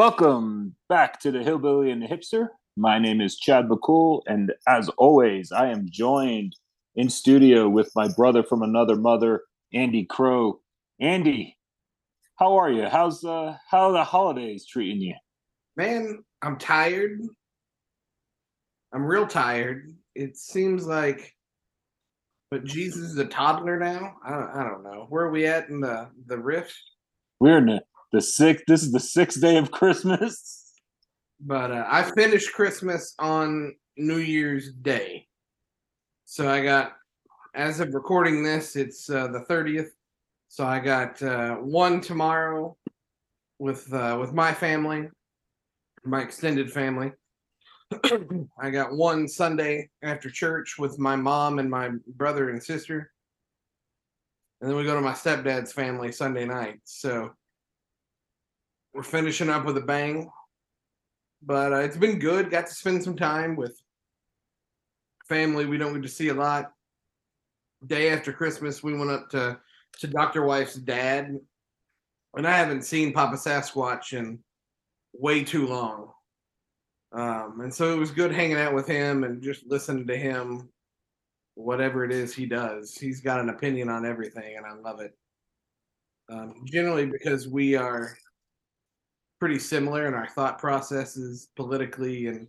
Welcome 0.00 0.76
back 0.88 1.20
to 1.20 1.30
the 1.30 1.44
Hillbilly 1.44 1.90
and 1.90 2.00
the 2.00 2.06
Hipster. 2.06 2.48
My 2.74 2.98
name 2.98 3.20
is 3.20 3.36
Chad 3.36 3.68
McCool, 3.68 4.22
and 4.26 4.50
as 4.66 4.88
always, 4.96 5.52
I 5.52 5.66
am 5.66 5.88
joined 5.90 6.56
in 6.96 7.10
studio 7.10 7.68
with 7.68 7.92
my 7.94 8.08
brother 8.08 8.42
from 8.42 8.62
another 8.62 8.96
mother, 8.96 9.42
Andy 9.74 10.06
Crow. 10.06 10.58
Andy, 11.02 11.58
how 12.36 12.56
are 12.56 12.72
you? 12.72 12.88
How's 12.88 13.22
uh 13.26 13.58
how 13.70 13.90
are 13.90 13.92
the 13.92 14.02
holidays 14.02 14.64
treating 14.66 15.02
you? 15.02 15.16
Man, 15.76 16.24
I'm 16.40 16.56
tired. 16.56 17.20
I'm 18.94 19.04
real 19.04 19.26
tired. 19.26 19.94
It 20.14 20.38
seems 20.38 20.86
like, 20.86 21.36
but 22.50 22.64
Jesus 22.64 23.10
is 23.10 23.18
a 23.18 23.26
toddler 23.26 23.78
now. 23.78 24.14
I 24.24 24.30
don't, 24.30 24.50
I 24.50 24.64
don't 24.64 24.82
know. 24.82 25.04
Where 25.10 25.26
are 25.26 25.30
we 25.30 25.44
at 25.46 25.68
in 25.68 25.78
the 25.78 26.08
the 26.24 26.38
rift? 26.38 26.74
We're 27.38 27.58
in 27.58 27.66
the, 27.66 27.82
the 28.12 28.20
sixth. 28.20 28.64
This 28.66 28.82
is 28.82 28.92
the 28.92 29.00
sixth 29.00 29.40
day 29.40 29.56
of 29.56 29.70
Christmas. 29.70 30.72
But 31.40 31.70
uh, 31.70 31.86
I 31.88 32.10
finished 32.10 32.52
Christmas 32.52 33.14
on 33.18 33.74
New 33.96 34.18
Year's 34.18 34.72
Day, 34.72 35.26
so 36.24 36.48
I 36.48 36.62
got. 36.62 36.92
As 37.52 37.80
of 37.80 37.94
recording 37.94 38.44
this, 38.44 38.76
it's 38.76 39.10
uh, 39.10 39.26
the 39.26 39.40
thirtieth. 39.40 39.92
So 40.48 40.64
I 40.64 40.78
got 40.78 41.20
uh, 41.20 41.56
one 41.56 42.00
tomorrow 42.00 42.76
with 43.58 43.92
uh, 43.92 44.16
with 44.20 44.32
my 44.32 44.52
family, 44.52 45.08
my 46.04 46.22
extended 46.22 46.72
family. 46.72 47.12
I 48.60 48.70
got 48.70 48.94
one 48.94 49.26
Sunday 49.26 49.90
after 50.02 50.30
church 50.30 50.76
with 50.78 50.98
my 50.98 51.16
mom 51.16 51.58
and 51.58 51.68
my 51.68 51.90
brother 52.16 52.50
and 52.50 52.62
sister. 52.62 53.10
And 54.60 54.70
then 54.70 54.76
we 54.76 54.84
go 54.84 54.94
to 54.94 55.00
my 55.00 55.12
stepdad's 55.12 55.72
family 55.72 56.12
Sunday 56.12 56.44
night. 56.44 56.80
So 56.84 57.30
we're 58.92 59.02
finishing 59.02 59.50
up 59.50 59.64
with 59.64 59.76
a 59.76 59.82
bang. 59.82 60.30
But 61.42 61.72
uh, 61.72 61.76
it's 61.76 61.96
been 61.96 62.18
good. 62.18 62.50
Got 62.50 62.66
to 62.66 62.74
spend 62.74 63.02
some 63.02 63.16
time 63.16 63.56
with 63.56 63.80
family 65.28 65.64
we 65.64 65.78
don't 65.78 65.94
get 65.94 66.02
to 66.02 66.08
see 66.08 66.28
a 66.28 66.34
lot. 66.34 66.72
Day 67.86 68.10
after 68.10 68.32
Christmas, 68.32 68.82
we 68.82 68.94
went 68.94 69.10
up 69.10 69.30
to, 69.30 69.58
to 70.00 70.06
Dr. 70.06 70.44
Wife's 70.44 70.74
dad. 70.74 71.38
And 72.34 72.46
I 72.46 72.56
haven't 72.56 72.84
seen 72.84 73.12
Papa 73.12 73.36
Sasquatch 73.36 74.12
in 74.12 74.40
way 75.12 75.42
too 75.42 75.66
long. 75.66 76.12
Um, 77.12 77.60
and 77.62 77.74
so 77.74 77.92
it 77.92 77.98
was 77.98 78.10
good 78.10 78.32
hanging 78.32 78.58
out 78.58 78.74
with 78.74 78.86
him 78.86 79.24
and 79.24 79.42
just 79.42 79.66
listening 79.66 80.06
to 80.06 80.16
him, 80.16 80.68
whatever 81.54 82.04
it 82.04 82.12
is 82.12 82.34
he 82.34 82.46
does. 82.46 82.94
He's 82.94 83.20
got 83.20 83.40
an 83.40 83.48
opinion 83.48 83.88
on 83.88 84.06
everything, 84.06 84.56
and 84.56 84.66
I 84.66 84.74
love 84.74 85.00
it. 85.00 85.16
Um, 86.28 86.62
generally, 86.64 87.06
because 87.06 87.48
we 87.48 87.74
are 87.74 88.16
pretty 89.40 89.58
similar 89.58 90.06
in 90.06 90.14
our 90.14 90.28
thought 90.28 90.58
processes 90.58 91.48
politically, 91.56 92.26
and 92.26 92.46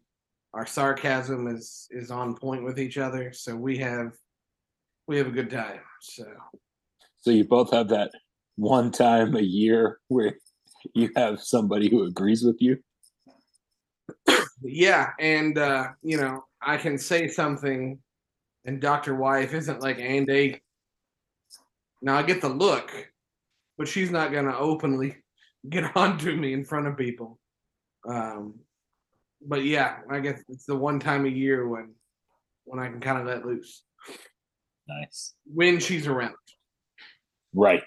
our 0.53 0.65
sarcasm 0.65 1.47
is 1.47 1.87
is 1.91 2.11
on 2.11 2.35
point 2.35 2.63
with 2.63 2.79
each 2.79 2.97
other. 2.97 3.33
So 3.33 3.55
we 3.55 3.77
have 3.77 4.13
we 5.07 5.17
have 5.17 5.27
a 5.27 5.31
good 5.31 5.49
time. 5.49 5.79
So, 6.01 6.25
so 7.21 7.31
you 7.31 7.45
both 7.45 7.71
have 7.71 7.87
that 7.89 8.11
one 8.55 8.91
time 8.91 9.35
a 9.35 9.41
year 9.41 9.99
where 10.09 10.35
you 10.93 11.09
have 11.15 11.41
somebody 11.41 11.89
who 11.89 12.03
agrees 12.03 12.43
with 12.43 12.61
you 12.61 12.77
yeah, 14.61 15.11
and 15.19 15.57
uh, 15.57 15.89
you 16.01 16.17
know, 16.17 16.45
I 16.61 16.77
can 16.77 16.97
say 16.97 17.27
something, 17.27 17.99
and 18.65 18.81
Doctor 18.81 19.15
Wife 19.15 19.53
isn't 19.53 19.81
like 19.81 19.99
Andy. 19.99 20.61
Now 22.01 22.15
I 22.15 22.23
get 22.23 22.41
the 22.41 22.49
look, 22.49 22.91
but 23.77 23.87
she's 23.87 24.11
not 24.11 24.31
gonna 24.31 24.57
openly 24.57 25.17
get 25.69 25.95
onto 25.95 26.35
me 26.35 26.53
in 26.53 26.65
front 26.65 26.87
of 26.87 26.97
people. 26.97 27.39
Um, 28.07 28.55
but 29.45 29.63
yeah, 29.63 29.97
I 30.09 30.19
guess 30.19 30.41
it's 30.49 30.65
the 30.65 30.75
one 30.75 30.99
time 30.99 31.25
a 31.25 31.29
year 31.29 31.67
when 31.67 31.93
when 32.65 32.79
I 32.79 32.89
can 32.89 32.99
kind 32.99 33.19
of 33.19 33.25
let 33.25 33.45
loose. 33.45 33.83
Nice. 34.87 35.33
When 35.45 35.79
she's 35.79 36.07
around. 36.07 36.35
Right. 37.53 37.83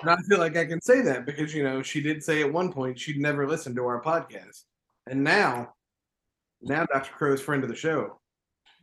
And 0.00 0.10
I 0.10 0.16
feel 0.28 0.38
like 0.38 0.56
I 0.56 0.64
can 0.64 0.80
say 0.80 1.02
that 1.02 1.26
because 1.26 1.54
you 1.54 1.62
know 1.62 1.82
she 1.82 2.00
did 2.00 2.22
say 2.22 2.42
at 2.42 2.52
one 2.52 2.72
point 2.72 2.98
she'd 2.98 3.20
never 3.20 3.48
listen 3.48 3.74
to 3.76 3.86
our 3.86 4.02
podcast, 4.02 4.62
and 5.08 5.22
now 5.22 5.74
now 6.62 6.86
Dr. 6.86 7.12
Crow's 7.12 7.40
friend 7.40 7.62
of 7.62 7.68
the 7.68 7.76
show. 7.76 8.18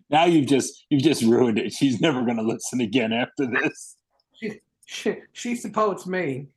Now 0.09 0.25
you've 0.25 0.47
just 0.47 0.85
you've 0.89 1.03
just 1.03 1.23
ruined 1.23 1.57
it. 1.57 1.73
She's 1.73 1.99
never 1.99 2.23
going 2.23 2.37
to 2.37 2.43
listen 2.43 2.81
again 2.81 3.13
after 3.13 3.47
this. 3.47 3.97
She 4.33 4.59
she, 4.85 5.17
she 5.33 5.55
supports 5.55 6.07
me. 6.07 6.47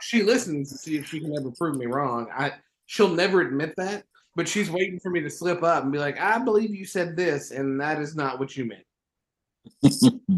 She 0.00 0.22
listens 0.22 0.70
to 0.70 0.78
see 0.78 0.96
if 0.96 1.06
she 1.06 1.20
can 1.20 1.36
ever 1.36 1.50
prove 1.52 1.76
me 1.76 1.86
wrong. 1.86 2.28
I 2.34 2.52
she'll 2.86 3.08
never 3.08 3.40
admit 3.40 3.74
that, 3.76 4.04
but 4.36 4.48
she's 4.48 4.70
waiting 4.70 4.98
for 5.00 5.10
me 5.10 5.20
to 5.20 5.30
slip 5.30 5.62
up 5.62 5.82
and 5.82 5.92
be 5.92 5.98
like, 5.98 6.18
"I 6.20 6.38
believe 6.38 6.74
you 6.74 6.84
said 6.84 7.16
this, 7.16 7.50
and 7.50 7.80
that 7.80 8.00
is 8.00 8.14
not 8.16 8.38
what 8.38 8.56
you 8.56 8.66
meant." 8.66 8.84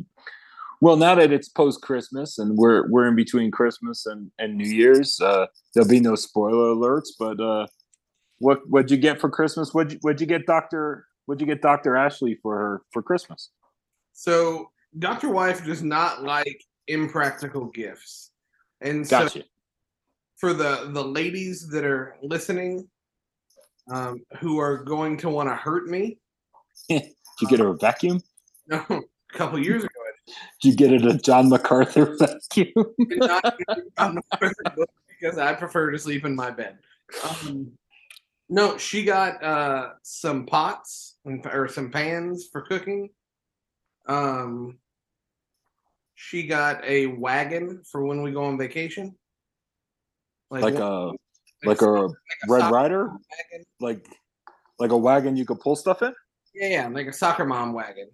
well, 0.80 0.96
now 0.96 1.14
that 1.14 1.32
it's 1.32 1.48
post 1.48 1.82
Christmas 1.82 2.38
and 2.38 2.56
we're 2.56 2.88
we're 2.90 3.08
in 3.08 3.16
between 3.16 3.50
Christmas 3.50 4.06
and 4.06 4.30
and 4.38 4.56
New 4.56 4.68
Year's, 4.68 5.20
uh, 5.20 5.46
there'll 5.74 5.88
be 5.88 6.00
no 6.00 6.14
spoiler 6.14 6.74
alerts, 6.74 7.08
but 7.18 7.40
uh, 7.40 7.66
what 8.38 8.60
what'd 8.68 8.90
you 8.90 8.96
get 8.96 9.20
for 9.20 9.30
Christmas? 9.30 9.72
What'd 9.72 9.92
you, 9.94 9.98
what'd 10.02 10.20
you 10.20 10.26
get, 10.26 10.46
Doctor? 10.46 11.06
What'd 11.26 11.40
you 11.40 11.46
get, 11.46 11.62
Doctor 11.62 11.96
Ashley 11.96 12.38
for 12.42 12.56
her 12.56 12.82
for 12.92 13.02
Christmas? 13.02 13.50
So 14.12 14.70
Doctor 14.98 15.28
Wife 15.28 15.64
does 15.64 15.82
not 15.82 16.22
like 16.22 16.60
impractical 16.88 17.66
gifts, 17.66 18.30
and 18.80 19.08
gotcha. 19.08 19.40
so 19.40 19.44
for 20.36 20.52
the 20.52 20.90
the 20.92 21.04
ladies 21.04 21.68
that 21.68 21.84
are 21.84 22.16
listening, 22.22 22.88
um, 23.90 24.22
who 24.38 24.58
are 24.58 24.78
going 24.78 25.16
to 25.18 25.28
want 25.28 25.48
to 25.48 25.54
hurt 25.54 25.88
me, 25.88 26.18
did 26.88 27.12
you 27.40 27.48
get 27.48 27.60
her 27.60 27.68
a 27.68 27.76
vacuum? 27.76 28.22
No, 28.68 28.84
a 28.90 29.38
couple 29.38 29.60
years 29.60 29.84
ago. 29.84 29.92
Did 30.60 30.70
you 30.70 30.74
get 30.74 30.92
it 30.92 31.06
a 31.06 31.16
John 31.22 31.48
MacArthur 31.48 32.16
vacuum? 32.18 32.72
because 35.08 35.38
I 35.38 35.54
prefer 35.54 35.90
to 35.90 35.98
sleep 35.98 36.24
in 36.24 36.34
my 36.34 36.50
bed. 36.50 36.78
Um, 37.22 37.72
no, 38.48 38.78
she 38.78 39.04
got 39.04 39.42
uh, 39.42 39.90
some 40.02 40.46
pots 40.46 41.16
and, 41.24 41.44
or 41.46 41.68
some 41.68 41.90
pans 41.90 42.48
for 42.50 42.62
cooking. 42.62 43.10
Um, 44.06 44.78
she 46.16 46.46
got 46.46 46.84
a 46.84 47.06
wagon 47.06 47.82
for 47.88 48.04
when 48.04 48.22
we 48.22 48.32
go 48.32 48.44
on 48.44 48.58
vacation. 48.58 49.14
Like, 50.50 50.62
like 50.62 50.74
a 50.74 51.12
like, 51.64 51.82
a, 51.82 51.86
like 51.86 52.12
a 52.12 52.14
Red 52.48 52.70
Rider, 52.72 53.04
wagon. 53.08 53.66
like 53.80 54.08
like 54.78 54.90
a 54.90 54.96
wagon 54.96 55.36
you 55.36 55.44
could 55.44 55.60
pull 55.60 55.76
stuff 55.76 56.02
in. 56.02 56.14
Yeah, 56.54 56.68
yeah, 56.68 56.88
like 56.88 57.06
a 57.06 57.12
soccer 57.12 57.44
mom 57.44 57.72
wagon 57.72 58.08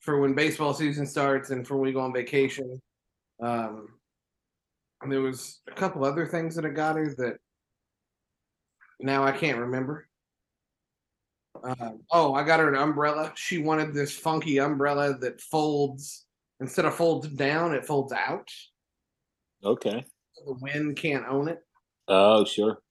for 0.00 0.20
when 0.20 0.34
baseball 0.34 0.74
season 0.74 1.06
starts 1.06 1.50
and 1.50 1.66
for 1.66 1.76
when 1.76 1.88
we 1.88 1.92
go 1.92 2.00
on 2.00 2.12
vacation. 2.12 2.80
Um, 3.40 3.88
and 5.02 5.12
there 5.12 5.20
was 5.20 5.60
a 5.68 5.74
couple 5.74 6.04
other 6.04 6.26
things 6.26 6.54
that 6.56 6.64
I 6.64 6.70
got 6.70 6.96
her 6.96 7.14
that 7.18 7.36
now 8.98 9.24
I 9.24 9.32
can't 9.32 9.58
remember. 9.58 10.08
Um, 11.62 12.00
oh, 12.10 12.34
I 12.34 12.42
got 12.42 12.60
her 12.60 12.68
an 12.68 12.80
umbrella. 12.80 13.32
She 13.34 13.58
wanted 13.58 13.92
this 13.92 14.16
funky 14.16 14.58
umbrella 14.58 15.16
that 15.18 15.40
folds 15.40 16.26
instead 16.60 16.84
of 16.84 16.94
folds 16.94 17.28
down, 17.28 17.74
it 17.74 17.86
folds 17.86 18.12
out. 18.12 18.48
Okay. 19.64 20.04
So 20.32 20.44
the 20.46 20.58
wind 20.60 20.96
can't 20.96 21.26
own 21.28 21.48
it. 21.48 21.60
Oh, 22.08 22.44
sure. 22.44 22.82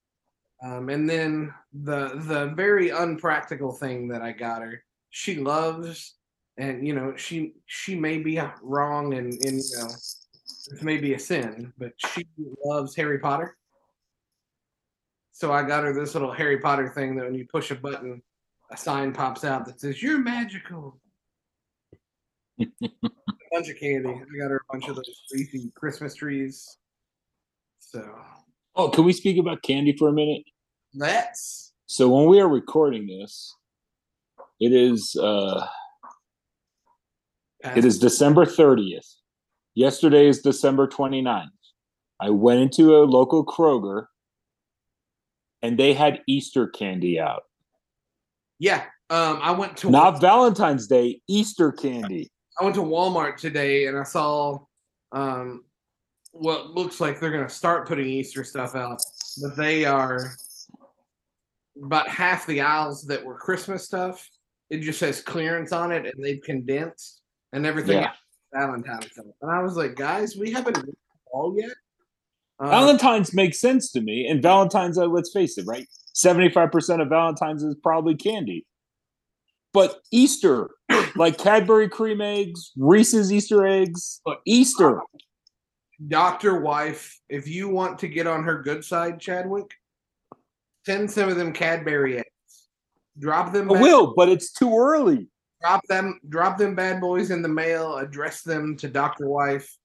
Um, 0.63 0.89
and 0.89 1.09
then 1.09 1.53
the 1.71 2.09
the 2.15 2.51
very 2.55 2.89
unpractical 2.89 3.71
thing 3.71 4.09
that 4.09 4.21
I 4.21 4.33
got 4.33 4.61
her, 4.61 4.83
she 5.09 5.35
loves, 5.35 6.15
and 6.57 6.85
you 6.85 6.93
know, 6.93 7.15
she 7.15 7.53
she 7.65 7.95
may 7.95 8.17
be 8.17 8.41
wrong, 8.61 9.13
and 9.13 9.33
and 9.45 9.61
you 9.61 9.77
know, 9.77 9.87
this 9.87 10.81
may 10.81 10.97
be 10.97 11.13
a 11.13 11.19
sin, 11.19 11.71
but 11.77 11.93
she 12.13 12.25
loves 12.65 12.95
Harry 12.95 13.19
Potter. 13.19 13.55
So 15.31 15.53
I 15.53 15.63
got 15.63 15.85
her 15.85 15.93
this 15.93 16.13
little 16.13 16.33
Harry 16.33 16.59
Potter 16.59 16.89
thing 16.89 17.15
that 17.15 17.25
when 17.25 17.35
you 17.35 17.47
push 17.49 17.71
a 17.71 17.75
button, 17.75 18.21
a 18.71 18.75
sign 18.75 19.13
pops 19.13 19.45
out 19.45 19.65
that 19.65 19.79
says 19.79 20.03
"You're 20.03 20.19
magical." 20.19 20.99
A 22.59 22.89
bunch 23.51 23.69
of 23.69 23.79
candy. 23.79 24.09
I 24.09 24.37
got 24.39 24.51
her 24.51 24.57
a 24.57 24.73
bunch 24.73 24.87
of 24.87 24.95
those 24.95 25.09
leafy 25.33 25.71
Christmas 25.75 26.15
trees. 26.15 26.77
So. 27.79 28.07
Oh, 28.75 28.89
can 28.89 29.03
we 29.03 29.13
speak 29.13 29.37
about 29.37 29.61
candy 29.63 29.95
for 29.97 30.09
a 30.09 30.13
minute? 30.13 30.43
Let's. 30.93 31.73
So 31.85 32.09
when 32.09 32.27
we 32.27 32.39
are 32.39 32.47
recording 32.47 33.07
this, 33.07 33.55
it 34.59 34.73
is 34.73 35.15
uh, 35.15 35.65
it 37.75 37.85
is 37.85 37.99
December 37.99 38.45
30th. 38.45 39.07
Yesterday 39.75 40.27
is 40.27 40.41
December 40.41 40.87
29th. 40.87 41.47
I 42.19 42.29
went 42.29 42.59
into 42.59 42.97
a 42.97 43.05
local 43.05 43.45
Kroger 43.45 44.05
and 45.61 45.77
they 45.77 45.93
had 45.93 46.21
Easter 46.27 46.67
candy 46.67 47.19
out. 47.19 47.43
Yeah, 48.59 48.83
um, 49.09 49.39
I 49.41 49.51
went 49.51 49.77
to 49.77 49.89
not 49.89 50.19
Valentine's 50.21 50.87
Day, 50.87 51.21
Easter 51.27 51.71
candy. 51.71 52.29
I 52.59 52.63
went 52.63 52.75
to 52.75 52.81
Walmart 52.81 53.37
today 53.37 53.87
and 53.87 53.97
I 53.97 54.03
saw 54.03 54.59
um, 55.11 55.63
what 56.31 56.71
looks 56.71 57.01
like 57.01 57.19
they're 57.19 57.31
going 57.31 57.47
to 57.47 57.53
start 57.53 57.87
putting 57.87 58.07
Easter 58.07 58.43
stuff 58.43 58.75
out, 58.75 59.01
but 59.41 59.55
they 59.57 59.85
are 59.85 60.31
about 61.83 62.07
half 62.07 62.45
the 62.45 62.61
aisles 62.61 63.03
that 63.05 63.23
were 63.23 63.37
Christmas 63.37 63.85
stuff. 63.85 64.29
It 64.69 64.81
just 64.81 64.99
says 64.99 65.21
clearance 65.21 65.71
on 65.71 65.91
it, 65.91 66.05
and 66.05 66.23
they've 66.23 66.41
condensed, 66.43 67.21
and 67.53 67.65
everything 67.65 68.01
Yeah. 68.01 68.11
Valentine's 68.53 69.11
stuff. 69.11 69.25
And 69.41 69.49
I 69.49 69.61
was 69.61 69.75
like, 69.75 69.95
guys, 69.95 70.35
we 70.35 70.51
haven't 70.51 70.77
all 71.31 71.55
yet. 71.57 71.71
Uh, 72.59 72.69
Valentine's 72.69 73.33
makes 73.33 73.59
sense 73.59 73.91
to 73.93 74.01
me, 74.01 74.27
and 74.27 74.43
Valentine's, 74.43 74.97
uh, 74.97 75.07
let's 75.07 75.31
face 75.31 75.57
it, 75.57 75.65
right? 75.65 75.87
Seventy-five 76.13 76.71
percent 76.71 77.01
of 77.01 77.09
Valentine's 77.09 77.63
is 77.63 77.75
probably 77.81 78.15
candy. 78.15 78.67
But 79.73 80.01
Easter, 80.11 80.69
like 81.15 81.37
Cadbury 81.37 81.89
cream 81.89 82.21
eggs, 82.21 82.71
Reese's 82.77 83.31
Easter 83.31 83.65
eggs, 83.65 84.21
Easter. 84.45 85.01
Doctor 86.07 86.59
Wife, 86.61 87.19
if 87.27 87.47
you 87.47 87.67
want 87.69 87.99
to 87.99 88.07
get 88.07 88.25
on 88.27 88.43
her 88.43 88.61
good 88.61 88.85
side, 88.85 89.19
Chadwick, 89.19 89.71
send 90.85 91.11
some 91.11 91.29
of 91.29 91.35
them 91.35 91.51
Cadbury 91.51 92.19
eggs. 92.19 92.27
Drop 93.17 93.51
them. 93.51 93.69
I 93.69 93.73
back- 93.73 93.83
will, 93.83 94.13
but 94.15 94.29
it's 94.29 94.51
too 94.53 94.77
early. 94.77 95.27
drop 95.61 95.81
them 95.87 96.19
drop 96.29 96.57
them 96.57 96.73
bad 96.73 97.01
boys 97.01 97.31
in 97.31 97.41
the 97.41 97.49
mail 97.49 97.97
address 97.97 98.43
them 98.43 98.77
to 98.77 98.87
dr 98.87 99.27
wife 99.27 99.75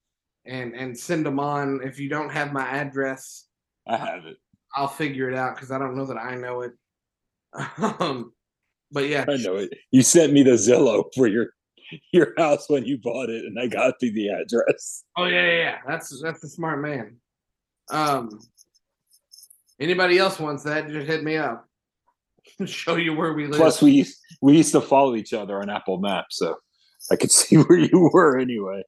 and 0.46 0.72
and 0.76 0.96
send 0.96 1.26
them 1.26 1.40
on 1.40 1.80
if 1.82 1.98
you 1.98 2.08
don't 2.08 2.30
have 2.30 2.52
my 2.52 2.62
address 2.64 3.46
I 3.88 3.96
have 3.96 4.24
it. 4.24 4.36
i'll 4.76 4.86
figure 4.86 5.28
it 5.28 5.34
out 5.36 5.56
because 5.56 5.72
i 5.72 5.78
don't 5.78 5.96
know 5.96 6.06
that 6.06 6.16
i 6.16 6.36
know 6.36 6.60
it 6.62 6.72
um 8.00 8.32
but 8.94 9.08
yeah 9.08 9.24
I 9.28 9.36
know 9.36 9.56
it. 9.56 9.74
You 9.90 10.02
sent 10.02 10.32
me 10.32 10.42
the 10.42 10.52
Zillow 10.52 11.04
for 11.14 11.26
your 11.26 11.48
your 12.12 12.32
house 12.38 12.68
when 12.70 12.86
you 12.86 12.96
bought 12.98 13.28
it, 13.28 13.44
and 13.44 13.58
I 13.60 13.66
got 13.66 13.94
you 14.00 14.12
the 14.12 14.28
address. 14.28 15.04
oh 15.18 15.24
yeah 15.24 15.42
yeah, 15.42 15.56
yeah 15.58 15.78
that's 15.86 16.22
that's 16.22 16.42
a 16.44 16.48
smart 16.48 16.80
man 16.80 17.16
um 17.90 18.40
anybody 19.78 20.18
else 20.18 20.40
wants 20.40 20.62
that 20.62 20.88
just 20.88 21.06
hit 21.06 21.22
me 21.22 21.36
up 21.36 21.68
show 22.64 22.96
you 22.96 23.12
where 23.12 23.34
we 23.34 23.46
live 23.46 23.60
Plus, 23.60 23.82
we 23.82 23.90
used, 23.90 24.16
we 24.40 24.56
used 24.56 24.72
to 24.72 24.80
follow 24.80 25.14
each 25.14 25.34
other 25.34 25.60
on 25.60 25.68
Apple 25.68 25.98
Maps, 25.98 26.38
so 26.38 26.56
I 27.10 27.16
could 27.16 27.30
see 27.40 27.56
where 27.56 27.78
you 27.78 28.08
were 28.12 28.38
anyway. 28.38 28.82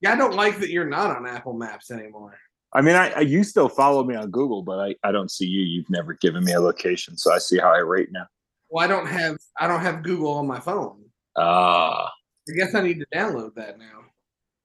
yeah 0.00 0.12
i 0.12 0.16
don't 0.16 0.34
like 0.34 0.58
that 0.60 0.70
you're 0.70 0.88
not 0.88 1.14
on 1.14 1.26
apple 1.26 1.52
maps 1.52 1.90
anymore 1.90 2.38
I 2.72 2.82
mean, 2.82 2.94
I, 2.94 3.10
I 3.10 3.20
you 3.22 3.42
still 3.42 3.68
follow 3.68 4.04
me 4.04 4.14
on 4.14 4.30
Google, 4.30 4.62
but 4.62 4.78
I, 4.78 4.94
I 5.02 5.10
don't 5.10 5.28
see 5.30 5.44
you. 5.46 5.62
You've 5.62 5.90
never 5.90 6.14
given 6.14 6.44
me 6.44 6.52
a 6.52 6.60
location, 6.60 7.16
so 7.16 7.32
I 7.32 7.38
see 7.38 7.58
how 7.58 7.72
I 7.72 7.78
rate 7.78 8.10
now. 8.12 8.26
Well 8.70 8.84
i 8.84 8.88
don't 8.88 9.06
have 9.06 9.36
i 9.58 9.66
don't 9.66 9.80
have 9.80 10.02
google 10.02 10.32
on 10.32 10.46
my 10.46 10.60
phone 10.60 11.02
Ah, 11.36 12.06
i 12.48 12.52
guess 12.56 12.74
i 12.74 12.80
need 12.80 12.98
to 12.98 13.06
download 13.14 13.54
that 13.54 13.78
now 13.78 14.00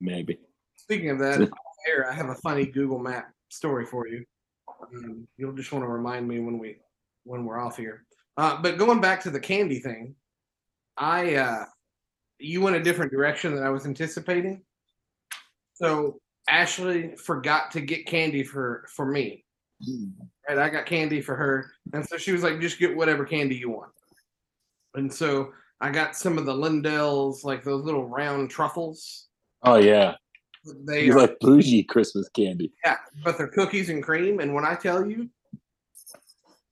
maybe. 0.02 0.40
Speaking 0.78 1.10
of 1.10 1.20
that, 1.20 1.38
Hmm. 1.38 1.46
air, 1.88 2.08
I 2.10 2.14
have 2.14 2.30
a 2.30 2.36
funny 2.36 2.66
Google 2.66 3.00
Map 3.00 3.32
story 3.50 3.86
for 3.88 4.08
you. 4.08 4.24
Um, 4.68 5.28
you'll 5.38 5.54
just 5.54 5.72
want 5.72 5.84
to 5.84 5.88
remind 5.90 6.28
me 6.28 6.40
when 6.40 6.60
we 6.60 6.78
when 7.24 7.44
we're 7.46 7.60
off 7.60 7.76
here. 7.78 8.06
Uh, 8.38 8.62
but 8.62 8.78
going 8.78 9.02
back 9.02 9.22
to 9.22 9.32
the 9.32 9.40
candy 9.40 9.80
thing, 9.80 10.14
I 10.98 11.36
uh, 11.36 11.66
you 12.38 12.62
went 12.62 12.76
a 12.76 12.84
different 12.84 13.12
direction 13.12 13.56
than 13.56 13.64
I 13.64 13.70
was 13.70 13.88
anticipating. 13.88 14.64
So 15.74 16.20
Ashley 16.48 17.16
forgot 17.16 17.72
to 17.72 17.82
get 17.82 18.06
candy 18.06 18.44
for 18.44 18.86
for 18.94 19.06
me. 19.08 19.44
Right, 20.48 20.60
I 20.60 20.70
got 20.70 20.86
candy 20.86 21.20
for 21.22 21.36
her, 21.36 21.72
and 21.94 22.06
so 22.06 22.18
she 22.18 22.32
was 22.32 22.44
like, 22.44 22.60
"Just 22.62 22.78
get 22.78 22.96
whatever 22.96 23.26
candy 23.26 23.56
you 23.56 23.72
want." 23.72 23.92
And 24.98 25.12
so 25.14 25.52
I 25.82 25.92
got 25.92 26.16
some 26.16 26.38
of 26.38 26.46
the 26.46 26.54
Lindor's, 26.54 27.44
like 27.44 27.64
those 27.64 27.84
little 27.84 28.06
round 28.06 28.50
truffles. 28.50 29.28
Oh 29.64 29.76
yeah, 29.76 30.16
They 30.86 31.10
are 31.10 31.18
like 31.20 31.40
bougie 31.40 31.84
Christmas 31.84 32.30
candy. 32.30 32.72
Yeah, 32.84 32.98
but 33.24 33.38
they're 33.38 33.48
cookies 33.48 33.90
and 33.90 34.04
cream, 34.04 34.40
and 34.40 34.54
when 34.54 34.66
I 34.66 34.76
tell 34.76 35.06
you 35.06 35.30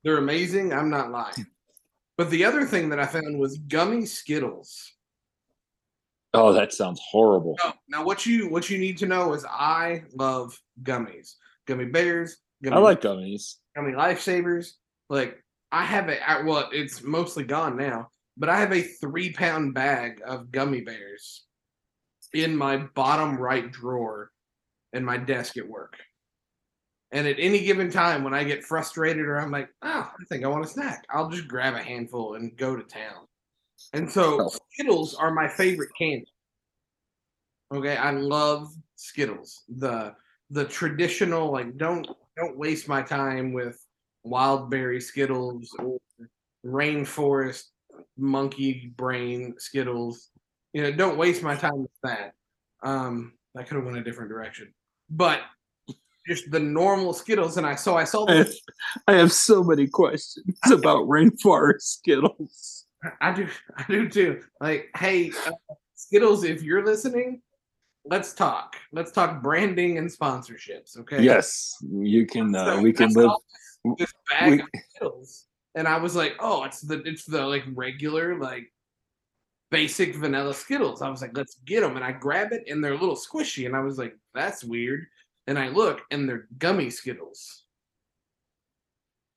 they're 0.04 0.18
amazing, 0.18 0.72
I'm 0.72 0.90
not 0.90 1.10
lying. 1.10 1.46
But 2.16 2.30
the 2.30 2.44
other 2.44 2.64
thing 2.64 2.88
that 2.90 3.00
I 3.00 3.06
found 3.06 3.38
was 3.38 3.58
gummy 3.58 4.06
Skittles. 4.06 4.92
Oh, 6.32 6.52
that 6.52 6.72
sounds 6.72 7.00
horrible. 7.10 7.56
Oh, 7.62 7.72
now 7.88 8.04
what 8.04 8.26
you 8.26 8.48
what 8.48 8.68
you 8.70 8.78
need 8.78 8.98
to 8.98 9.06
know 9.06 9.32
is 9.34 9.44
I 9.44 10.02
love 10.14 10.58
gummies, 10.82 11.34
gummy 11.66 11.86
bears, 11.86 12.36
gummy, 12.62 12.76
I 12.76 12.80
like 12.80 13.00
gummies. 13.00 13.56
gummy 13.76 13.92
lifesavers. 13.92 14.72
Like 15.08 15.42
I 15.72 15.84
have 15.84 16.08
a 16.08 16.28
I, 16.28 16.42
well, 16.42 16.68
it's 16.72 17.02
mostly 17.02 17.44
gone 17.44 17.76
now, 17.76 18.10
but 18.36 18.48
I 18.48 18.58
have 18.58 18.72
a 18.72 18.82
three 18.82 19.32
pound 19.32 19.74
bag 19.74 20.20
of 20.26 20.50
gummy 20.50 20.80
bears 20.82 21.44
in 22.32 22.56
my 22.56 22.76
bottom 22.78 23.36
right 23.36 23.70
drawer 23.70 24.30
in 24.92 25.04
my 25.04 25.16
desk 25.16 25.56
at 25.56 25.68
work. 25.68 25.96
And 27.12 27.28
at 27.28 27.36
any 27.38 27.60
given 27.64 27.90
time, 27.90 28.24
when 28.24 28.34
I 28.34 28.42
get 28.42 28.64
frustrated 28.64 29.24
or 29.26 29.36
I'm 29.38 29.52
like, 29.52 29.68
oh, 29.82 30.10
I 30.20 30.24
think 30.28 30.44
I 30.44 30.48
want 30.48 30.64
a 30.64 30.68
snack, 30.68 31.04
I'll 31.10 31.30
just 31.30 31.46
grab 31.46 31.74
a 31.74 31.82
handful 31.82 32.34
and 32.34 32.56
go 32.56 32.74
to 32.74 32.82
town. 32.82 33.26
And 33.92 34.10
so 34.10 34.40
Oh. 34.40 34.50
Skittles 34.72 35.14
are 35.14 35.32
my 35.32 35.48
favorite 35.48 35.90
candy. 35.98 36.26
Okay, 37.72 37.96
I 37.96 38.10
love 38.10 38.68
Skittles. 38.96 39.62
The 39.68 40.14
the 40.50 40.64
traditional 40.66 41.50
like 41.52 41.76
don't 41.76 42.06
don't 42.36 42.58
waste 42.58 42.88
my 42.88 43.02
time 43.02 43.52
with 43.52 43.84
wild 44.22 44.70
berry 44.70 45.00
Skittles 45.00 45.74
or 45.78 45.98
rainforest 46.64 47.64
monkey 48.16 48.92
brain 48.96 49.54
Skittles. 49.58 50.30
You 50.72 50.82
know, 50.82 50.92
don't 50.92 51.16
waste 51.18 51.42
my 51.42 51.54
time 51.54 51.82
with 51.82 51.90
that. 52.02 52.32
Um, 52.82 53.34
I 53.56 53.62
could 53.62 53.76
have 53.76 53.84
went 53.84 53.98
a 53.98 54.04
different 54.04 54.28
direction, 54.30 54.74
but 55.10 55.40
just 56.26 56.50
the 56.50 56.60
normal 56.60 57.12
Skittles. 57.12 57.56
And 57.56 57.66
I 57.66 57.74
so 57.74 57.96
I 57.96 58.04
saw 58.04 58.26
I 58.28 58.34
have. 58.36 58.52
I 59.08 59.12
have 59.14 59.32
so 59.32 59.62
many 59.62 59.86
questions 59.86 60.44
about 60.66 61.06
rainforest 61.08 61.82
Skittles. 61.82 62.86
I 63.20 63.32
do, 63.32 63.46
I 63.76 63.84
do 63.88 64.08
too. 64.08 64.42
Like, 64.60 64.88
hey, 64.96 65.30
uh, 65.46 65.52
Skittles, 65.94 66.42
if 66.44 66.62
you're 66.62 66.84
listening, 66.84 67.42
let's 68.06 68.32
talk. 68.32 68.76
Let's 68.92 69.12
talk 69.12 69.42
branding 69.42 69.98
and 69.98 70.08
sponsorships. 70.08 70.98
Okay. 70.98 71.22
Yes, 71.22 71.76
you 71.82 72.26
can. 72.26 72.54
Uh, 72.54 72.76
So 72.76 72.80
we 72.82 72.92
can 72.92 73.10
live. 73.12 73.30
This 73.98 74.12
bag 74.30 74.50
we- 74.50 74.60
of 74.62 74.68
Skittles, 74.90 75.46
and 75.74 75.88
I 75.88 75.98
was 75.98 76.14
like, 76.14 76.36
oh, 76.40 76.64
it's 76.64 76.80
the 76.80 77.02
it's 77.02 77.24
the 77.24 77.44
like 77.46 77.64
regular 77.74 78.38
like 78.38 78.72
basic 79.70 80.14
vanilla 80.14 80.54
Skittles. 80.54 81.02
I 81.02 81.10
was 81.10 81.20
like, 81.20 81.36
let's 81.36 81.56
get 81.64 81.80
them, 81.80 81.96
and 81.96 82.04
I 82.04 82.12
grab 82.12 82.52
it, 82.52 82.64
and 82.68 82.82
they're 82.82 82.92
a 82.92 82.98
little 82.98 83.16
squishy, 83.16 83.66
and 83.66 83.74
I 83.74 83.80
was 83.80 83.98
like, 83.98 84.16
that's 84.34 84.64
weird. 84.64 85.06
And 85.46 85.58
I 85.58 85.68
look, 85.68 86.02
and 86.10 86.28
they're 86.28 86.48
gummy 86.58 86.90
Skittles. 86.90 87.64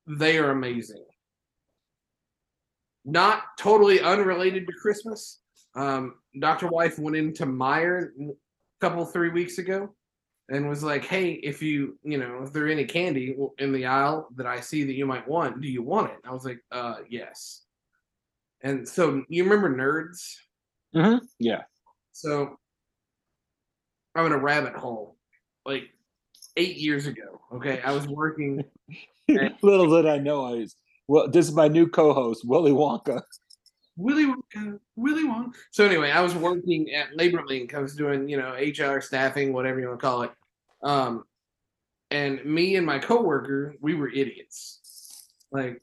They 0.06 0.38
are 0.38 0.50
amazing. 0.50 1.04
Not 3.04 3.42
totally 3.58 4.00
unrelated 4.00 4.66
to 4.66 4.72
Christmas. 4.72 5.40
Um, 5.74 6.14
Dr. 6.38 6.68
Wife 6.68 6.98
went 6.98 7.16
into 7.16 7.46
Meijer 7.46 8.10
a 8.18 8.32
couple 8.80 9.04
three 9.04 9.28
weeks 9.28 9.58
ago 9.58 9.94
and 10.48 10.68
was 10.68 10.82
like, 10.82 11.04
"Hey, 11.04 11.32
if 11.32 11.62
you 11.62 11.98
you 12.02 12.18
know 12.18 12.42
if 12.42 12.52
there 12.52 12.68
any 12.68 12.84
candy 12.84 13.36
in 13.58 13.72
the 13.72 13.86
aisle 13.86 14.28
that 14.36 14.46
I 14.46 14.60
see 14.60 14.84
that 14.84 14.94
you 14.94 15.06
might 15.06 15.26
want, 15.28 15.60
do 15.60 15.68
you 15.68 15.82
want 15.82 16.12
it?" 16.12 16.18
I 16.24 16.32
was 16.32 16.44
like, 16.44 16.60
"Uh, 16.70 16.96
yes." 17.08 17.64
And 18.62 18.88
so 18.88 19.22
you 19.28 19.44
remember 19.44 19.70
Nerds? 19.70 20.34
Mhm, 20.94 21.20
Yeah. 21.38 21.62
So 22.12 22.58
I'm 24.14 24.26
in 24.26 24.32
a 24.32 24.38
rabbit 24.38 24.74
hole. 24.74 25.16
Like 25.64 25.90
eight 26.56 26.76
years 26.76 27.06
ago. 27.06 27.40
Okay, 27.52 27.80
I 27.82 27.92
was 27.92 28.08
working. 28.08 28.64
Little 29.62 29.90
did 29.90 30.06
I 30.10 30.18
know 30.18 30.44
I 30.44 30.52
was. 30.52 30.74
Well, 31.06 31.28
this 31.30 31.46
is 31.48 31.54
my 31.54 31.68
new 31.68 31.88
co-host, 31.88 32.42
Willy 32.44 32.72
Wonka. 32.72 33.22
Willy 33.96 34.26
Wonka, 34.26 34.78
Willy 34.96 35.24
Wonka. 35.24 35.54
So 35.70 35.84
anyway, 35.84 36.10
I 36.10 36.20
was 36.20 36.34
working 36.34 36.92
at 36.92 37.16
Labor 37.16 37.44
Link. 37.46 37.74
I 37.74 37.78
was 37.78 37.94
doing, 37.94 38.28
you 38.28 38.36
know, 38.36 38.54
HR 38.54 39.00
staffing, 39.00 39.52
whatever 39.52 39.80
you 39.80 39.88
want 39.88 40.00
to 40.00 40.06
call 40.06 40.22
it. 40.22 40.32
Um, 40.82 41.24
and 42.10 42.44
me 42.44 42.76
and 42.76 42.86
my 42.86 42.98
coworker, 42.98 43.74
we 43.80 43.94
were 43.94 44.08
idiots. 44.08 45.26
Like 45.52 45.82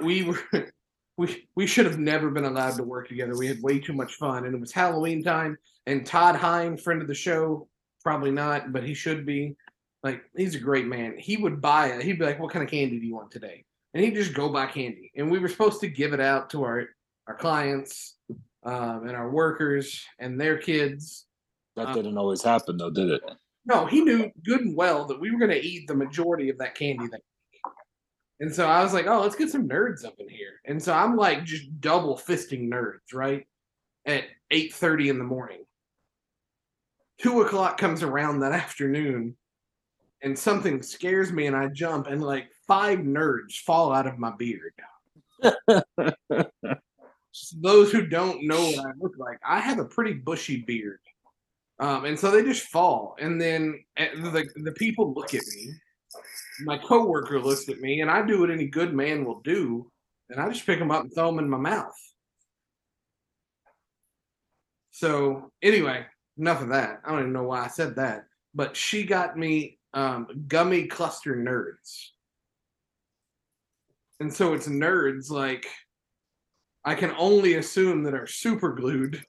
we 0.00 0.22
were, 0.24 0.40
we 1.16 1.48
we 1.54 1.66
should 1.66 1.86
have 1.86 1.98
never 1.98 2.30
been 2.30 2.44
allowed 2.44 2.76
to 2.76 2.82
work 2.82 3.08
together. 3.08 3.36
We 3.36 3.46
had 3.46 3.62
way 3.62 3.78
too 3.78 3.92
much 3.92 4.14
fun, 4.14 4.44
and 4.46 4.54
it 4.54 4.60
was 4.60 4.72
Halloween 4.72 5.22
time. 5.22 5.56
And 5.86 6.04
Todd 6.06 6.36
Hine, 6.36 6.76
friend 6.76 7.00
of 7.02 7.08
the 7.08 7.14
show, 7.14 7.68
probably 8.02 8.30
not, 8.30 8.72
but 8.72 8.84
he 8.84 8.94
should 8.94 9.24
be. 9.26 9.56
Like 10.02 10.22
he's 10.36 10.54
a 10.54 10.60
great 10.60 10.86
man. 10.86 11.16
He 11.18 11.36
would 11.36 11.60
buy 11.60 11.88
it. 11.88 12.02
He'd 12.02 12.18
be 12.18 12.24
like, 12.24 12.40
"What 12.40 12.52
kind 12.52 12.64
of 12.64 12.70
candy 12.70 12.98
do 12.98 13.06
you 13.06 13.14
want 13.14 13.30
today?" 13.30 13.64
And 13.92 14.02
he'd 14.02 14.14
just 14.14 14.34
go 14.34 14.48
buy 14.48 14.66
candy. 14.66 15.12
And 15.16 15.30
we 15.30 15.38
were 15.38 15.48
supposed 15.48 15.80
to 15.80 15.88
give 15.88 16.12
it 16.14 16.20
out 16.20 16.50
to 16.50 16.64
our 16.64 16.88
our 17.26 17.34
clients 17.34 18.16
um, 18.64 19.06
and 19.06 19.16
our 19.16 19.30
workers 19.30 20.04
and 20.18 20.40
their 20.40 20.56
kids. 20.58 21.26
That 21.76 21.88
Uh, 21.88 21.94
didn't 21.94 22.18
always 22.18 22.42
happen, 22.42 22.76
though, 22.76 22.90
did 22.90 23.10
it? 23.10 23.22
No, 23.66 23.86
he 23.86 24.00
knew 24.02 24.30
good 24.44 24.62
and 24.62 24.76
well 24.76 25.06
that 25.06 25.20
we 25.20 25.30
were 25.30 25.38
going 25.38 25.50
to 25.50 25.60
eat 25.64 25.86
the 25.86 25.94
majority 25.94 26.48
of 26.50 26.58
that 26.58 26.74
candy 26.74 27.06
that 27.08 27.20
week. 27.52 27.62
And 28.40 28.54
so 28.54 28.66
I 28.66 28.82
was 28.82 28.92
like, 28.94 29.06
oh, 29.06 29.20
let's 29.22 29.36
get 29.36 29.50
some 29.50 29.68
nerds 29.68 30.04
up 30.04 30.14
in 30.18 30.28
here. 30.28 30.60
And 30.66 30.82
so 30.82 30.94
I'm 30.94 31.16
like 31.16 31.44
just 31.44 31.80
double 31.80 32.16
fisting 32.18 32.68
nerds, 32.70 33.14
right? 33.14 33.46
At 34.06 34.24
8.30 34.52 35.10
in 35.10 35.18
the 35.18 35.24
morning. 35.24 35.64
Two 37.18 37.42
o'clock 37.42 37.78
comes 37.78 38.02
around 38.02 38.40
that 38.40 38.52
afternoon. 38.52 39.36
and 40.22 40.38
something 40.38 40.82
scares 40.82 41.32
me 41.32 41.46
and 41.46 41.56
I 41.56 41.68
jump 41.68 42.06
and 42.06 42.22
like 42.22 42.48
five 42.66 43.00
nerds 43.00 43.54
fall 43.54 43.92
out 43.92 44.06
of 44.06 44.18
my 44.18 44.32
beard. 44.36 44.74
Those 47.60 47.92
who 47.92 48.06
don't 48.06 48.46
know 48.46 48.60
what 48.60 48.86
I 48.86 48.90
look 48.98 49.14
like, 49.18 49.38
I 49.46 49.60
have 49.60 49.78
a 49.78 49.84
pretty 49.84 50.14
bushy 50.14 50.58
beard. 50.62 51.00
Um, 51.80 52.04
and 52.04 52.18
so 52.18 52.30
they 52.30 52.44
just 52.44 52.68
fall. 52.68 53.16
And 53.18 53.40
then 53.40 53.82
eh, 53.96 54.10
the, 54.14 54.46
the 54.56 54.72
people 54.72 55.14
look 55.14 55.34
at 55.34 55.42
me. 55.56 55.72
My 56.60 56.76
coworker 56.76 57.40
looks 57.40 57.68
at 57.70 57.80
me, 57.80 58.02
and 58.02 58.10
I 58.10 58.24
do 58.24 58.40
what 58.40 58.50
any 58.50 58.66
good 58.66 58.94
man 58.94 59.24
will 59.24 59.40
do. 59.40 59.90
And 60.28 60.38
I 60.38 60.48
just 60.50 60.66
pick 60.66 60.78
them 60.78 60.90
up 60.90 61.02
and 61.02 61.14
throw 61.14 61.26
them 61.26 61.38
in 61.38 61.48
my 61.48 61.56
mouth. 61.56 61.94
So, 64.90 65.50
anyway, 65.62 66.04
enough 66.36 66.60
of 66.60 66.68
that. 66.68 67.00
I 67.04 67.10
don't 67.10 67.20
even 67.20 67.32
know 67.32 67.44
why 67.44 67.64
I 67.64 67.68
said 67.68 67.96
that. 67.96 68.24
But 68.54 68.76
she 68.76 69.04
got 69.04 69.38
me 69.38 69.78
um, 69.94 70.26
gummy 70.46 70.86
cluster 70.86 71.34
nerds. 71.34 72.10
And 74.20 74.32
so 74.32 74.52
it's 74.52 74.68
nerds 74.68 75.30
like 75.30 75.66
I 76.84 76.94
can 76.94 77.12
only 77.16 77.54
assume 77.54 78.02
that 78.04 78.14
are 78.14 78.26
super 78.26 78.74
glued. 78.74 79.24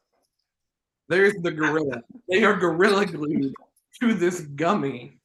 There's 1.12 1.34
the 1.42 1.52
gorilla. 1.52 2.02
They 2.30 2.46
are 2.46 2.56
gorilla 2.56 3.06
glued 3.06 3.52
to 4.00 4.14
this 4.14 4.40
gummy. 4.40 5.20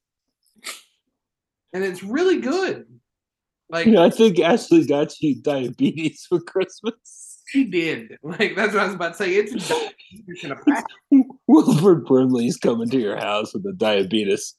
And 1.73 1.85
it's 1.85 2.03
really 2.03 2.41
good. 2.41 2.87
Like 3.71 3.87
I 3.87 4.11
think 4.11 4.41
Ashley 4.41 4.85
got 4.85 5.15
you 5.21 5.41
diabetes 5.41 6.27
for 6.29 6.41
Christmas. 6.41 7.41
she 7.47 7.63
did. 7.65 8.19
Like 8.25 8.57
that's 8.57 8.75
what 8.75 8.83
I 8.83 8.87
was 8.87 8.95
about 8.95 9.13
to 9.13 9.19
say. 9.19 9.35
It's 9.35 9.53
diabetes 9.69 10.43
in 10.45 10.53
a. 10.53 11.25
Wilford 11.47 12.05
Brimley's 12.05 12.57
coming 12.57 12.91
to 12.91 12.99
your 12.99 13.17
house 13.17 13.55
with 13.55 13.65
a 13.67 13.73
diabetes. 13.73 14.55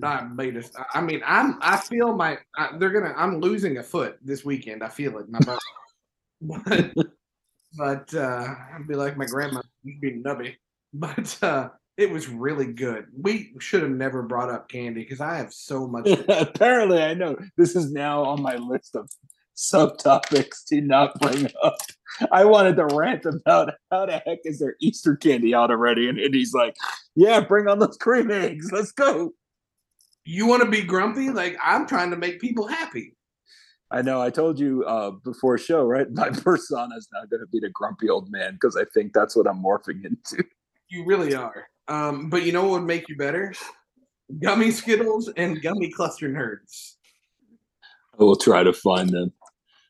diabetes. 0.00 0.72
I- 0.92 1.00
mean, 1.02 1.22
I'm. 1.24 1.58
I 1.60 1.76
feel 1.76 2.16
my. 2.16 2.38
I, 2.56 2.76
they're 2.78 2.90
gonna. 2.90 3.14
I'm 3.16 3.38
losing 3.40 3.78
a 3.78 3.82
foot 3.84 4.18
this 4.24 4.44
weekend. 4.44 4.82
I 4.82 4.88
feel 4.88 5.18
it. 5.18 5.26
My 5.28 5.38
butt. 5.46 5.60
but 6.96 7.06
but 7.76 8.12
uh, 8.14 8.54
I'd 8.74 8.88
be 8.88 8.94
like 8.94 9.16
my 9.16 9.26
grandma, 9.26 9.62
she'd 9.84 10.00
be 10.00 10.12
nubby. 10.12 10.56
But 10.94 11.38
uh, 11.42 11.70
it 11.96 12.10
was 12.10 12.28
really 12.28 12.70
good. 12.70 13.06
We 13.18 13.54
should 13.60 13.80
have 13.80 13.90
never 13.90 14.22
brought 14.22 14.50
up 14.50 14.68
candy 14.68 15.04
because 15.04 15.22
I 15.22 15.38
have 15.38 15.50
so 15.50 15.86
much. 15.86 16.06
Apparently, 16.28 17.02
I 17.02 17.14
know 17.14 17.34
this 17.56 17.74
is 17.74 17.90
now 17.90 18.22
on 18.24 18.42
my 18.42 18.56
list 18.56 18.94
of 18.94 19.08
subtopics 19.56 20.66
to 20.66 20.82
not 20.82 21.18
bring 21.18 21.50
up. 21.62 21.78
I 22.30 22.44
wanted 22.44 22.76
to 22.76 22.94
rant 22.94 23.24
about 23.24 23.72
how 23.90 24.04
the 24.04 24.18
heck 24.26 24.40
is 24.44 24.58
there 24.58 24.76
Easter 24.82 25.16
candy 25.16 25.54
out 25.54 25.70
already, 25.70 26.10
and, 26.10 26.18
and 26.18 26.34
he's 26.34 26.52
like, 26.52 26.76
"Yeah, 27.14 27.40
bring 27.40 27.68
on 27.68 27.78
those 27.78 27.96
cream 27.96 28.30
eggs. 28.30 28.70
Let's 28.70 28.92
go." 28.92 29.32
you 30.24 30.46
want 30.46 30.62
to 30.62 30.70
be 30.70 30.82
grumpy? 30.82 31.30
Like 31.30 31.56
I'm 31.62 31.86
trying 31.86 32.10
to 32.10 32.16
make 32.16 32.40
people 32.40 32.66
happy. 32.66 33.14
I 33.92 34.00
know. 34.00 34.22
I 34.22 34.30
told 34.30 34.58
you 34.58 34.84
uh, 34.86 35.10
before 35.10 35.58
show, 35.58 35.84
right? 35.84 36.10
My 36.12 36.30
persona 36.30 36.96
is 36.96 37.08
now 37.12 37.24
going 37.26 37.40
to 37.40 37.46
be 37.46 37.60
the 37.60 37.68
grumpy 37.68 38.08
old 38.08 38.30
man 38.30 38.54
because 38.54 38.76
I 38.76 38.84
think 38.92 39.12
that's 39.12 39.36
what 39.36 39.46
I'm 39.46 39.62
morphing 39.62 40.04
into. 40.04 40.42
You 40.88 41.04
really 41.04 41.34
are. 41.34 41.68
Um, 41.88 42.30
but 42.30 42.44
you 42.44 42.52
know 42.52 42.62
what 42.62 42.80
would 42.80 42.86
make 42.86 43.08
you 43.08 43.16
better? 43.16 43.52
Gummy 44.40 44.70
Skittles 44.70 45.28
and 45.36 45.60
gummy 45.60 45.90
cluster 45.90 46.28
nerds. 46.28 46.94
I 48.18 48.24
will 48.24 48.36
try 48.36 48.62
to 48.62 48.72
find 48.72 49.10
them. 49.10 49.32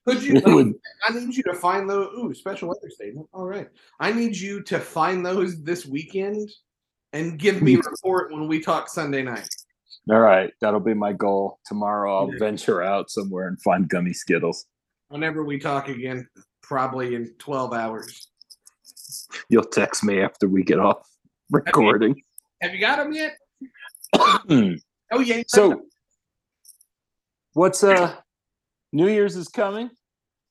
Could 0.06 0.22
you? 0.22 0.40
Would- 0.46 0.74
I 1.08 1.12
need 1.12 1.36
you 1.36 1.44
to 1.44 1.54
find 1.54 1.88
those. 1.88 2.08
Ooh, 2.18 2.34
special 2.34 2.68
weather 2.68 2.90
statement. 2.90 3.28
All 3.32 3.46
right. 3.46 3.68
I 4.00 4.12
need 4.12 4.36
you 4.36 4.62
to 4.64 4.80
find 4.80 5.24
those 5.24 5.62
this 5.62 5.86
weekend 5.86 6.50
and 7.12 7.38
give 7.38 7.62
me 7.62 7.74
a 7.74 7.78
report 7.78 8.32
when 8.32 8.48
we 8.48 8.60
talk 8.60 8.88
Sunday 8.88 9.22
night. 9.22 9.48
All 10.10 10.20
right, 10.20 10.52
that'll 10.60 10.80
be 10.80 10.94
my 10.94 11.12
goal. 11.12 11.60
Tomorrow, 11.64 12.18
I'll 12.18 12.38
venture 12.38 12.82
out 12.82 13.08
somewhere 13.08 13.46
and 13.46 13.60
find 13.62 13.88
gummy 13.88 14.12
Skittles. 14.12 14.66
Whenever 15.08 15.44
we 15.44 15.58
talk 15.58 15.88
again, 15.88 16.28
probably 16.60 17.14
in 17.14 17.32
12 17.38 17.72
hours. 17.72 18.28
You'll 19.48 19.64
text 19.64 20.02
me 20.02 20.20
after 20.20 20.48
we 20.48 20.64
get 20.64 20.80
off 20.80 21.06
recording. 21.50 22.20
Have 22.62 22.74
you 22.74 22.80
got 22.80 22.96
them 22.96 23.12
yet? 23.12 23.36
Oh, 25.14 25.20
yeah. 25.20 25.42
so, 25.46 25.82
what's 27.52 27.84
uh, 27.84 28.14
New 28.92 29.08
Year's 29.08 29.36
is 29.36 29.46
coming. 29.46 29.90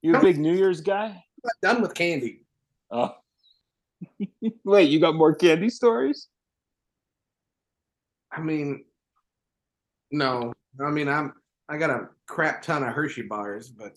You 0.03 0.15
a 0.15 0.21
big 0.21 0.37
New 0.37 0.53
Year's 0.53 0.81
guy? 0.81 1.07
I'm 1.43 1.51
done 1.63 1.81
with 1.81 1.95
candy. 1.95 2.45
Oh, 2.91 3.15
wait, 4.63 4.89
you 4.89 4.99
got 4.99 5.15
more 5.15 5.33
candy 5.33 5.69
stories? 5.69 6.27
I 8.31 8.39
mean, 8.39 8.85
no. 10.11 10.53
I 10.83 10.89
mean, 10.89 11.07
I'm 11.07 11.33
I 11.69 11.77
got 11.77 11.89
a 11.89 12.09
crap 12.27 12.61
ton 12.61 12.83
of 12.83 12.93
Hershey 12.93 13.23
bars, 13.23 13.69
but 13.69 13.93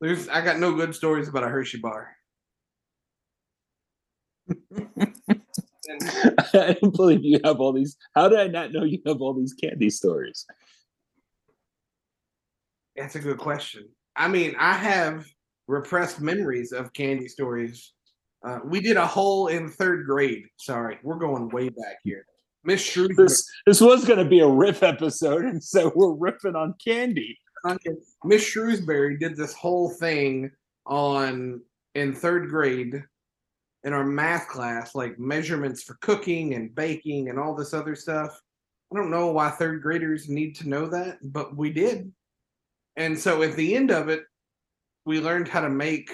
there's 0.00 0.28
I 0.28 0.44
got 0.44 0.58
no 0.58 0.74
good 0.74 0.94
stories 0.94 1.28
about 1.28 1.44
a 1.44 1.48
Hershey 1.48 1.78
bar. 1.78 2.16
And 4.48 6.02
I 6.54 6.76
don't 6.80 6.94
believe 6.94 7.20
you 7.22 7.40
have 7.44 7.60
all 7.60 7.72
these. 7.72 7.96
How 8.14 8.28
did 8.28 8.38
I 8.38 8.46
not 8.46 8.72
know 8.72 8.84
you 8.84 9.00
have 9.06 9.20
all 9.20 9.34
these 9.34 9.54
candy 9.54 9.90
stories? 9.90 10.46
that's 12.96 13.14
a 13.14 13.20
good 13.20 13.38
question. 13.38 13.88
I 14.16 14.28
mean, 14.28 14.54
I 14.58 14.74
have 14.74 15.26
repressed 15.66 16.20
memories 16.20 16.72
of 16.72 16.92
candy 16.92 17.28
stories. 17.28 17.92
Uh, 18.44 18.58
we 18.64 18.80
did 18.80 18.96
a 18.96 19.06
whole 19.06 19.46
in 19.48 19.68
third 19.68 20.04
grade. 20.06 20.44
Sorry, 20.58 20.98
we're 21.02 21.18
going 21.18 21.48
way 21.48 21.68
back 21.68 21.98
here. 22.04 22.26
Miss 22.64 22.82
Shrewsbury, 22.82 23.26
This 23.26 23.50
this 23.66 23.80
was 23.80 24.04
going 24.04 24.18
to 24.18 24.24
be 24.28 24.40
a 24.40 24.48
riff 24.48 24.82
episode, 24.82 25.44
and 25.44 25.62
so 25.62 25.92
we're 25.94 26.14
riffing 26.14 26.54
on 26.54 26.74
candy. 26.84 27.38
Miss 28.24 28.42
Shrewsbury 28.42 29.18
did 29.18 29.36
this 29.36 29.54
whole 29.54 29.90
thing 29.90 30.50
on 30.86 31.62
in 31.94 32.14
third 32.14 32.48
grade 32.48 33.02
in 33.84 33.92
our 33.92 34.04
math 34.04 34.48
class, 34.48 34.94
like 34.94 35.18
measurements 35.18 35.82
for 35.82 35.96
cooking 36.00 36.54
and 36.54 36.74
baking 36.74 37.28
and 37.30 37.38
all 37.38 37.54
this 37.54 37.72
other 37.72 37.94
stuff. 37.94 38.38
I 38.92 38.96
don't 38.96 39.10
know 39.10 39.28
why 39.28 39.50
third 39.50 39.82
graders 39.82 40.28
need 40.28 40.56
to 40.56 40.68
know 40.68 40.86
that, 40.88 41.18
but 41.22 41.56
we 41.56 41.70
did. 41.70 42.12
And 42.96 43.18
so 43.18 43.42
at 43.42 43.54
the 43.56 43.74
end 43.74 43.90
of 43.90 44.08
it, 44.08 44.24
we 45.06 45.20
learned 45.20 45.48
how 45.48 45.60
to 45.60 45.70
make. 45.70 46.10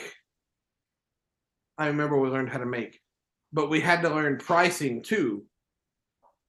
I 1.79 1.89
remember 1.89 2.19
we 2.19 2.29
learned 2.29 2.51
how 2.51 2.59
to 2.59 2.67
make, 2.67 3.01
but 3.53 3.71
we 3.71 3.81
had 3.81 4.03
to 4.03 4.09
learn 4.09 4.39
pricing 4.39 5.03
too. 5.03 5.45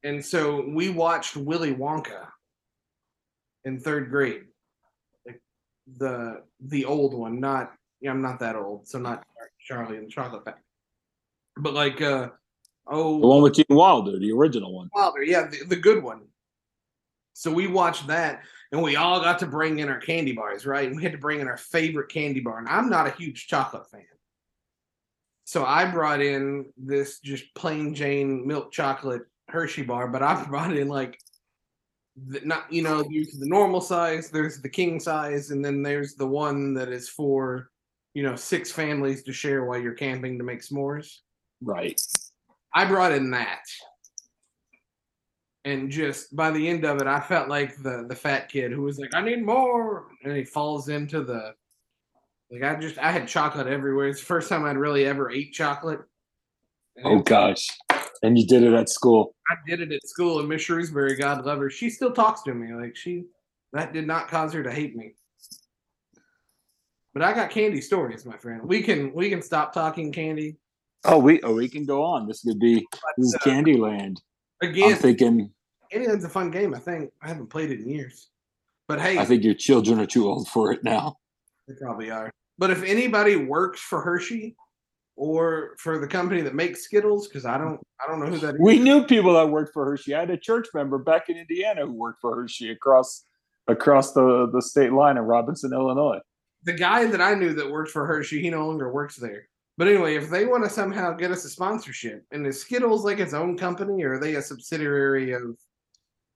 And 0.04 0.24
so 0.24 0.63
we 0.68 0.89
watched 0.89 1.36
Willy 1.36 1.74
Wonka 1.74 2.27
in 3.66 3.80
third 3.80 4.10
grade 4.10 4.44
the 5.98 6.44
the 6.60 6.86
old 6.86 7.13
one, 7.13 7.39
not 7.39 7.74
yeah, 8.01 8.12
I'm 8.12 8.22
not 8.22 8.39
that 8.39 8.56
old, 8.56 8.88
so 8.88 9.00
not 9.00 9.24
Charlie 9.60 9.98
and 9.98 10.08
the 10.08 10.12
Chocolate 10.12 10.44
Factory, 10.44 10.63
but 11.58 11.74
like 11.74 12.01
uh 12.01 12.30
oh 12.88 13.20
The 13.22 13.27
one 13.27 13.42
with 13.42 13.56
Gene 13.56 13.66
Wilder, 13.70 14.20
the 14.20 14.32
original 14.32 14.74
one. 14.74 14.89
Wilder, 14.94 15.24
yeah, 15.24 15.48
the, 15.48 15.66
the 15.66 15.75
good 15.75 16.04
one. 16.04 16.22
So 17.34 17.51
we 17.51 17.68
watched 17.68 18.08
that, 18.08 18.42
and 18.72 18.82
we 18.82 18.96
all 18.96 19.22
got 19.22 19.39
to 19.39 19.46
bring 19.46 19.80
in 19.80 19.89
our 19.89 20.00
candy 20.00 20.34
bars, 20.34 20.66
right? 20.66 20.88
And 20.88 20.96
we 20.96 21.04
had 21.04 21.12
to 21.12 21.20
bring 21.20 21.39
in 21.39 21.48
our 21.48 21.58
favorite 21.58 22.10
candy 22.10 22.39
bar. 22.39 22.58
And 22.58 22.68
I'm 22.68 22.89
not 22.89 23.08
a 23.08 23.12
huge 23.12 23.48
chocolate 23.48 23.89
fan, 23.89 24.04
so 25.46 25.63
I 25.63 25.89
brought 25.89 26.22
in 26.22 26.66
this 26.75 27.20
just 27.20 27.54
plain 27.56 27.94
Jane 27.94 28.46
milk 28.46 28.72
chocolate 28.72 29.24
Hershey 29.50 29.84
bar, 29.84 30.08
but 30.08 30.22
I 30.22 30.44
brought 30.46 30.75
in 30.75 30.88
like 30.88 31.20
the, 32.27 32.42
not 32.42 32.72
you 32.72 32.82
know 32.82 33.04
there's 33.04 33.32
the 33.34 33.48
normal 33.48 33.82
size, 33.82 34.30
there's 34.30 34.62
the 34.62 34.70
king 34.70 35.00
size, 35.00 35.51
and 35.51 35.63
then 35.63 35.82
there's 35.84 36.16
the 36.16 36.27
one 36.27 36.74
that 36.74 36.89
is 36.89 37.10
for 37.10 37.70
you 38.13 38.24
know 38.24 38.36
six 38.36 38.72
families 38.72 39.24
to 39.24 39.34
share 39.34 39.66
while 39.66 39.80
you're 39.80 39.94
camping 39.94 40.38
to 40.38 40.44
make 40.44 40.62
s'mores. 40.62 41.20
Right. 41.62 42.00
I 42.74 42.86
brought 42.86 43.12
in 43.12 43.32
that. 43.32 43.63
And 45.66 45.92
just 45.92 46.36
by 46.36 46.51
the 46.51 46.68
end 46.68 46.86
of 46.86 47.01
it, 47.01 47.08
I 47.08 47.20
felt 47.20 47.50
like 47.50 47.75
the 47.77 48.06
the 48.08 48.16
fat 48.16 48.50
kid 48.50 48.72
who 48.72 48.84
was 48.84 49.00
like, 49.00 49.13
I 49.13 49.22
need 49.22 49.46
more. 49.46 50.08
And 50.24 50.36
he 50.36 50.44
falls 50.44 50.89
into 50.89 51.24
the 51.24 51.54
like 52.50 52.63
I 52.63 52.80
just 52.80 52.98
I 52.98 53.12
had 53.12 53.27
chocolate 53.27 53.68
everywhere. 53.68 54.08
It's 54.08 54.20
the 54.20 54.25
first 54.25 54.50
time 54.50 54.66
I'd 54.66 54.77
really 54.77 55.06
ever 55.06 55.30
ate 55.30 55.54
chocolate. 55.54 56.00
And 56.96 57.06
Oh 57.06 57.20
gosh. 57.20 57.68
And 58.24 58.38
you 58.38 58.45
did 58.45 58.63
it 58.63 58.74
at 58.74 58.89
school. 58.89 59.36
I 59.50 59.55
did 59.67 59.81
it 59.81 59.91
at 59.91 60.07
school 60.07 60.39
and 60.39 60.50
Miss 60.50 60.62
Shrewsbury, 60.62 61.15
God 61.15 61.45
love 61.45 61.59
her, 61.59 61.69
she 61.69 61.89
still 61.89 62.12
talks 62.12 62.43
to 62.43 62.53
me. 62.53 62.74
Like 62.74 62.95
she 62.95 63.25
that 63.74 63.93
did 63.93 64.07
not 64.07 64.27
cause 64.27 64.53
her 64.53 64.63
to 64.63 64.71
hate 64.71 64.95
me. 64.95 65.13
But 67.13 67.21
I 67.24 67.33
got 67.33 67.50
candy 67.50 67.81
stories, 67.81 68.25
my 68.25 68.38
friend. 68.38 68.62
We 68.63 68.81
can 68.81 69.13
we 69.13 69.29
can 69.29 69.41
stop 69.41 69.74
talking 69.74 70.12
candy. 70.12 70.57
Oh, 71.03 71.17
we 71.17 71.41
oh 71.41 71.53
we 71.55 71.67
can 71.67 71.86
go 71.86 72.03
on. 72.03 72.27
This 72.27 72.43
could 72.43 72.59
be 72.59 72.86
this 73.17 73.27
is 73.27 73.36
uh, 73.36 73.39
Candyland. 73.39 74.17
I'm 74.62 74.69
Again, 74.69 74.95
thinking 74.95 75.51
Candyland's 75.91 76.25
a 76.25 76.29
fun 76.29 76.51
game. 76.51 76.74
I 76.74 76.79
think 76.79 77.12
I 77.21 77.27
haven't 77.27 77.47
played 77.47 77.71
it 77.71 77.79
in 77.79 77.89
years. 77.89 78.29
But 78.88 79.01
hey, 79.01 79.17
I 79.17 79.25
think 79.25 79.43
your 79.43 79.53
children 79.53 80.00
are 80.00 80.05
too 80.05 80.29
old 80.29 80.47
for 80.47 80.71
it 80.71 80.83
now. 80.83 81.17
They 81.67 81.74
probably 81.74 82.09
are. 82.12 82.31
But 82.57 82.71
if 82.71 82.83
anybody 82.83 83.36
works 83.36 83.79
for 83.81 84.01
Hershey 84.01 84.55
or 85.17 85.75
for 85.79 85.97
the 85.97 86.07
company 86.07 86.41
that 86.41 86.55
makes 86.55 86.83
Skittles 86.83 87.27
because 87.27 87.45
I 87.45 87.57
don't 87.57 87.79
I 88.01 88.09
don't 88.09 88.19
know 88.19 88.27
who 88.27 88.38
that 88.38 88.55
is. 88.55 88.62
We 88.62 88.79
knew 88.79 89.03
people 89.03 89.33
that 89.33 89.50
worked 89.50 89.74
for 89.74 89.83
Hershey. 89.83 90.15
I 90.15 90.21
had 90.21 90.29
a 90.29 90.38
church 90.38 90.67
member 90.74 91.00
back 91.00 91.27
in 91.27 91.38
Indiana 91.38 91.86
who 91.86 91.93
worked 91.93 92.21
for 92.21 92.36
Hershey 92.36 92.71
across 92.71 93.25
across 93.67 94.13
the, 94.13 94.50
the 94.53 94.62
state 94.62 94.93
line 94.93 95.17
in 95.17 95.24
Robinson, 95.24 95.74
Illinois. 95.74 96.19
The 96.63 96.74
guy 96.74 97.05
that 97.07 97.21
I 97.21 97.33
knew 97.33 97.53
that 97.53 97.69
worked 97.69 97.91
for 97.91 98.05
Hershey, 98.05 98.41
he 98.41 98.50
no 98.50 98.65
longer 98.65 98.91
works 98.91 99.17
there. 99.17 99.50
But 99.77 99.88
anyway, 99.88 100.15
if 100.15 100.29
they 100.29 100.45
want 100.45 100.63
to 100.63 100.69
somehow 100.69 101.13
get 101.13 101.31
us 101.31 101.45
a 101.45 101.50
sponsorship, 101.50 102.24
and 102.31 102.47
is 102.47 102.62
Skittles 102.62 103.03
like 103.03 103.19
its 103.19 103.33
own 103.33 103.57
company, 103.57 104.03
or 104.03 104.13
are 104.13 104.19
they 104.19 104.36
a 104.36 104.41
subsidiary 104.41 105.33
of 105.33 105.57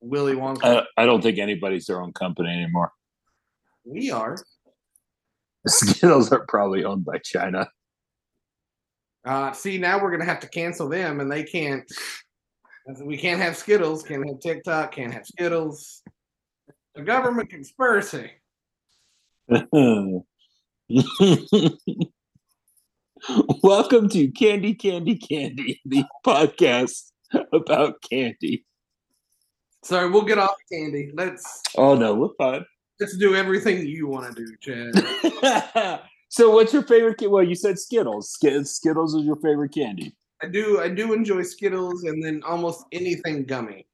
Willy 0.01 0.33
Wonka? 0.33 0.85
I, 0.97 1.03
I 1.03 1.05
don't 1.05 1.21
think 1.21 1.39
anybody's 1.39 1.85
their 1.85 2.01
own 2.01 2.13
company 2.13 2.49
anymore. 2.49 2.91
we 3.83 4.11
are. 4.11 4.37
Skittles 5.67 6.31
are 6.31 6.45
probably 6.47 6.83
owned 6.83 7.05
by 7.05 7.17
China. 7.19 7.67
Uh, 9.23 9.51
see, 9.51 9.77
now 9.77 10.01
we're 10.01 10.11
gonna 10.11 10.25
have 10.25 10.39
to 10.39 10.49
cancel 10.49 10.89
them, 10.89 11.19
and 11.19 11.31
they 11.31 11.43
can't. 11.43 11.83
We 13.03 13.17
can't 13.17 13.39
have 13.39 13.55
Skittles. 13.55 14.01
Can't 14.03 14.27
have 14.27 14.39
TikTok. 14.39 14.91
Can't 14.93 15.13
have 15.13 15.25
Skittles. 15.25 16.01
A 16.95 17.03
government 17.03 17.49
conspiracy. 17.49 18.31
Welcome 23.63 24.09
to 24.09 24.27
Candy, 24.31 24.73
Candy, 24.73 25.15
Candy, 25.15 25.79
the 25.85 26.03
podcast 26.25 27.11
about 27.53 28.01
candy. 28.01 28.65
Sorry, 29.83 30.09
we'll 30.09 30.23
get 30.23 30.39
off 30.39 30.55
candy. 30.71 31.11
Let's 31.13 31.61
Oh 31.77 31.95
no, 31.95 32.15
we're 32.15 32.33
fine. 32.37 32.65
let's 32.99 33.15
do 33.17 33.35
everything 33.35 33.85
you 33.85 34.07
want 34.07 34.35
to 34.35 34.45
do, 34.45 34.55
Chad. 34.59 36.01
so, 36.31 36.49
what's 36.49 36.71
your 36.71 36.83
favorite? 36.83 37.29
Well, 37.29 37.43
you 37.43 37.55
said 37.55 37.77
Skittles. 37.77 38.31
Skittles 38.31 39.15
is 39.15 39.23
your 39.23 39.35
favorite 39.35 39.73
candy. 39.73 40.15
I 40.41 40.47
do 40.47 40.79
I 40.79 40.87
do 40.87 41.11
enjoy 41.11 41.43
Skittles 41.43 42.05
and 42.05 42.23
then 42.23 42.41
almost 42.45 42.85
anything 42.93 43.43
gummy. 43.43 43.85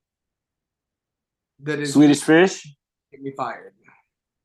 That 1.62 1.80
is 1.80 1.94
Swedish 1.94 2.22
fish. 2.22 2.64
get 3.12 3.24
me 3.24 3.34
fired. 3.36 3.74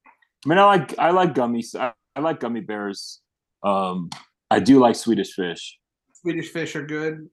I 0.07 0.49
mean, 0.49 0.59
I 0.59 0.65
like 0.65 0.99
I 0.99 1.11
like 1.11 1.35
gummies. 1.35 1.79
I, 1.79 1.93
I 2.17 2.21
like 2.21 2.41
gummy 2.41 2.61
bears. 2.61 3.21
Um, 3.63 4.09
I 4.51 4.59
do 4.59 4.79
like 4.81 4.97
Swedish 4.97 5.35
fish. 5.35 5.79
Swedish 6.15 6.49
fish 6.49 6.75
are 6.75 6.87
good. 6.87 7.29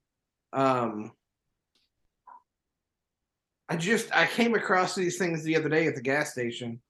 Um 0.51 1.13
I 3.69 3.77
just 3.77 4.13
I 4.13 4.25
came 4.25 4.55
across 4.55 4.93
these 4.93 5.17
things 5.17 5.41
the 5.41 5.55
other 5.55 5.69
day 5.69 5.87
at 5.87 5.95
the 5.95 6.01
gas 6.01 6.33
station 6.33 6.81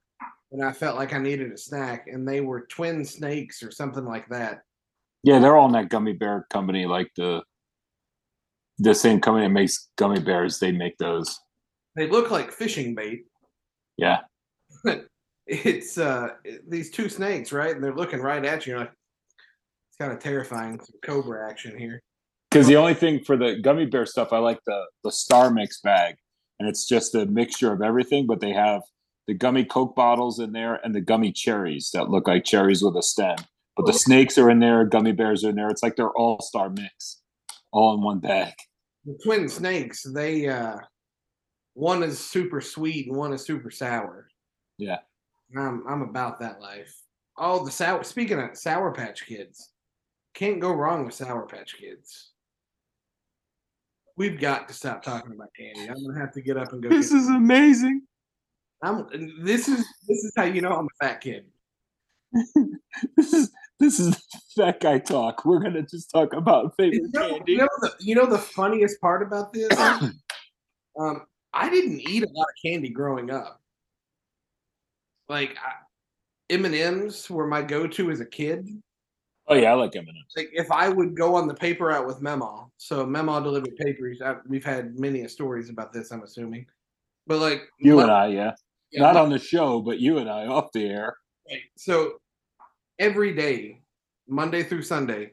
and 0.52 0.64
I 0.64 0.72
felt 0.72 0.98
like 0.98 1.14
I 1.14 1.20
needed 1.20 1.52
a 1.52 1.58
snack 1.58 2.08
and 2.08 2.28
they 2.28 2.42
were 2.42 2.62
twin 2.68 3.06
snakes 3.06 3.62
or 3.64 3.72
something 3.72 4.06
like 4.06 4.28
that. 4.30 4.62
Yeah, 5.24 5.40
they're 5.40 5.56
all 5.58 5.68
in 5.68 5.74
that 5.74 5.90
gummy 5.90 6.14
bear 6.14 6.46
company, 6.50 6.86
like 6.86 7.12
the 7.16 7.44
the 8.78 8.96
same 8.96 9.20
company 9.20 9.46
that 9.46 9.52
makes 9.54 9.90
gummy 9.98 10.20
bears. 10.22 10.60
They 10.60 10.72
make 10.72 10.98
those. 10.98 11.38
They 11.96 12.08
look 12.08 12.32
like 12.32 12.52
fishing 12.52 12.96
bait. 12.96 13.26
Yeah, 13.98 14.20
It's 15.48 15.98
uh 15.98 16.30
these 16.68 16.92
two 16.92 17.10
snakes, 17.10 17.52
right? 17.52 17.74
And 17.76 17.84
they're 17.84 17.96
looking 17.96 18.20
right 18.22 18.46
at 18.46 18.66
you. 18.66 18.72
You're 18.74 18.80
like 18.82 18.92
it's 19.90 19.98
kind 20.00 20.14
of 20.14 20.20
terrifying. 20.20 20.80
Some 20.80 21.00
cobra 21.04 21.50
action 21.50 21.78
here. 21.78 22.00
because 22.50 22.68
the 22.68 22.76
only 22.78 22.94
thing 22.94 23.24
for 23.24 23.36
the 23.36 23.60
gummy 23.62 23.86
bear 23.88 24.06
stuff, 24.06 24.32
I 24.32 24.38
like 24.38 24.60
the 24.66 24.86
the 25.04 25.12
Star 25.12 25.50
Mix 25.52 25.82
bag, 25.82 26.16
and 26.60 26.70
it's 26.70 26.88
just 26.88 27.16
a 27.16 27.26
mixture 27.26 27.74
of 27.74 27.82
everything. 27.82 28.28
But 28.28 28.40
they 28.40 28.54
have 28.54 28.84
the 29.30 29.36
gummy 29.36 29.64
Coke 29.64 29.96
bottles 29.96 30.40
in 30.40 30.54
there 30.54 30.84
and 30.84 30.96
the 30.96 31.02
gummy 31.02 31.32
cherries 31.32 31.92
that 31.94 32.10
look 32.10 32.28
like 32.28 32.44
cherries 32.46 32.82
with 32.82 32.96
a 32.98 33.04
stem. 33.04 33.36
But 33.78 33.86
the 33.86 33.94
snakes 33.94 34.40
are 34.40 34.50
in 34.50 34.58
there, 34.60 34.86
gummy 34.86 35.12
bears 35.12 35.46
are 35.46 35.50
in 35.52 35.56
there. 35.56 35.70
It's 35.70 35.84
like 35.84 35.96
they're 35.96 36.10
all 36.10 36.42
Star 36.42 36.72
Mix, 36.72 37.22
all 37.72 37.94
in 37.94 38.02
one 38.02 38.18
bag. 38.20 38.54
the 39.06 39.16
twin 39.24 39.48
snakes 39.48 40.02
they 40.16 40.48
uh 40.48 40.78
one 41.76 42.02
is 42.02 42.18
super 42.18 42.60
sweet 42.60 43.06
and 43.08 43.16
one 43.16 43.32
is 43.34 43.46
super 43.46 43.70
sour 43.70 44.28
Yeah. 44.80 44.98
i'm 45.56 45.84
i'm 45.88 46.02
about 46.02 46.40
that 46.40 46.60
life 46.60 46.92
oh 47.38 47.64
the 47.64 47.72
sour 47.72 48.04
speaking 48.04 48.40
of 48.40 48.58
sour 48.58 48.92
patch 48.92 49.28
kids 49.28 49.72
can't 50.34 50.60
go 50.60 50.72
wrong 50.74 51.06
with 51.06 51.14
sour 51.14 51.46
patch 51.46 51.78
kids 51.80 52.32
we've 54.18 54.40
got 54.40 54.68
to 54.68 54.74
stop 54.74 55.02
talking 55.04 55.34
about 55.34 55.50
candy 55.58 55.88
i'm 55.90 56.04
gonna 56.06 56.20
have 56.20 56.34
to 56.34 56.42
get 56.42 56.58
up 56.58 56.74
and 56.74 56.82
go 56.84 56.90
This 56.90 57.12
is 57.12 57.30
amazing. 57.30 58.02
I'm, 58.82 59.08
this 59.44 59.68
is 59.68 59.86
this 60.08 60.24
is 60.24 60.32
how 60.38 60.44
you 60.44 60.62
know 60.62 60.72
i'm 60.72 60.86
a 60.86 61.06
fat 61.06 61.22
kid 61.22 61.46
This 63.18 63.34
is 63.34 63.52
this 63.80 64.00
is 64.00 64.16
fat 64.58 64.80
guy 64.82 65.00
talk. 65.00 65.46
We're 65.46 65.60
gonna 65.60 65.82
just 65.84 66.12
talk 66.12 66.34
about 66.34 66.76
favorite 66.78 66.96
you 67.02 67.10
know, 67.14 67.30
candy. 67.30 67.52
you 67.54 67.58
know 67.60 67.68
the 67.82 67.92
you 68.00 68.16
know 68.16 68.26
the 68.26 68.38
funniest 68.38 69.00
part 69.02 69.22
about 69.24 69.52
this 69.54 69.70
um 71.00 71.26
i 71.54 71.70
didn't 71.70 72.00
eat 72.02 72.24
a 72.24 72.30
lot 72.34 72.44
of 72.44 72.56
candy 72.64 72.90
growing 72.90 73.32
up 73.32 73.62
like 75.30 75.56
m&ms 76.50 77.30
were 77.30 77.48
my 77.48 77.62
go-to 77.62 78.12
as 78.12 78.20
a 78.20 78.26
kid 78.26 78.68
Oh 79.52 79.56
yeah, 79.56 79.72
I 79.72 79.74
like 79.74 79.96
M&M's. 79.96 80.34
like 80.38 80.50
if 80.54 80.72
i 80.72 80.88
would 80.90 81.16
go 81.16 81.34
on 81.36 81.48
the 81.48 81.54
paper 81.56 81.86
route 81.86 82.06
with 82.06 82.22
memo 82.22 82.72
so 82.78 83.04
memo 83.06 83.42
delivered 83.42 83.76
papers 83.78 84.22
I, 84.22 84.36
we've 84.48 84.64
had 84.66 85.00
many 85.00 85.28
stories 85.28 85.70
about 85.70 85.92
this 85.94 86.12
i'm 86.12 86.22
assuming 86.24 86.66
but 87.28 87.40
like 87.40 87.64
You 87.80 87.96
my- 87.96 88.04
and 88.04 88.12
I, 88.12 88.28
yeah. 88.28 88.52
Yeah, 88.92 89.02
Not 89.02 89.18
on 89.18 89.30
the 89.30 89.40
show, 89.40 89.82
but 89.82 90.00
you 90.00 90.18
and 90.18 90.30
I 90.30 90.48
off 90.48 90.72
the 90.72 90.86
air. 90.86 91.16
Right. 91.50 91.62
So 91.78 92.14
every 92.98 93.34
day, 93.34 93.82
Monday 94.28 94.64
through 94.64 94.84
Sunday, 94.84 95.32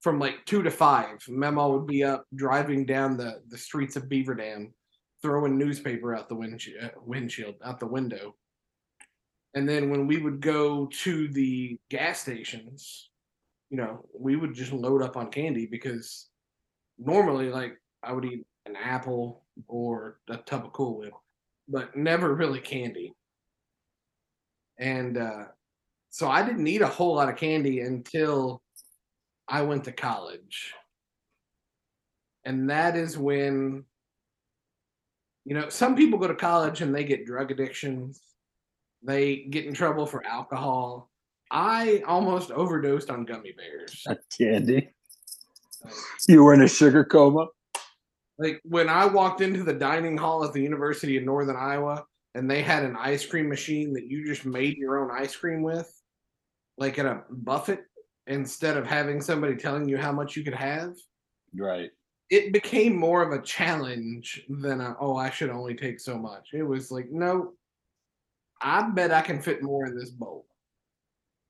from 0.00 0.18
like 0.18 0.44
two 0.44 0.62
to 0.62 0.70
five, 0.70 1.24
Memo 1.28 1.72
would 1.72 1.86
be 1.86 2.04
up 2.04 2.26
driving 2.34 2.84
down 2.84 3.16
the, 3.16 3.40
the 3.48 3.56
streets 3.56 3.96
of 3.96 4.08
Beaver 4.08 4.34
Dam, 4.34 4.72
throwing 5.22 5.56
newspaper 5.56 6.14
out 6.14 6.28
the 6.28 6.34
windshield, 6.34 6.84
uh, 6.84 6.88
windshield 7.04 7.54
out 7.64 7.80
the 7.80 7.86
window. 7.86 8.34
And 9.54 9.68
then 9.68 9.88
when 9.88 10.06
we 10.06 10.18
would 10.18 10.40
go 10.40 10.86
to 10.86 11.28
the 11.28 11.78
gas 11.88 12.20
stations, 12.20 13.10
you 13.70 13.78
know, 13.78 14.04
we 14.18 14.36
would 14.36 14.52
just 14.52 14.72
load 14.72 15.02
up 15.02 15.16
on 15.16 15.30
candy 15.30 15.66
because 15.66 16.28
normally, 16.98 17.48
like, 17.48 17.80
I 18.02 18.12
would 18.12 18.24
eat 18.24 18.44
an 18.66 18.76
apple 18.76 19.44
or 19.68 20.18
a 20.28 20.36
tub 20.38 20.66
of 20.66 20.72
Cool 20.72 20.98
Whip, 20.98 21.14
but 21.68 21.96
never 21.96 22.34
really 22.34 22.60
candy. 22.60 23.14
And 24.78 25.16
uh, 25.18 25.44
so 26.10 26.28
I 26.28 26.44
didn't 26.44 26.66
eat 26.66 26.82
a 26.82 26.86
whole 26.86 27.14
lot 27.14 27.28
of 27.28 27.36
candy 27.36 27.80
until 27.80 28.62
I 29.48 29.62
went 29.62 29.84
to 29.84 29.92
college. 29.92 30.74
And 32.44 32.68
that 32.70 32.96
is 32.96 33.16
when, 33.16 33.84
you 35.44 35.54
know, 35.54 35.68
some 35.68 35.96
people 35.96 36.18
go 36.18 36.28
to 36.28 36.34
college 36.34 36.82
and 36.82 36.94
they 36.94 37.04
get 37.04 37.26
drug 37.26 37.50
addictions, 37.50 38.20
they 39.02 39.46
get 39.50 39.66
in 39.66 39.74
trouble 39.74 40.06
for 40.06 40.24
alcohol. 40.26 41.10
I 41.50 42.02
almost 42.06 42.50
overdosed 42.50 43.10
on 43.10 43.24
gummy 43.24 43.52
bears. 43.52 44.04
Candy. 44.36 44.90
You 46.26 46.42
were 46.42 46.54
in 46.54 46.62
a 46.62 46.68
sugar 46.68 47.04
coma. 47.04 47.46
Like 48.38 48.60
when 48.64 48.88
I 48.88 49.06
walked 49.06 49.40
into 49.40 49.62
the 49.62 49.74
dining 49.74 50.16
hall 50.16 50.44
at 50.44 50.52
the 50.52 50.62
University 50.62 51.16
of 51.16 51.24
Northern 51.24 51.56
Iowa 51.56 52.04
and 52.34 52.50
they 52.50 52.62
had 52.62 52.82
an 52.84 52.96
ice 52.96 53.24
cream 53.24 53.48
machine 53.48 53.92
that 53.94 54.08
you 54.08 54.26
just 54.26 54.44
made 54.44 54.76
your 54.76 54.98
own 54.98 55.10
ice 55.16 55.36
cream 55.36 55.62
with, 55.62 55.90
like 56.76 56.98
at 56.98 57.06
a 57.06 57.22
buffet, 57.30 57.80
instead 58.26 58.76
of 58.76 58.86
having 58.86 59.20
somebody 59.20 59.54
telling 59.54 59.88
you 59.88 59.96
how 59.98 60.10
much 60.10 60.36
you 60.36 60.42
could 60.42 60.54
have, 60.54 60.94
Right. 61.56 61.90
it 62.30 62.52
became 62.52 62.96
more 62.96 63.22
of 63.22 63.38
a 63.38 63.42
challenge 63.44 64.42
than 64.48 64.80
a, 64.80 64.96
oh, 64.98 65.14
I 65.16 65.30
should 65.30 65.50
only 65.50 65.74
take 65.76 66.00
so 66.00 66.18
much. 66.18 66.48
It 66.52 66.64
was 66.64 66.90
like, 66.90 67.10
no, 67.12 67.52
I 68.60 68.88
bet 68.90 69.12
I 69.12 69.20
can 69.20 69.40
fit 69.40 69.62
more 69.62 69.86
in 69.86 69.96
this 69.96 70.10
bowl. 70.10 70.46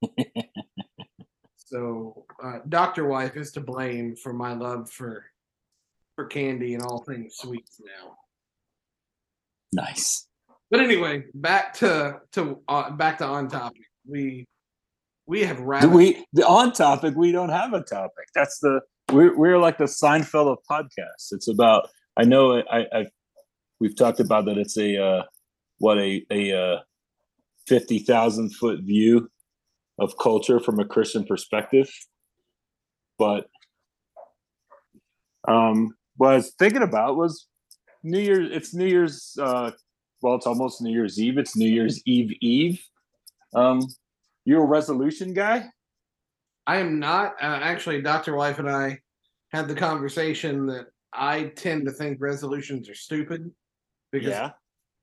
so, 1.56 2.26
uh, 2.42 2.58
Doctor 2.68 3.06
Wife 3.06 3.36
is 3.36 3.52
to 3.52 3.60
blame 3.60 4.16
for 4.16 4.32
my 4.34 4.52
love 4.52 4.90
for 4.90 5.24
for 6.14 6.26
candy 6.26 6.74
and 6.74 6.82
all 6.82 7.04
things 7.04 7.36
sweets 7.36 7.80
now. 7.80 8.16
Nice. 9.72 10.26
But 10.70 10.80
anyway, 10.80 11.24
back 11.34 11.74
to 11.74 12.20
to 12.32 12.60
uh, 12.68 12.90
back 12.90 13.18
to 13.18 13.24
on 13.24 13.48
topic. 13.48 13.82
We 14.08 14.46
we 15.26 15.42
have 15.44 15.60
rabbit. 15.60 15.90
we 15.90 16.24
the 16.32 16.46
on 16.46 16.72
topic? 16.72 17.14
We 17.16 17.32
don't 17.32 17.50
have 17.50 17.72
a 17.72 17.82
topic. 17.82 18.26
That's 18.34 18.58
the 18.60 18.80
we're 19.12 19.36
we're 19.36 19.58
like 19.58 19.78
the 19.78 19.84
Seinfeld 19.84 20.52
of 20.52 20.58
podcasts. 20.70 21.32
It's 21.32 21.48
about. 21.48 21.88
I 22.16 22.24
know. 22.24 22.62
I 22.70 22.86
I 22.92 23.06
we've 23.80 23.96
talked 23.96 24.20
about 24.20 24.46
that. 24.46 24.58
It's 24.58 24.78
a 24.78 25.02
uh, 25.02 25.22
what 25.78 25.98
a 25.98 26.24
a 26.30 26.52
uh, 26.52 26.80
fifty 27.66 27.98
thousand 27.98 28.54
foot 28.54 28.80
view 28.82 29.28
of 29.98 30.16
culture 30.18 30.60
from 30.60 30.80
a 30.80 30.84
Christian 30.84 31.24
perspective. 31.24 31.90
But 33.18 33.46
um, 35.46 35.94
was 36.18 36.52
thinking 36.58 36.82
about 36.82 37.16
was 37.16 37.46
New 38.02 38.18
Year's. 38.20 38.50
It's 38.52 38.74
New 38.74 38.86
Year's. 38.86 39.36
Uh, 39.40 39.70
well, 40.22 40.34
it's 40.34 40.46
almost 40.46 40.80
New 40.80 40.92
Year's 40.92 41.20
Eve. 41.20 41.38
It's 41.38 41.56
New 41.56 41.68
Year's 41.68 42.00
Eve 42.06 42.32
Eve. 42.40 42.82
Um, 43.54 43.80
you 44.44 44.58
a 44.58 44.64
resolution 44.64 45.32
guy? 45.34 45.66
I 46.66 46.78
am 46.78 46.98
not. 46.98 47.34
Uh, 47.40 47.60
actually, 47.62 48.00
Dr. 48.02 48.34
Wife 48.34 48.58
and 48.58 48.70
I 48.70 48.98
had 49.52 49.68
the 49.68 49.74
conversation 49.74 50.66
that 50.66 50.86
I 51.12 51.44
tend 51.56 51.86
to 51.86 51.92
think 51.92 52.20
resolutions 52.20 52.88
are 52.88 52.94
stupid 52.94 53.50
because 54.10 54.30
Yeah. 54.30 54.50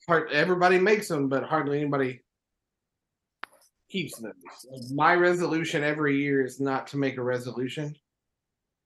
hard, 0.07 0.31
everybody 0.31 0.79
makes 0.79 1.07
them, 1.07 1.29
but 1.29 1.43
hardly 1.43 1.79
anybody 1.79 2.23
keeps 3.89 4.17
them. 4.17 4.33
My 4.91 5.15
resolution 5.15 5.83
every 5.83 6.17
year 6.21 6.43
is 6.45 6.59
not 6.59 6.87
to 6.87 6.97
make 6.97 7.17
a 7.17 7.23
resolution, 7.23 7.95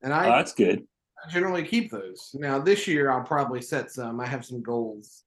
and 0.02 0.14
Oh, 0.14 0.18
I 0.18 0.26
that's 0.30 0.54
good. 0.54 0.86
Generally 1.30 1.64
keep 1.64 1.92
those. 1.92 2.32
Now, 2.34 2.60
this 2.60 2.88
year 2.88 3.12
I'll 3.12 3.24
probably 3.24 3.62
set 3.62 3.92
some. 3.92 4.20
I 4.20 4.26
have 4.26 4.46
some 4.46 4.62
goals. 4.62 5.24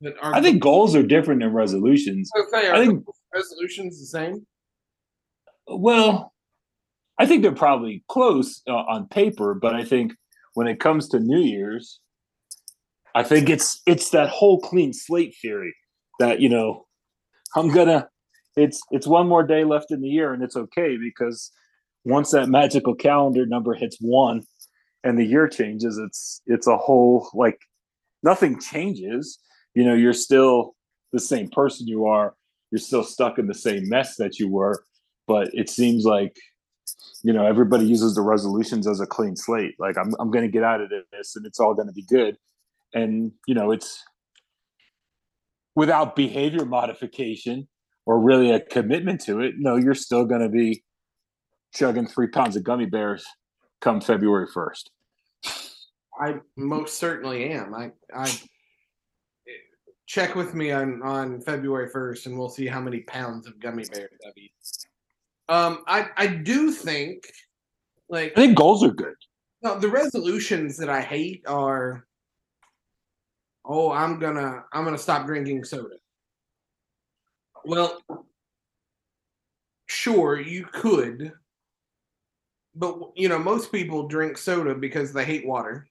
But 0.00 0.14
are 0.22 0.34
I 0.34 0.40
think 0.40 0.62
goals 0.62 0.94
are 0.94 1.02
different 1.02 1.40
than 1.40 1.52
resolutions. 1.52 2.30
okay, 2.36 2.68
are 2.68 2.74
I 2.74 2.86
think 2.86 3.04
resolutions 3.34 3.98
the 4.00 4.06
same? 4.06 4.46
Well, 5.66 6.32
I 7.18 7.26
think 7.26 7.42
they're 7.42 7.52
probably 7.52 8.04
close 8.08 8.62
uh, 8.68 8.72
on 8.72 9.08
paper, 9.08 9.54
but 9.54 9.74
I 9.74 9.84
think 9.84 10.12
when 10.54 10.66
it 10.68 10.80
comes 10.80 11.08
to 11.08 11.18
New 11.18 11.40
Year's, 11.40 12.00
I 13.14 13.24
think 13.24 13.50
it's 13.50 13.82
it's 13.86 14.10
that 14.10 14.28
whole 14.28 14.60
clean 14.60 14.92
slate 14.92 15.34
theory 15.42 15.74
that 16.20 16.40
you 16.40 16.48
know 16.48 16.86
I'm 17.56 17.70
gonna 17.70 18.08
it's 18.56 18.80
it's 18.90 19.06
one 19.06 19.28
more 19.28 19.42
day 19.42 19.64
left 19.64 19.90
in 19.90 20.00
the 20.00 20.08
year 20.08 20.32
and 20.32 20.42
it's 20.42 20.56
okay 20.56 20.96
because 20.96 21.50
once 22.04 22.30
that 22.30 22.48
magical 22.48 22.94
calendar 22.94 23.46
number 23.46 23.74
hits 23.74 23.96
one 24.00 24.42
and 25.04 25.18
the 25.18 25.24
year 25.24 25.48
changes, 25.48 25.98
it's 25.98 26.42
it's 26.46 26.66
a 26.66 26.76
whole 26.76 27.28
like 27.34 27.58
nothing 28.22 28.60
changes. 28.60 29.38
You 29.74 29.84
know, 29.84 29.94
you're 29.94 30.12
still 30.12 30.74
the 31.12 31.20
same 31.20 31.48
person 31.48 31.86
you 31.86 32.06
are. 32.06 32.34
You're 32.70 32.80
still 32.80 33.04
stuck 33.04 33.38
in 33.38 33.46
the 33.46 33.54
same 33.54 33.88
mess 33.88 34.16
that 34.16 34.38
you 34.38 34.48
were 34.48 34.84
but 35.28 35.50
it 35.52 35.68
seems 35.68 36.04
like 36.04 36.36
you 37.22 37.32
know 37.32 37.46
everybody 37.46 37.84
uses 37.84 38.16
the 38.16 38.22
resolutions 38.22 38.88
as 38.88 38.98
a 38.98 39.06
clean 39.06 39.36
slate 39.36 39.74
like 39.78 39.96
i'm, 39.96 40.14
I'm 40.18 40.32
going 40.32 40.44
to 40.44 40.50
get 40.50 40.64
out 40.64 40.80
of 40.80 40.90
this 41.12 41.36
and 41.36 41.46
it's 41.46 41.60
all 41.60 41.74
going 41.74 41.86
to 41.86 41.92
be 41.92 42.02
good 42.02 42.36
and 42.94 43.30
you 43.46 43.54
know 43.54 43.70
it's 43.70 44.02
without 45.76 46.16
behavior 46.16 46.64
modification 46.64 47.68
or 48.06 48.18
really 48.18 48.50
a 48.50 48.58
commitment 48.58 49.20
to 49.26 49.40
it 49.40 49.54
no 49.58 49.76
you're 49.76 49.94
still 49.94 50.24
going 50.24 50.40
to 50.40 50.48
be 50.48 50.82
chugging 51.74 52.08
three 52.08 52.28
pounds 52.28 52.56
of 52.56 52.64
gummy 52.64 52.86
bears 52.86 53.24
come 53.80 54.00
february 54.00 54.46
1st 54.46 54.84
I 56.20 56.40
most 56.56 56.98
certainly 56.98 57.50
am. 57.50 57.72
I 57.72 57.92
I 58.12 58.28
check 60.06 60.34
with 60.34 60.52
me 60.52 60.72
on 60.72 61.00
on 61.04 61.40
February 61.40 61.88
first, 61.88 62.26
and 62.26 62.36
we'll 62.36 62.48
see 62.48 62.66
how 62.66 62.80
many 62.80 63.02
pounds 63.02 63.46
of 63.46 63.60
gummy 63.60 63.84
bears 63.84 64.10
I've 64.26 64.36
eaten. 64.36 64.50
Um, 65.48 65.84
I 65.86 66.08
I 66.16 66.26
do 66.26 66.72
think 66.72 67.30
like 68.10 68.32
i 68.36 68.40
think 68.40 68.56
goals 68.56 68.82
are 68.82 68.90
good 68.90 69.14
no, 69.62 69.78
the 69.78 69.88
resolutions 69.88 70.76
that 70.76 70.88
I 70.88 71.00
hate 71.00 71.42
are 71.46 72.06
oh 73.64 73.90
I'm 73.90 74.18
gonna 74.18 74.64
I'm 74.72 74.84
gonna 74.84 74.98
stop 74.98 75.26
drinking 75.26 75.64
soda. 75.64 75.96
Well, 77.64 78.00
sure 79.86 80.40
you 80.40 80.64
could, 80.72 81.32
but 82.78 82.98
you 83.16 83.28
know 83.28 83.38
most 83.38 83.72
people 83.72 84.08
drink 84.08 84.38
soda 84.38 84.74
because 84.74 85.12
they 85.12 85.24
hate 85.24 85.46
water, 85.46 85.88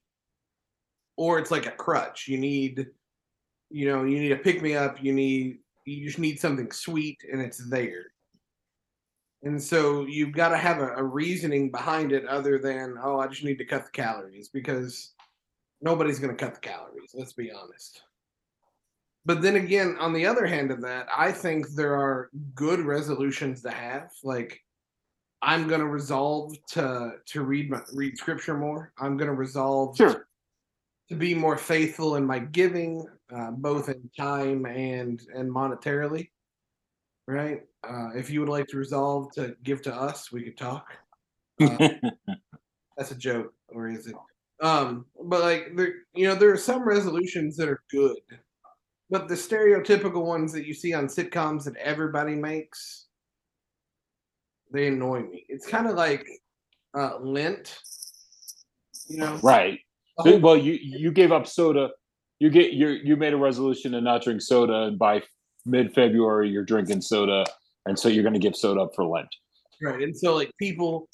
or 1.18 1.40
it's 1.40 1.52
like 1.52 1.66
a 1.66 1.72
crutch. 1.72 2.28
You 2.28 2.38
need, 2.38 2.88
you 3.70 3.88
know, 3.92 4.04
you 4.04 4.20
need 4.20 4.32
a 4.32 4.38
pick 4.38 4.62
me 4.62 4.76
up. 4.76 5.04
You 5.04 5.14
need 5.14 5.60
you 5.86 6.06
just 6.06 6.20
need 6.20 6.40
something 6.40 6.72
sweet, 6.72 7.18
and 7.32 7.42
it's 7.42 7.70
there. 7.70 8.06
And 9.44 9.62
so 9.62 10.06
you've 10.06 10.34
got 10.34 10.50
to 10.50 10.58
have 10.58 10.80
a, 10.80 10.96
a 10.96 11.04
reasoning 11.04 11.70
behind 11.70 12.12
it 12.12 12.26
other 12.26 12.58
than, 12.58 12.96
oh, 13.02 13.20
I 13.20 13.28
just 13.28 13.44
need 13.44 13.60
to 13.60 13.66
cut 13.66 13.86
the 13.86 13.92
calories 13.92 14.50
because 14.50 15.14
nobody's 15.80 16.20
going 16.20 16.36
to 16.36 16.44
cut 16.44 16.56
the 16.56 16.60
calories. 16.60 17.12
Let's 17.14 17.34
be 17.34 17.52
honest. 17.52 18.02
But 19.26 19.42
then 19.42 19.56
again, 19.58 19.96
on 20.00 20.14
the 20.14 20.26
other 20.26 20.46
hand 20.46 20.72
of 20.72 20.82
that, 20.82 21.08
I 21.16 21.32
think 21.32 21.68
there 21.70 21.96
are 21.96 22.30
good 22.56 22.80
resolutions 22.80 23.62
to 23.62 23.70
have. 23.70 24.10
Like, 24.24 24.60
I'm 25.42 25.68
going 25.68 25.82
to 25.82 25.88
resolve 25.88 26.56
to 26.72 27.14
to 27.26 27.42
read 27.44 27.70
my, 27.70 27.82
read 27.94 28.18
scripture 28.18 28.58
more. 28.58 28.92
I'm 28.98 29.18
going 29.18 29.30
to 29.30 29.36
resolve 29.36 29.98
sure 29.98 30.28
to 31.10 31.16
be 31.16 31.34
more 31.34 31.58
faithful 31.58 32.16
in 32.16 32.26
my 32.26 32.40
giving, 32.40 33.06
uh, 33.34 33.52
both 33.52 33.90
in 33.90 34.10
time 34.18 34.66
and 34.66 35.22
and 35.34 35.50
monetarily. 35.50 36.30
Right. 37.28 37.64
Uh, 37.88 38.10
if 38.16 38.30
you 38.30 38.40
would 38.40 38.50
like 38.50 38.68
to 38.68 38.78
resolve 38.78 39.32
to 39.34 39.56
give 39.64 39.82
to 39.84 39.94
us, 39.94 40.32
we 40.32 40.44
could 40.44 40.58
talk. 40.58 40.88
Uh, 41.60 41.90
that's 42.98 43.12
a 43.12 43.16
joke, 43.16 43.52
or 43.70 43.88
is 43.90 44.06
it? 44.08 44.16
Um, 44.62 45.06
but 45.24 45.42
like 45.42 45.76
there, 45.76 45.94
you 46.16 46.28
know, 46.28 46.36
there 46.36 46.52
are 46.52 46.58
some 46.58 46.88
resolutions 46.88 47.56
that 47.58 47.68
are 47.68 47.82
good, 47.92 48.18
but 49.10 49.28
the 49.28 49.36
stereotypical 49.36 50.24
ones 50.24 50.52
that 50.54 50.68
you 50.68 50.74
see 50.76 50.94
on 50.94 51.08
sitcoms 51.08 51.64
that 51.64 51.76
everybody 51.78 52.36
makes, 52.36 53.07
they 54.72 54.88
annoy 54.88 55.22
me. 55.22 55.46
It's 55.50 55.68
kind 55.68 55.88
of 55.88 55.96
like 55.96 56.28
uh, 56.98 57.18
Lent. 57.20 57.80
You 59.08 59.20
know, 59.20 59.40
right 59.42 59.80
well 60.18 60.58
you 60.58 60.74
you 60.74 61.12
gave 61.12 61.32
up 61.32 61.48
soda 61.48 61.92
you 62.40 62.50
get 62.50 62.74
you 62.74 62.90
you 62.90 63.16
made 63.16 63.34
a 63.34 63.38
resolution 63.38 63.94
to 63.94 64.02
not 64.02 64.24
drink 64.24 64.42
soda 64.42 64.82
and 64.84 65.00
by 65.00 65.22
mid-february 65.66 66.50
you're 66.50 66.66
drinking 66.66 67.00
soda 67.00 67.46
and 67.86 67.98
so 67.98 68.10
you're 68.10 68.24
going 68.24 68.34
to 68.34 68.40
give 68.40 68.56
soda 68.56 68.82
up 68.82 68.96
for 68.96 69.06
lent 69.06 69.30
Right. 69.82 70.02
And 70.02 70.18
so 70.18 70.36
like 70.36 70.52
people 70.58 71.08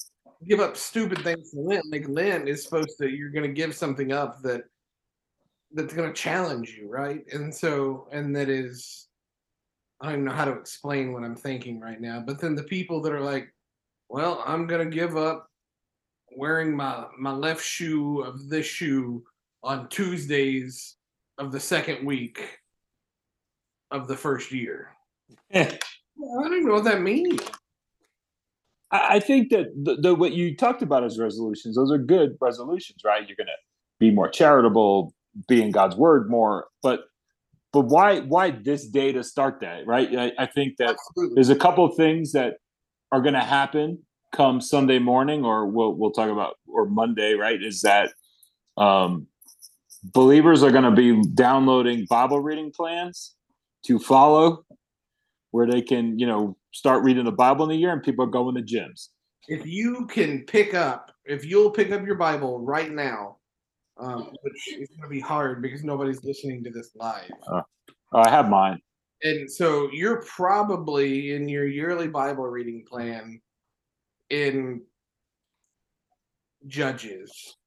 give 0.47 0.59
up 0.59 0.77
stupid 0.77 1.19
things 1.19 1.51
for 1.51 1.61
Lent. 1.61 1.85
Like 1.91 2.07
Lent 2.07 2.47
is 2.47 2.63
supposed 2.63 2.97
to 2.99 3.09
you're 3.09 3.29
gonna 3.29 3.47
give 3.49 3.75
something 3.75 4.11
up 4.11 4.41
that 4.43 4.63
that's 5.73 5.93
gonna 5.93 6.13
challenge 6.13 6.77
you, 6.79 6.89
right? 6.89 7.23
And 7.33 7.53
so 7.53 8.07
and 8.11 8.35
that 8.35 8.49
is 8.49 9.07
I 10.03 10.07
don't 10.07 10.15
even 10.15 10.25
know 10.25 10.33
how 10.33 10.43
to 10.43 10.51
explain 10.51 11.13
what 11.13 11.23
I'm 11.23 11.35
thinking 11.35 11.79
right 11.79 12.01
now. 12.01 12.19
But 12.19 12.37
then 12.37 12.55
the 12.55 12.63
people 12.63 13.01
that 13.03 13.13
are 13.13 13.21
like, 13.21 13.53
well, 14.09 14.43
I'm 14.45 14.67
gonna 14.67 14.85
give 14.85 15.15
up 15.15 15.47
wearing 16.35 16.75
my 16.75 17.05
my 17.17 17.31
left 17.31 17.63
shoe 17.63 18.21
of 18.21 18.49
this 18.49 18.65
shoe 18.65 19.23
on 19.63 19.87
Tuesdays 19.87 20.97
of 21.37 21.53
the 21.53 21.59
second 21.59 22.05
week 22.05 22.59
of 23.91 24.09
the 24.09 24.17
first 24.17 24.51
year. 24.51 24.89
Eh, 25.51 25.71
I 25.71 26.43
don't 26.43 26.53
even 26.53 26.67
know 26.67 26.73
what 26.73 26.83
that 26.83 27.01
means. 27.01 27.39
I, 28.91 29.15
I 29.15 29.19
think 29.21 29.51
that 29.51 29.67
the, 29.81 29.95
the 29.95 30.15
what 30.15 30.33
you 30.33 30.57
talked 30.57 30.81
about 30.81 31.05
as 31.05 31.17
resolutions 31.17 31.77
those 31.77 31.93
are 31.93 31.97
good 31.97 32.35
resolutions 32.41 33.03
right 33.05 33.25
you're 33.25 33.37
going 33.37 33.47
to 33.47 33.53
be 33.99 34.11
more 34.11 34.27
charitable 34.27 35.13
be 35.47 35.61
in 35.61 35.71
god's 35.71 35.95
word 35.95 36.29
more 36.29 36.67
but 36.81 37.05
but 37.73 37.81
why 37.81 38.19
why 38.21 38.51
this 38.51 38.87
day 38.87 39.11
to 39.11 39.23
start 39.23 39.59
that 39.59 39.85
right 39.85 40.15
i, 40.15 40.31
I 40.37 40.45
think 40.45 40.77
that 40.77 40.91
Absolutely. 40.91 41.35
there's 41.35 41.49
a 41.49 41.55
couple 41.55 41.83
of 41.83 41.95
things 41.95 42.31
that 42.31 42.55
are 43.11 43.21
going 43.21 43.33
to 43.33 43.41
happen 43.41 43.99
come 44.33 44.59
Sunday 44.59 44.99
morning, 44.99 45.45
or 45.45 45.65
we'll 45.67 45.93
we'll 45.93 46.11
talk 46.11 46.29
about 46.29 46.55
or 46.67 46.85
Monday, 46.89 47.35
right? 47.35 47.61
Is 47.63 47.81
that 47.81 48.09
um, 48.75 49.27
believers 50.03 50.63
are 50.63 50.71
going 50.71 50.83
to 50.83 50.91
be 50.91 51.21
downloading 51.29 52.05
Bible 52.09 52.41
reading 52.41 52.71
plans 52.75 53.35
to 53.85 53.99
follow, 53.99 54.65
where 55.51 55.67
they 55.67 55.81
can 55.81 56.19
you 56.19 56.25
know 56.25 56.57
start 56.73 57.03
reading 57.03 57.23
the 57.23 57.31
Bible 57.31 57.63
in 57.63 57.69
the 57.69 57.77
year, 57.77 57.93
and 57.93 58.03
people 58.03 58.25
are 58.25 58.29
going 58.29 58.55
to 58.55 58.61
gyms. 58.61 59.09
if 59.47 59.65
you 59.65 60.05
can 60.07 60.41
pick 60.45 60.73
up, 60.73 61.11
if 61.23 61.45
you'll 61.45 61.71
pick 61.71 61.91
up 61.91 62.05
your 62.05 62.15
Bible 62.15 62.59
right 62.59 62.91
now, 62.91 63.37
um, 63.97 64.31
which 64.41 64.67
is 64.79 64.89
going 64.89 65.03
to 65.03 65.07
be 65.09 65.19
hard 65.19 65.61
because 65.61 65.83
nobody's 65.83 66.23
listening 66.23 66.63
to 66.63 66.69
this 66.69 66.91
live. 66.95 67.29
I 68.13 68.29
have 68.29 68.49
mine. 68.49 68.79
And 69.23 69.49
so 69.49 69.89
you're 69.91 70.23
probably 70.23 71.33
in 71.33 71.47
your 71.47 71.65
yearly 71.65 72.07
Bible 72.07 72.45
reading 72.45 72.83
plan 72.85 73.41
in 74.29 74.81
Judges. 76.67 77.57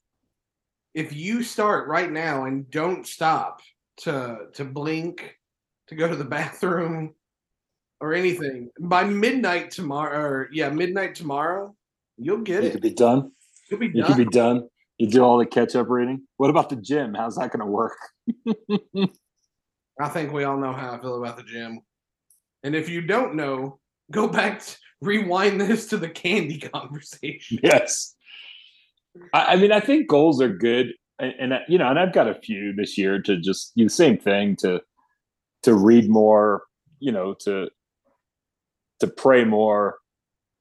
If 0.95 1.15
you 1.15 1.43
start 1.43 1.89
right 1.89 2.11
now 2.11 2.45
and 2.45 2.71
don't 2.71 3.07
stop 3.07 3.61
to 3.99 4.47
to 4.55 4.65
blink, 4.65 5.37
to 5.89 5.95
go 5.95 6.09
to 6.09 6.17
the 6.17 6.25
bathroom, 6.39 7.15
or 8.01 8.13
anything 8.15 8.71
by 8.81 9.05
midnight 9.05 9.71
tomorrow, 9.71 10.19
or 10.21 10.49
yeah, 10.53 10.69
midnight 10.71 11.15
tomorrow, 11.15 11.75
you'll 12.17 12.43
get 12.43 12.63
You 12.63 12.69
it. 12.69 12.73
could 12.73 12.83
be 12.83 12.95
done. 12.95 13.33
You'll 13.71 13.81
be 13.81 13.87
You 13.89 14.03
done. 14.03 14.07
could 14.07 14.17
be 14.17 14.25
done. 14.31 14.69
You 14.99 15.09
do 15.09 15.23
all 15.23 15.39
the 15.39 15.47
catch 15.47 15.77
up 15.77 15.91
reading. 15.91 16.23
What 16.39 16.51
about 16.51 16.71
the 16.71 16.77
gym? 16.77 17.15
How's 17.15 17.37
that 17.37 17.51
going 17.53 17.61
to 17.61 17.67
work? 17.67 17.97
I 20.01 20.09
think 20.09 20.33
we 20.33 20.45
all 20.45 20.57
know 20.57 20.73
how 20.73 20.93
I 20.93 21.01
feel 21.01 21.23
about 21.23 21.37
the 21.37 21.43
gym. 21.43 21.81
And 22.63 22.75
if 22.75 22.89
you 22.89 23.03
don't 23.03 23.35
know, 23.35 23.79
go 24.11 24.27
back, 24.29 24.61
to, 24.65 24.77
rewind 25.01 25.61
this 25.61 25.87
to 25.89 25.97
the 25.99 26.09
candy 26.09 26.59
conversation. 26.75 27.59
yes. 27.63 28.15
I, 29.33 29.53
I 29.53 29.57
mean, 29.57 29.73
I 29.73 29.81
think 29.81 30.09
goals 30.09 30.41
are 30.41 30.49
good, 30.49 30.93
and, 31.19 31.35
and 31.39 31.55
I- 31.55 31.65
you 31.69 31.79
know, 31.79 31.89
and 31.89 31.99
I've 31.99 32.13
got 32.13 32.29
a 32.29 32.35
few 32.35 32.75
this 32.75 32.97
year 32.99 33.21
to 33.23 33.39
just 33.39 33.73
you 33.75 33.89
same 33.89 34.19
thing 34.19 34.57
to 34.57 34.81
to 35.63 35.75
read 35.75 36.09
more, 36.09 36.63
you 36.99 37.13
know, 37.13 37.35
to 37.41 37.69
to 39.01 39.07
pray 39.07 39.45
more, 39.45 39.99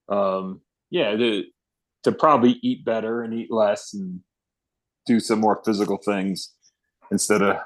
um, 0.09 0.61
yeah, 0.89 1.15
to 1.15 1.43
to 2.05 2.11
probably 2.11 2.59
eat 2.61 2.85
better 2.85 3.23
and 3.23 3.33
eat 3.33 3.51
less 3.51 3.93
and 3.95 4.21
do 5.07 5.19
some 5.19 5.39
more 5.39 5.59
physical 5.65 5.97
things 5.97 6.53
instead 7.11 7.41
of 7.41 7.57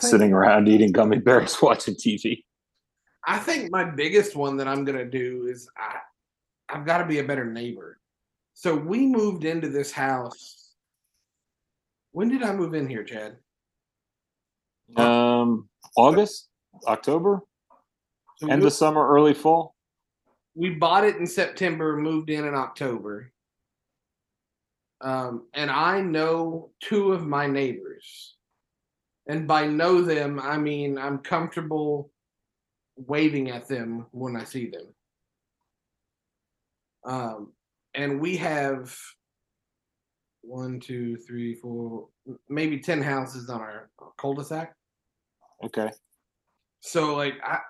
sitting 0.00 0.32
around 0.32 0.66
eating 0.68 0.90
gummy 0.90 1.18
bears 1.18 1.56
watching 1.62 1.94
TV. 1.94 2.42
I 3.26 3.38
think 3.38 3.70
my 3.70 3.84
biggest 3.84 4.34
one 4.34 4.56
that 4.56 4.66
I'm 4.66 4.84
gonna 4.84 5.04
do 5.04 5.46
is 5.48 5.68
I 5.78 5.98
I've 6.68 6.84
got 6.84 6.98
to 6.98 7.06
be 7.06 7.18
a 7.20 7.24
better 7.24 7.44
neighbor. 7.44 8.00
So 8.54 8.74
we 8.74 9.06
moved 9.06 9.44
into 9.44 9.68
this 9.68 9.92
house. 9.92 10.72
When 12.12 12.28
did 12.28 12.42
I 12.42 12.52
move 12.54 12.74
in 12.74 12.88
here, 12.88 13.04
Chad? 13.04 13.36
Um, 14.96 15.68
August, 15.96 16.48
October, 16.86 17.40
So 18.38 18.48
end 18.48 18.64
of 18.64 18.72
summer, 18.72 19.06
early 19.06 19.34
fall. 19.34 19.74
we 20.54 20.70
bought 20.70 21.04
it 21.04 21.16
in 21.16 21.26
September, 21.26 21.96
moved 21.98 22.30
in 22.30 22.44
in 22.46 22.54
October. 22.54 23.30
Um, 25.00 25.46
and 25.54 25.70
I 25.70 26.00
know 26.00 26.70
two 26.80 27.12
of 27.12 27.26
my 27.26 27.46
neighbors. 27.46 28.36
And 29.26 29.46
by 29.46 29.66
know 29.66 30.02
them, 30.02 30.38
I 30.40 30.58
mean 30.58 30.98
I'm 30.98 31.18
comfortable 31.18 32.10
waving 32.96 33.50
at 33.50 33.68
them 33.68 34.06
when 34.12 34.36
I 34.36 34.44
see 34.44 34.70
them. 34.70 34.94
Um, 37.04 37.52
and 37.94 38.20
we 38.20 38.36
have 38.38 38.96
one, 40.42 40.80
two, 40.80 41.16
three, 41.16 41.54
four, 41.54 42.08
maybe 42.48 42.78
10 42.78 43.02
houses 43.02 43.48
on 43.50 43.60
our 43.60 43.90
cul-de-sac. 44.18 44.74
Okay. 45.64 45.90
So 46.80 47.14
like 47.14 47.34
I 47.42 47.60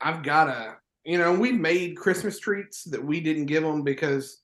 I've 0.00 0.22
got 0.24 0.46
to 0.46 0.74
you 1.04 1.18
know 1.18 1.32
we 1.32 1.52
made 1.52 1.96
Christmas 1.96 2.40
treats 2.40 2.82
that 2.84 3.02
we 3.02 3.20
didn't 3.20 3.46
give 3.46 3.62
them 3.62 3.82
because 3.82 4.42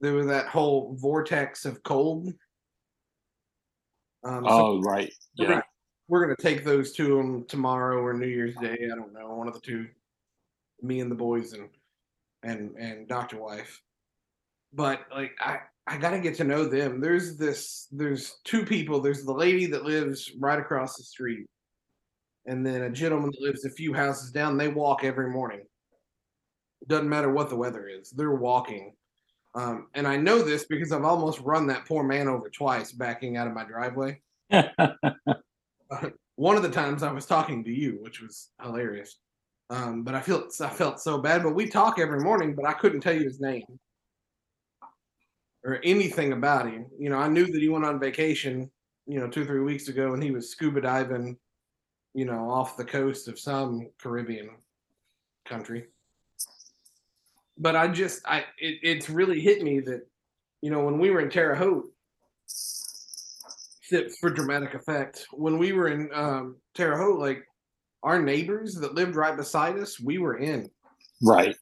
there 0.00 0.14
was 0.14 0.26
that 0.26 0.46
whole 0.46 0.96
vortex 0.98 1.64
of 1.64 1.82
cold. 1.82 2.32
Um, 4.24 4.44
so 4.44 4.50
Oh, 4.50 4.80
right. 4.82 5.12
we're, 5.38 5.44
Yeah. 5.44 5.48
gonna, 5.50 5.64
we're 6.08 6.20
gonna 6.22 6.36
take 6.36 6.64
those 6.64 6.92
to 6.92 7.16
them 7.16 7.44
tomorrow 7.46 8.00
or 8.02 8.12
New 8.14 8.26
Year's 8.26 8.56
Day. 8.56 8.78
I 8.92 8.94
don't 8.96 9.12
know, 9.12 9.34
one 9.34 9.48
of 9.48 9.54
the 9.54 9.60
two. 9.60 9.88
Me 10.82 11.00
and 11.00 11.10
the 11.10 11.14
boys 11.16 11.52
and 11.52 11.68
and 12.42 12.74
and 12.78 13.06
Doctor 13.06 13.38
Wife. 13.38 13.82
But 14.72 15.04
like 15.14 15.32
I 15.40 15.60
I 15.86 15.98
gotta 15.98 16.18
get 16.20 16.36
to 16.36 16.44
know 16.44 16.64
them. 16.64 17.00
There's 17.00 17.36
this 17.36 17.86
there's 17.92 18.36
two 18.44 18.64
people. 18.64 19.00
There's 19.00 19.24
the 19.24 19.32
lady 19.34 19.66
that 19.66 19.84
lives 19.84 20.32
right 20.38 20.58
across 20.58 20.96
the 20.96 21.02
street, 21.02 21.46
and 22.46 22.64
then 22.66 22.82
a 22.84 22.90
gentleman 22.90 23.30
that 23.32 23.42
lives 23.42 23.66
a 23.66 23.70
few 23.70 23.92
houses 23.92 24.30
down. 24.30 24.56
They 24.56 24.68
walk 24.68 25.04
every 25.04 25.28
morning. 25.30 25.66
Doesn't 26.86 27.08
matter 27.10 27.30
what 27.30 27.50
the 27.50 27.56
weather 27.56 27.86
is. 27.86 28.10
They're 28.10 28.30
walking. 28.34 28.94
Um, 29.54 29.88
and 29.94 30.06
I 30.06 30.16
know 30.16 30.42
this 30.42 30.64
because 30.64 30.92
I've 30.92 31.04
almost 31.04 31.40
run 31.40 31.66
that 31.66 31.86
poor 31.86 32.04
man 32.04 32.28
over 32.28 32.48
twice 32.48 32.92
backing 32.92 33.36
out 33.36 33.48
of 33.48 33.52
my 33.52 33.64
driveway 33.64 34.20
one 36.36 36.56
of 36.56 36.62
the 36.62 36.70
times 36.70 37.02
I 37.02 37.12
was 37.12 37.26
talking 37.26 37.64
to 37.64 37.70
you, 37.70 37.98
which 38.00 38.20
was 38.20 38.50
hilarious. 38.62 39.16
Um, 39.68 40.02
but 40.02 40.14
I 40.14 40.20
feel 40.20 40.48
I 40.60 40.68
felt 40.68 41.00
so 41.00 41.18
bad. 41.18 41.42
But 41.42 41.54
we 41.54 41.68
talk 41.68 41.98
every 41.98 42.20
morning, 42.20 42.54
but 42.54 42.66
I 42.66 42.72
couldn't 42.72 43.00
tell 43.00 43.14
you 43.14 43.24
his 43.24 43.40
name 43.40 43.64
or 45.64 45.80
anything 45.84 46.32
about 46.32 46.66
him. 46.66 46.86
You 46.98 47.10
know, 47.10 47.18
I 47.18 47.28
knew 47.28 47.46
that 47.46 47.60
he 47.60 47.68
went 47.68 47.84
on 47.84 48.00
vacation, 48.00 48.70
you 49.06 49.20
know, 49.20 49.28
two 49.28 49.42
or 49.42 49.46
three 49.46 49.60
weeks 49.60 49.88
ago, 49.88 50.14
and 50.14 50.22
he 50.22 50.30
was 50.30 50.50
scuba 50.50 50.80
diving, 50.80 51.36
you 52.14 52.24
know, 52.24 52.50
off 52.50 52.76
the 52.76 52.84
coast 52.84 53.28
of 53.28 53.38
some 53.38 53.90
Caribbean 54.00 54.50
country. 55.44 55.86
But 57.60 57.76
I 57.76 57.86
just, 57.88 58.26
I 58.26 58.40
it, 58.58 58.78
it's 58.82 59.08
really 59.08 59.40
hit 59.40 59.62
me 59.62 59.80
that, 59.80 60.06
you 60.62 60.70
know, 60.70 60.82
when 60.84 60.98
we 60.98 61.10
were 61.10 61.20
in 61.20 61.30
Terre 61.30 61.54
Haute, 61.54 61.92
for 64.20 64.30
dramatic 64.30 64.74
effect. 64.74 65.26
When 65.32 65.58
we 65.58 65.72
were 65.72 65.88
in 65.88 66.10
um, 66.14 66.56
Terre 66.74 66.96
Haute, 66.96 67.18
like 67.18 67.44
our 68.02 68.20
neighbors 68.20 68.74
that 68.76 68.94
lived 68.94 69.16
right 69.16 69.36
beside 69.36 69.78
us, 69.78 70.00
we 70.00 70.18
were 70.18 70.38
in. 70.38 70.70
right. 71.22 71.56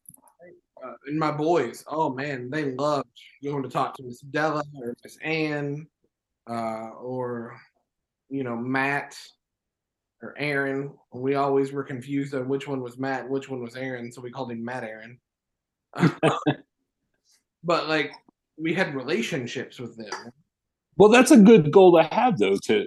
Uh, 0.85 0.93
and 1.09 1.19
my 1.19 1.33
boys, 1.33 1.85
oh 1.89 2.09
man, 2.11 2.49
they 2.51 2.73
loved 2.77 3.09
going 3.43 3.65
to 3.65 3.69
talk 3.69 3.97
to 3.97 4.05
Miss 4.05 4.21
Della 4.21 4.63
or 4.77 4.95
Miss 5.03 5.19
Ann, 5.25 5.89
uh, 6.49 6.91
or 7.01 7.61
you 8.29 8.45
know 8.45 8.55
Matt 8.55 9.17
or 10.23 10.37
Aaron. 10.39 10.93
We 11.13 11.35
always 11.35 11.73
were 11.73 11.83
confused 11.83 12.33
on 12.33 12.47
which 12.49 12.69
one 12.69 12.81
was 12.81 12.97
Matt, 12.97 13.29
which 13.29 13.49
one 13.49 13.61
was 13.61 13.75
Aaron, 13.75 14.13
so 14.13 14.21
we 14.21 14.31
called 14.31 14.53
him 14.53 14.65
Matt 14.65 14.85
Aaron. 14.85 15.19
but 17.65 17.89
like 17.89 18.13
we 18.57 18.75
had 18.75 18.95
relationships 18.95 19.79
with 19.79 19.97
them. 19.97 20.33
Well, 20.97 21.11
that's 21.11 21.31
a 21.31 21.37
good 21.37 21.71
goal 21.71 21.97
to 21.97 22.03
have, 22.13 22.39
though. 22.39 22.57
To, 22.65 22.87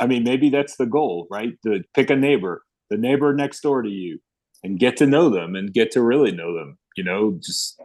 I 0.00 0.06
mean, 0.06 0.24
maybe 0.24 0.48
that's 0.48 0.76
the 0.76 0.86
goal, 0.86 1.26
right? 1.30 1.52
To 1.64 1.82
pick 1.94 2.08
a 2.08 2.16
neighbor, 2.16 2.62
the 2.88 2.96
neighbor 2.96 3.34
next 3.34 3.60
door 3.60 3.82
to 3.82 3.88
you, 3.88 4.18
and 4.64 4.78
get 4.78 4.96
to 4.96 5.06
know 5.06 5.28
them 5.28 5.54
and 5.54 5.72
get 5.72 5.90
to 5.92 6.02
really 6.02 6.32
know 6.32 6.54
them. 6.54 6.78
You 6.96 7.04
know, 7.04 7.38
just 7.42 7.78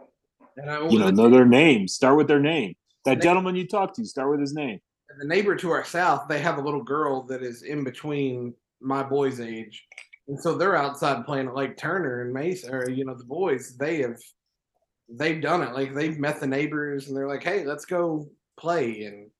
you 0.56 0.98
know, 0.98 1.10
know 1.10 1.28
their 1.28 1.44
name. 1.44 1.88
Start 1.88 2.16
with 2.16 2.26
their 2.26 2.40
name. 2.40 2.74
That 3.04 3.22
gentleman 3.22 3.54
you 3.54 3.68
talked 3.68 3.96
to, 3.96 4.04
start 4.04 4.30
with 4.30 4.40
his 4.40 4.52
name. 4.52 4.80
And 5.10 5.20
the 5.20 5.26
neighbor 5.26 5.54
to 5.54 5.70
our 5.70 5.84
south, 5.84 6.26
they 6.28 6.40
have 6.40 6.58
a 6.58 6.60
little 6.60 6.82
girl 6.82 7.22
that 7.24 7.42
is 7.42 7.62
in 7.62 7.84
between 7.84 8.54
my 8.80 9.02
boys' 9.02 9.40
age, 9.40 9.86
and 10.26 10.40
so 10.40 10.56
they're 10.56 10.74
outside 10.74 11.24
playing 11.24 11.48
at 11.48 11.54
Lake 11.54 11.76
Turner 11.76 12.22
and 12.22 12.32
Mason, 12.32 12.74
or 12.74 12.90
you 12.90 13.04
know, 13.04 13.14
the 13.14 13.24
boys. 13.24 13.76
They 13.76 14.00
have, 14.00 14.18
they've 15.08 15.40
done 15.40 15.62
it. 15.62 15.72
Like 15.72 15.94
they've 15.94 16.18
met 16.18 16.40
the 16.40 16.46
neighbors, 16.46 17.08
and 17.08 17.16
they're 17.16 17.28
like, 17.28 17.42
"Hey, 17.42 17.64
let's 17.64 17.84
go 17.84 18.28
play." 18.56 19.04
And 19.04 19.30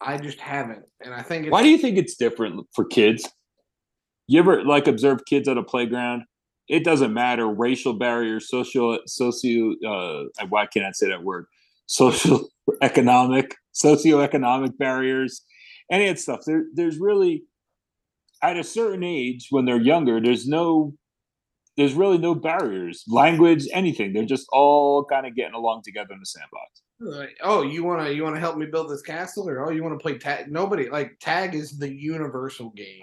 I 0.00 0.18
just 0.18 0.40
haven't, 0.40 0.84
and 1.00 1.14
I 1.14 1.22
think 1.22 1.46
it's, 1.46 1.52
Why 1.52 1.62
do 1.62 1.68
you 1.68 1.78
think 1.78 1.96
it's 1.96 2.16
different 2.16 2.66
for 2.74 2.84
kids? 2.84 3.28
You 4.26 4.40
ever 4.40 4.64
like 4.64 4.88
observe 4.88 5.24
kids 5.24 5.48
at 5.48 5.56
a 5.58 5.62
playground? 5.62 6.24
It 6.68 6.84
doesn't 6.84 7.14
matter 7.14 7.46
racial 7.46 7.92
barriers, 7.92 8.48
social, 8.48 8.98
socio. 9.06 9.74
Uh, 9.86 10.24
why 10.48 10.66
can't 10.66 10.84
I 10.84 10.90
say 10.92 11.08
that 11.08 11.22
word? 11.22 11.46
Social, 11.86 12.48
economic, 12.82 13.54
socioeconomic 13.72 14.76
barriers, 14.76 15.42
any 15.90 16.08
of 16.08 16.16
that 16.16 16.20
stuff. 16.20 16.40
There, 16.44 16.64
there's 16.74 16.98
really 16.98 17.44
at 18.42 18.56
a 18.56 18.64
certain 18.64 19.04
age 19.04 19.46
when 19.50 19.64
they're 19.64 19.80
younger. 19.80 20.20
There's 20.20 20.46
no, 20.46 20.94
there's 21.76 21.94
really 21.94 22.18
no 22.18 22.34
barriers, 22.34 23.04
language, 23.06 23.66
anything. 23.72 24.12
They're 24.12 24.24
just 24.24 24.46
all 24.50 25.04
kind 25.04 25.26
of 25.26 25.34
getting 25.34 25.54
along 25.54 25.82
together 25.84 26.14
in 26.14 26.20
the 26.20 26.26
sandbox. 26.26 26.82
like, 27.00 27.36
oh, 27.42 27.62
you 27.62 27.84
want 27.84 28.06
to 28.06 28.14
you 28.14 28.22
want 28.22 28.34
to 28.34 28.40
help 28.40 28.56
me 28.56 28.66
build 28.66 28.90
this 28.90 29.02
castle, 29.02 29.48
or 29.48 29.66
oh, 29.66 29.70
you 29.70 29.82
want 29.82 29.98
to 29.98 30.02
play 30.02 30.16
tag? 30.16 30.50
Nobody 30.50 30.88
like 30.88 31.18
tag 31.20 31.54
is 31.54 31.78
the 31.78 31.92
universal 31.92 32.70
game. 32.70 33.02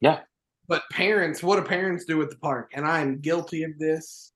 Yeah. 0.00 0.20
But 0.68 0.82
parents, 0.90 1.42
what 1.42 1.56
do 1.56 1.62
parents 1.62 2.04
do 2.04 2.20
at 2.22 2.30
the 2.30 2.36
park? 2.36 2.72
And 2.74 2.86
I 2.86 3.00
am 3.00 3.20
guilty 3.20 3.64
of 3.64 3.78
this. 3.78 4.32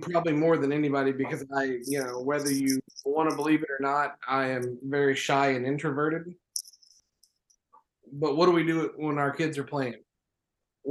Probably 0.00 0.32
more 0.32 0.56
than 0.56 0.72
anybody 0.72 1.12
because 1.12 1.44
I, 1.56 1.78
you 1.86 2.02
know, 2.02 2.20
whether 2.20 2.50
you 2.50 2.80
want 3.04 3.30
to 3.30 3.36
believe 3.36 3.62
it 3.62 3.70
or 3.70 3.78
not, 3.80 4.16
I 4.26 4.46
am 4.46 4.78
very 4.82 5.14
shy 5.14 5.50
and 5.50 5.64
introverted. 5.64 6.34
But 8.12 8.36
what 8.36 8.46
do 8.46 8.52
we 8.52 8.64
do 8.64 8.90
when 8.96 9.18
our 9.18 9.30
kids 9.30 9.58
are 9.58 9.64
playing? 9.64 9.94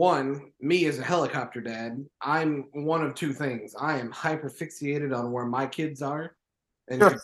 One, 0.05 0.51
me 0.59 0.87
as 0.87 0.99
a 0.99 1.03
helicopter 1.03 1.61
dad, 1.61 2.05
I'm 2.21 2.65
one 2.73 3.01
of 3.01 3.15
two 3.15 3.31
things. 3.31 3.73
I 3.79 3.97
am 3.97 4.11
hyper 4.11 4.49
fixated 4.49 5.17
on 5.17 5.31
where 5.31 5.45
my 5.45 5.65
kids 5.65 6.01
are 6.01 6.35
and 6.89 6.99
Sure. 7.01 7.17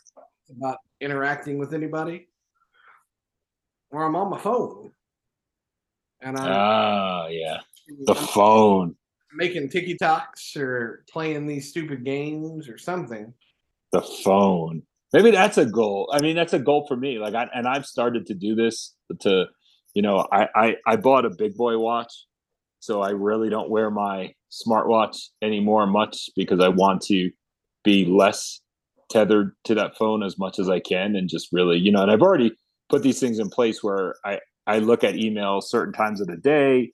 about 0.57 0.77
interacting 1.01 1.57
with 1.57 1.73
anybody, 1.73 2.29
or 3.91 4.05
I'm 4.05 4.15
on 4.15 4.29
my 4.29 4.39
phone 4.39 4.93
and 6.21 6.37
I'm, 6.37 6.47
Ah, 6.49 7.27
yeah, 7.27 7.59
the 8.05 8.15
I'm 8.15 8.27
phone. 8.27 8.95
making 9.33 9.67
TikToks 9.67 10.55
or 10.55 11.03
playing 11.11 11.47
these 11.47 11.67
stupid 11.71 12.05
games 12.05 12.69
or 12.69 12.77
something. 12.77 13.33
the 13.91 14.01
phone 14.01 14.81
maybe 15.11 15.31
that's 15.31 15.57
a 15.57 15.65
goal 15.65 16.09
i 16.13 16.21
mean 16.21 16.33
that's 16.37 16.53
a 16.53 16.59
goal 16.59 16.85
for 16.87 16.95
me 16.95 17.19
like 17.19 17.33
I, 17.35 17.49
and 17.53 17.67
i've 17.67 17.85
started 17.85 18.25
to 18.27 18.33
do 18.33 18.55
this 18.55 18.95
to 19.19 19.47
you 19.93 20.01
know 20.01 20.25
I, 20.31 20.47
I 20.55 20.75
i 20.87 20.95
bought 20.95 21.25
a 21.25 21.29
big 21.29 21.55
boy 21.57 21.77
watch 21.77 22.13
so 22.81 23.01
i 23.01 23.09
really 23.09 23.49
don't 23.49 23.69
wear 23.69 23.89
my 23.89 24.33
smartwatch 24.51 25.27
anymore 25.41 25.87
much 25.87 26.29
because 26.35 26.59
i 26.59 26.67
want 26.67 27.01
to 27.01 27.31
be 27.85 28.05
less 28.05 28.59
tethered 29.09 29.53
to 29.63 29.73
that 29.73 29.95
phone 29.97 30.21
as 30.21 30.37
much 30.37 30.59
as 30.59 30.69
i 30.69 30.79
can 30.79 31.15
and 31.15 31.29
just 31.29 31.47
really 31.53 31.77
you 31.77 31.91
know 31.91 32.01
and 32.01 32.11
i've 32.11 32.21
already 32.21 32.51
put 32.89 33.01
these 33.01 33.19
things 33.19 33.39
in 33.39 33.49
place 33.49 33.81
where 33.81 34.15
i 34.25 34.37
i 34.67 34.79
look 34.79 35.03
at 35.03 35.15
email 35.15 35.61
certain 35.61 35.93
times 35.93 36.19
of 36.19 36.27
the 36.27 36.37
day 36.37 36.91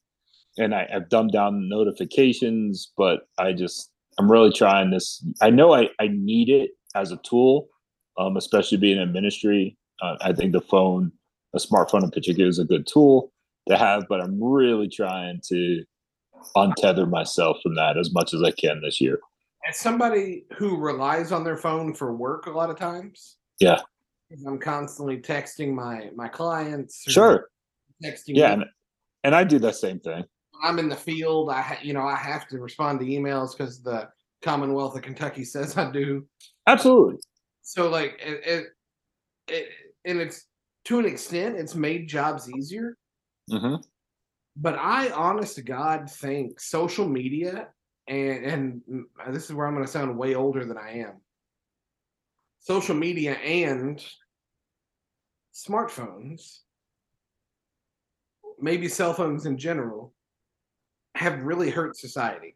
and 0.60 0.76
I, 0.76 0.88
i've 0.94 1.10
dumbed 1.10 1.32
down 1.32 1.68
notifications 1.68 2.92
but 2.96 3.22
i 3.40 3.52
just 3.52 3.92
i'm 4.20 4.32
really 4.32 4.52
trying 4.52 4.92
this 4.92 5.26
i 5.42 5.50
know 5.50 5.74
i 5.74 5.90
i 6.00 6.08
need 6.08 6.50
it 6.50 6.72
as 6.98 7.12
a 7.12 7.18
tool, 7.18 7.70
um, 8.18 8.36
especially 8.36 8.78
being 8.78 9.00
in 9.00 9.14
ministry. 9.14 9.78
Uh, 10.02 10.16
I 10.22 10.34
think 10.34 10.52
the 10.52 10.62
phone, 10.62 11.12
a 11.54 11.60
smartphone 11.60 12.04
in 12.04 12.12
particular, 12.12 12.50
is 12.50 12.60
a 12.60 12.66
good 12.66 12.88
tool 12.88 13.32
to 13.70 13.78
have, 13.78 14.06
but 14.10 14.22
I'm 14.22 14.42
really 14.42 14.88
trying 14.88 15.42
to 15.50 15.84
untether 16.56 17.10
myself 17.10 17.58
from 17.64 17.76
that 17.76 17.98
as 17.98 18.14
much 18.14 18.34
as 18.34 18.44
I 18.44 18.52
can 18.52 18.82
this 18.82 19.02
year. 19.02 19.20
as 19.68 19.78
somebody 19.78 20.46
who 20.58 20.78
relies 20.78 21.32
on 21.32 21.44
their 21.44 21.58
phone 21.58 21.94
for 21.94 22.16
work 22.16 22.46
a 22.46 22.52
lot 22.52 22.70
of 22.70 22.78
times. 22.78 23.38
Yeah. 23.60 23.82
I'm 24.46 24.60
constantly 24.60 25.18
texting 25.18 25.74
my 25.74 26.10
my 26.16 26.28
clients. 26.28 27.04
Sure. 27.08 27.50
Texting. 28.04 28.36
Yeah, 28.36 28.54
and, 28.54 28.66
and 29.24 29.34
I 29.34 29.44
do 29.44 29.58
the 29.58 29.72
same 29.72 30.00
thing. 30.00 30.24
I'm 30.64 30.80
in 30.80 30.90
the 30.90 30.96
field. 30.96 31.50
I 31.50 31.62
ha- 31.62 31.80
you 31.82 31.94
know 31.94 32.06
I 32.06 32.16
have 32.16 32.48
to 32.50 32.60
respond 32.60 33.00
to 33.00 33.06
emails 33.06 33.58
because 33.58 33.82
the 33.82 34.10
Commonwealth 34.42 34.96
of 34.96 35.02
Kentucky 35.02 35.44
says 35.54 35.78
I 35.78 35.92
do. 35.92 36.28
Absolutely. 36.68 37.20
So 37.62 37.90
like 37.90 38.20
it, 38.20 38.42
it, 38.46 38.66
it 39.48 39.70
and 40.06 40.20
it's 40.20 40.46
to 40.86 41.00
an 41.00 41.06
extent 41.06 41.56
it's 41.56 41.76
made 41.76 42.08
jobs 42.08 42.50
easier. 42.52 42.98
Hmm 43.50 43.76
But 44.56 44.76
I, 44.78 45.10
honest 45.12 45.56
to 45.56 45.62
God, 45.62 46.10
think 46.10 46.60
social 46.60 47.08
media 47.08 47.70
and 48.08 48.82
and 48.88 49.06
this 49.34 49.46
is 49.46 49.54
where 49.54 49.68
I'm 49.68 49.74
going 49.74 49.86
to 49.86 49.92
sound 49.92 50.18
way 50.18 50.36
older 50.36 50.66
than 50.66 50.78
I 50.78 51.00
am. 51.00 51.22
Social 52.60 52.96
media 52.96 53.34
and 53.34 54.04
smartphones, 55.54 56.60
maybe 58.60 58.88
cell 58.88 59.14
phones 59.14 59.46
in 59.46 59.58
general, 59.58 60.14
have 61.16 61.44
really 61.44 61.70
hurt 61.70 61.98
society. 61.98 62.56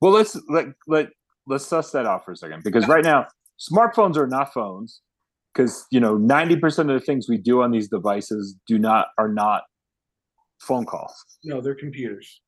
Well, 0.00 0.12
let's 0.12 0.38
let 0.48 0.66
let 0.86 1.08
let's 1.46 1.66
suss 1.66 1.90
that 1.92 2.06
out 2.06 2.24
for 2.24 2.32
a 2.32 2.36
second 2.36 2.64
because 2.64 2.88
right 2.88 3.04
now 3.04 3.26
smartphones 3.58 4.16
are 4.16 4.26
not 4.26 4.52
phones 4.52 5.02
because 5.54 5.86
you 5.90 6.00
know 6.00 6.16
ninety 6.16 6.56
percent 6.56 6.90
of 6.90 6.98
the 6.98 7.04
things 7.04 7.26
we 7.28 7.38
do 7.38 7.62
on 7.62 7.70
these 7.70 7.88
devices 7.88 8.56
do 8.66 8.78
not 8.78 9.08
are 9.18 9.28
not 9.28 9.62
phone 10.60 10.86
calls. 10.86 11.14
No, 11.44 11.60
they're 11.60 11.74
computers. 11.74 12.40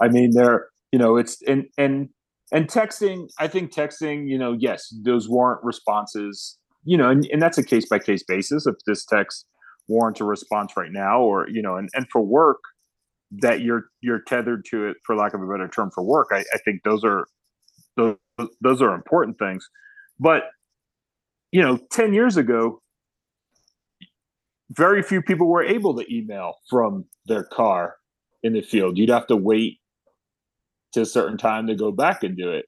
I 0.00 0.08
mean, 0.08 0.30
they're 0.34 0.68
you 0.92 0.98
know 0.98 1.16
it's 1.16 1.40
and 1.42 1.66
and 1.78 2.08
and 2.52 2.68
texting. 2.68 3.28
I 3.38 3.48
think 3.48 3.72
texting. 3.72 4.28
You 4.28 4.38
know, 4.38 4.56
yes, 4.58 4.94
those 5.04 5.28
warrant 5.28 5.62
responses. 5.64 6.56
You 6.84 6.96
know, 6.96 7.10
and, 7.10 7.28
and 7.30 7.42
that's 7.42 7.58
a 7.58 7.64
case 7.64 7.86
by 7.88 7.98
case 7.98 8.24
basis. 8.26 8.66
If 8.66 8.76
this 8.86 9.04
text 9.04 9.44
warrants 9.88 10.20
a 10.20 10.24
response 10.24 10.72
right 10.76 10.90
now, 10.90 11.20
or 11.20 11.48
you 11.48 11.62
know, 11.62 11.76
and 11.76 11.88
and 11.94 12.06
for 12.10 12.22
work 12.22 12.60
that 13.42 13.60
you're 13.60 13.84
you're 14.00 14.22
tethered 14.26 14.64
to 14.70 14.86
it, 14.88 14.96
for 15.04 15.16
lack 15.16 15.34
of 15.34 15.42
a 15.42 15.46
better 15.46 15.68
term, 15.68 15.90
for 15.94 16.02
work. 16.02 16.28
I, 16.32 16.40
I 16.52 16.58
think 16.64 16.82
those 16.84 17.04
are 17.04 17.26
those 17.96 18.16
those 18.60 18.80
are 18.80 18.94
important 18.94 19.38
things. 19.38 19.68
But 20.18 20.44
you 21.52 21.62
know, 21.62 21.78
ten 21.90 22.14
years 22.14 22.36
ago, 22.36 22.80
very 24.70 25.02
few 25.02 25.20
people 25.20 25.48
were 25.48 25.64
able 25.64 25.96
to 25.96 26.14
email 26.14 26.54
from 26.68 27.04
their 27.26 27.44
car 27.44 27.96
in 28.42 28.52
the 28.52 28.62
field. 28.62 28.96
You'd 28.96 29.10
have 29.10 29.26
to 29.26 29.36
wait 29.36 29.78
to 30.92 31.02
a 31.02 31.06
certain 31.06 31.38
time 31.38 31.66
to 31.66 31.74
go 31.74 31.90
back 31.90 32.22
and 32.22 32.36
do 32.36 32.50
it. 32.50 32.66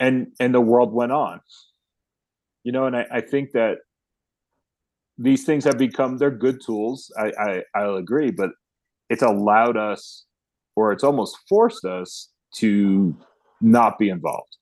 And 0.00 0.28
and 0.40 0.54
the 0.54 0.60
world 0.60 0.92
went 0.92 1.12
on. 1.12 1.40
You 2.62 2.72
know, 2.72 2.86
and 2.86 2.96
I, 2.96 3.06
I 3.10 3.20
think 3.20 3.52
that 3.52 3.78
these 5.18 5.44
things 5.44 5.64
have 5.64 5.78
become 5.78 6.18
they're 6.18 6.30
good 6.30 6.60
tools. 6.64 7.12
I, 7.18 7.32
I 7.38 7.62
I'll 7.74 7.96
agree, 7.96 8.30
but 8.30 8.50
it's 9.08 9.22
allowed 9.22 9.76
us 9.76 10.24
or 10.76 10.92
it's 10.92 11.04
almost 11.04 11.38
forced 11.48 11.84
us 11.84 12.30
to 12.56 13.16
not 13.60 13.98
be 13.98 14.08
involved. 14.08 14.56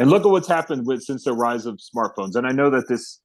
And 0.00 0.08
look 0.08 0.24
at 0.24 0.30
what's 0.30 0.48
happened 0.48 0.86
with 0.86 1.02
since 1.02 1.24
the 1.24 1.34
rise 1.34 1.66
of 1.66 1.78
smartphones. 1.78 2.34
And 2.34 2.46
I 2.46 2.52
know 2.52 2.70
that 2.70 2.88
this 2.88 3.20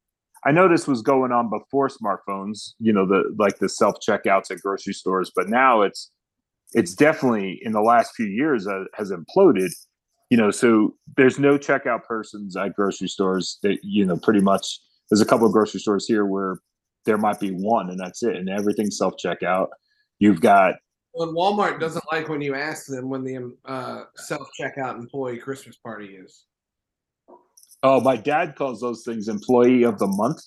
I 0.46 0.52
know 0.52 0.68
this 0.68 0.88
was 0.88 1.02
going 1.02 1.32
on 1.32 1.50
before 1.50 1.88
smartphones, 1.88 2.74
you 2.80 2.92
know, 2.92 3.06
the 3.08 3.34
like 3.40 3.60
the 3.60 3.70
self 3.70 3.96
checkouts 4.06 4.52
at 4.52 4.60
grocery 4.60 4.92
stores, 4.92 5.32
but 5.34 5.48
now 5.48 5.84
it's 5.84 6.12
it's 6.74 6.94
definitely 6.94 7.62
in 7.62 7.72
the 7.72 7.82
last 7.82 8.14
few 8.14 8.26
years 8.26 8.68
uh, 8.68 8.84
has 8.94 9.10
imploded. 9.10 9.72
You 10.30 10.36
know, 10.36 10.52
so 10.52 10.94
there's 11.16 11.40
no 11.40 11.58
checkout 11.58 12.04
persons 12.04 12.58
at 12.58 12.76
grocery 12.76 13.08
stores. 13.08 13.58
That 13.64 13.78
you 13.82 14.06
know, 14.06 14.18
pretty 14.18 14.42
much 14.42 14.82
there's 15.10 15.22
a 15.22 15.26
couple 15.26 15.48
of 15.48 15.54
grocery 15.54 15.80
stores 15.80 16.06
here 16.06 16.26
where 16.26 16.60
there 17.06 17.18
might 17.18 17.40
be 17.40 17.52
one, 17.52 17.90
and 17.90 17.98
that's 17.98 18.22
it, 18.22 18.36
and 18.36 18.50
everything's 18.50 18.98
self 18.98 19.14
checkout. 19.24 19.68
You've 20.20 20.42
got 20.42 20.76
Well, 21.14 21.32
Walmart 21.32 21.80
doesn't 21.80 22.04
like 22.12 22.28
when 22.28 22.42
you 22.42 22.54
ask 22.54 22.88
them 22.88 23.08
when 23.08 23.24
the 23.24 23.56
uh, 23.64 24.04
self 24.18 24.50
checkout 24.60 25.00
employee 25.00 25.38
Christmas 25.38 25.78
party 25.78 26.18
is. 26.18 26.44
Oh, 27.86 28.02
my 28.02 28.18
dad 28.18 28.56
calls 28.56 28.82
those 28.82 29.04
things 29.04 29.28
employee 29.28 29.84
of 29.84 30.00
the 30.00 30.08
month. 30.08 30.42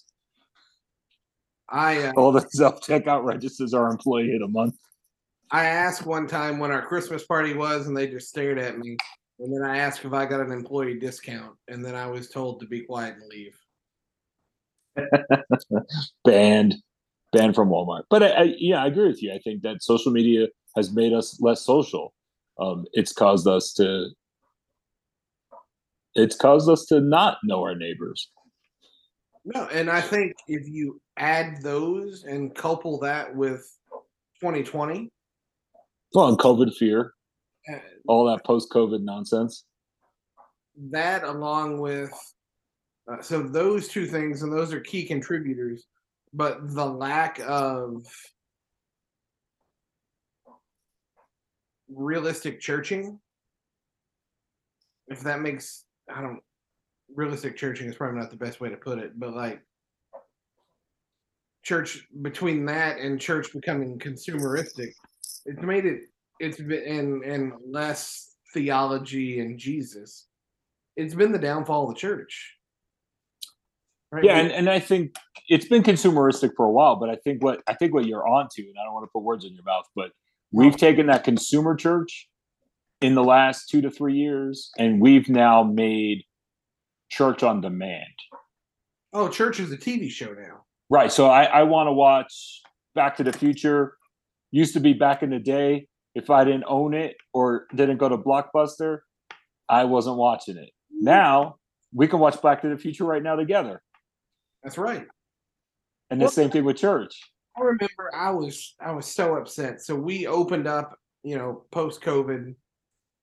I 1.69 2.03
uh, 2.05 2.13
All 2.17 2.33
the 2.33 2.41
self 2.51 2.81
checkout 2.81 3.25
registers 3.25 3.75
are 3.75 3.91
employee 3.91 4.35
of 4.35 4.41
the 4.41 4.49
month. 4.49 4.75
I 5.51 5.65
asked 5.65 6.05
one 6.05 6.27
time 6.27 6.59
when 6.59 6.71
our 6.71 6.85
Christmas 6.85 7.25
party 7.25 7.55
was, 7.55 7.87
and 7.87 7.97
they 7.97 8.09
just 8.09 8.29
stared 8.29 8.59
at 8.59 8.79
me. 8.79 8.97
And 9.39 9.55
then 9.55 9.69
I 9.69 9.79
asked 9.79 10.05
if 10.05 10.13
I 10.13 10.27
got 10.27 10.41
an 10.41 10.51
employee 10.51 10.99
discount, 10.99 11.55
and 11.69 11.85
then 11.85 11.95
I 11.95 12.07
was 12.07 12.29
told 12.29 12.61
to 12.61 12.67
be 12.67 12.83
quiet 12.83 13.15
and 13.15 13.29
leave. 13.29 13.57
banned 16.25 16.75
banned 17.33 17.55
from 17.55 17.69
walmart 17.69 18.03
but 18.11 18.21
I, 18.21 18.29
I 18.31 18.55
yeah 18.59 18.83
i 18.83 18.89
agree 18.89 19.07
with 19.07 19.23
you 19.23 19.33
i 19.33 19.39
think 19.39 19.63
that 19.63 19.81
social 19.81 20.11
media 20.11 20.49
has 20.75 20.93
made 20.93 21.13
us 21.13 21.41
less 21.41 21.65
social 21.65 22.13
um 22.59 22.85
it's 22.95 23.13
caused 23.13 23.47
us 23.47 23.73
to 23.75 24.09
it's 26.19 26.37
caused 26.37 26.69
us 26.69 26.85
to 26.87 27.01
not 27.01 27.39
know 27.45 27.63
our 27.63 27.75
neighbors. 27.75 28.31
No, 29.45 29.67
and 29.73 29.89
I 29.89 30.01
think 30.01 30.35
if 30.49 30.69
you 30.69 31.01
add 31.17 31.63
those 31.63 32.25
and 32.25 32.55
couple 32.55 32.99
that 33.01 33.35
with 33.35 33.61
2020, 34.41 35.11
well 36.15 36.29
and 36.29 36.39
covid 36.39 36.75
fear. 36.75 37.15
Uh, 37.71 37.79
all 38.07 38.27
that 38.27 38.45
post-covid 38.45 39.03
nonsense. 39.03 39.65
That 40.91 41.25
along 41.25 41.81
with 41.81 42.13
uh, 43.11 43.23
so 43.23 43.43
those 43.43 43.89
two 43.89 44.07
things, 44.07 44.43
and 44.43 44.53
those 44.53 44.73
are 44.73 44.81
key 44.81 45.07
contributors, 45.07 45.87
but 46.33 46.75
the 46.75 46.85
lack 46.85 47.41
of 47.47 48.05
realistic 51.89 52.61
churching, 52.61 53.19
if 55.09 55.21
that 55.21 55.41
makes 55.41 55.85
I 56.15 56.23
don't 56.23 56.41
realistic 57.15 57.57
churching 57.57 57.89
is 57.89 57.97
probably 57.97 58.21
not 58.21 58.31
the 58.31 58.37
best 58.37 58.61
way 58.61 58.69
to 58.69 58.77
put 58.77 58.99
it, 58.99 59.19
but 59.19 59.35
like 59.35 59.61
church 61.63 62.07
between 62.23 62.65
that 62.67 62.99
and 62.99 63.21
church 63.21 63.53
becoming 63.53 63.99
consumeristic, 63.99 64.93
it's 65.47 65.63
made 65.63 65.87
it 65.87 66.03
it's 66.41 66.59
been 66.59 66.85
and 66.85 67.25
and 67.25 67.53
less 67.69 68.37
theology 68.55 69.41
and 69.41 69.59
Jesus. 69.59 70.27
It's 70.97 71.15
been 71.15 71.33
the 71.33 71.39
downfall 71.39 71.89
of 71.89 71.95
the 71.95 72.01
church. 72.01 72.55
Right? 74.11 74.25
yeah 74.25 74.39
and, 74.39 74.51
and 74.51 74.71
i 74.71 74.81
think 74.81 75.17
it's 75.51 75.69
been 75.69 75.83
consumeristic 75.83 76.53
for 76.57 76.65
a 76.65 76.71
while 76.71 76.97
but 76.97 77.11
i 77.11 77.17
think 77.17 77.43
what 77.45 77.61
i 77.67 77.75
think 77.75 77.93
what 77.93 78.07
you're 78.07 78.27
onto 78.27 78.63
and 78.63 78.75
i 78.81 78.83
don't 78.83 78.95
want 78.95 79.05
to 79.05 79.11
put 79.13 79.23
words 79.23 79.45
in 79.45 79.53
your 79.53 79.65
mouth 79.65 79.85
but 79.95 80.13
we've 80.51 80.79
taken 80.79 81.09
that 81.09 81.25
consumer 81.25 81.77
church 81.77 82.27
in 83.01 83.15
the 83.15 83.25
last 83.25 83.69
two 83.69 83.81
to 83.81 83.91
three 83.91 84.17
years 84.17 84.71
and 84.79 85.01
we've 85.01 85.29
now 85.29 85.63
made 85.63 86.25
church 87.11 87.43
on 87.43 87.61
demand 87.61 88.05
oh, 89.13 89.29
church 89.29 89.61
is 89.61 89.73
a 89.73 89.77
TV 89.77 90.11
show 90.11 90.33
now. 90.33 90.65
Right. 90.91 91.13
So 91.13 91.29
I, 91.29 91.45
I 91.45 91.63
want 91.65 91.89
to 91.89 91.93
watch 91.93 92.63
Back 92.95 93.17
to 93.19 93.25
the 93.25 93.33
Future. 93.33 93.97
Used 94.51 94.75
to 94.75 94.81
be 94.81 94.93
back 94.93 95.23
in 95.23 95.31
the 95.31 95.39
day, 95.39 95.87
if 96.15 96.31
I 96.31 96.45
didn't 96.45 96.65
own 96.67 96.95
it 96.95 97.17
or 97.35 97.67
didn't 97.75 97.99
go 97.99 98.09
to 98.09 98.17
Blockbuster, 98.17 99.01
I 99.69 99.85
wasn't 99.85 100.17
watching 100.17 100.57
it. 100.57 100.71
Now 100.91 101.57
we 101.93 102.09
can 102.09 102.19
watch 102.19 102.41
Back 102.41 102.63
to 102.63 102.69
the 102.69 102.79
Future 102.79 103.05
right 103.05 103.23
now 103.23 103.37
together. 103.37 103.83
That's 104.63 104.79
right. 104.79 105.07
And 106.11 106.21
the 106.21 106.25
Well- 106.25 106.33
same 106.33 106.51
thing 106.51 106.65
with 106.65 106.77
church. 106.77 107.21
I 107.57 107.61
remember 107.61 108.15
I 108.15 108.31
was 108.31 108.77
I 108.81 108.93
was 108.93 109.07
so 109.07 109.35
upset. 109.35 109.83
So 109.83 109.97
we 109.97 110.29
opened 110.29 110.69
up, 110.69 110.97
you 111.25 111.37
know, 111.37 111.65
post 111.73 112.01
COVID, 112.03 112.55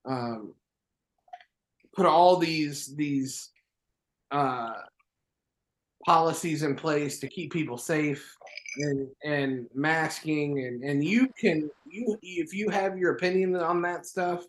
um, 0.06 0.54
put 1.94 2.06
all 2.06 2.36
these 2.36 2.94
these 2.94 3.50
uh, 4.30 4.72
policies 6.04 6.62
in 6.62 6.76
place 6.76 7.18
to 7.20 7.28
keep 7.28 7.52
people 7.52 7.78
safe 7.78 8.36
and 8.78 9.08
and 9.24 9.66
masking 9.74 10.64
and 10.66 10.82
and 10.84 11.02
you 11.02 11.28
can 11.40 11.68
you 11.90 12.18
if 12.22 12.54
you 12.54 12.68
have 12.68 12.98
your 12.98 13.12
opinion 13.12 13.56
on 13.56 13.82
that 13.82 14.06
stuff, 14.06 14.44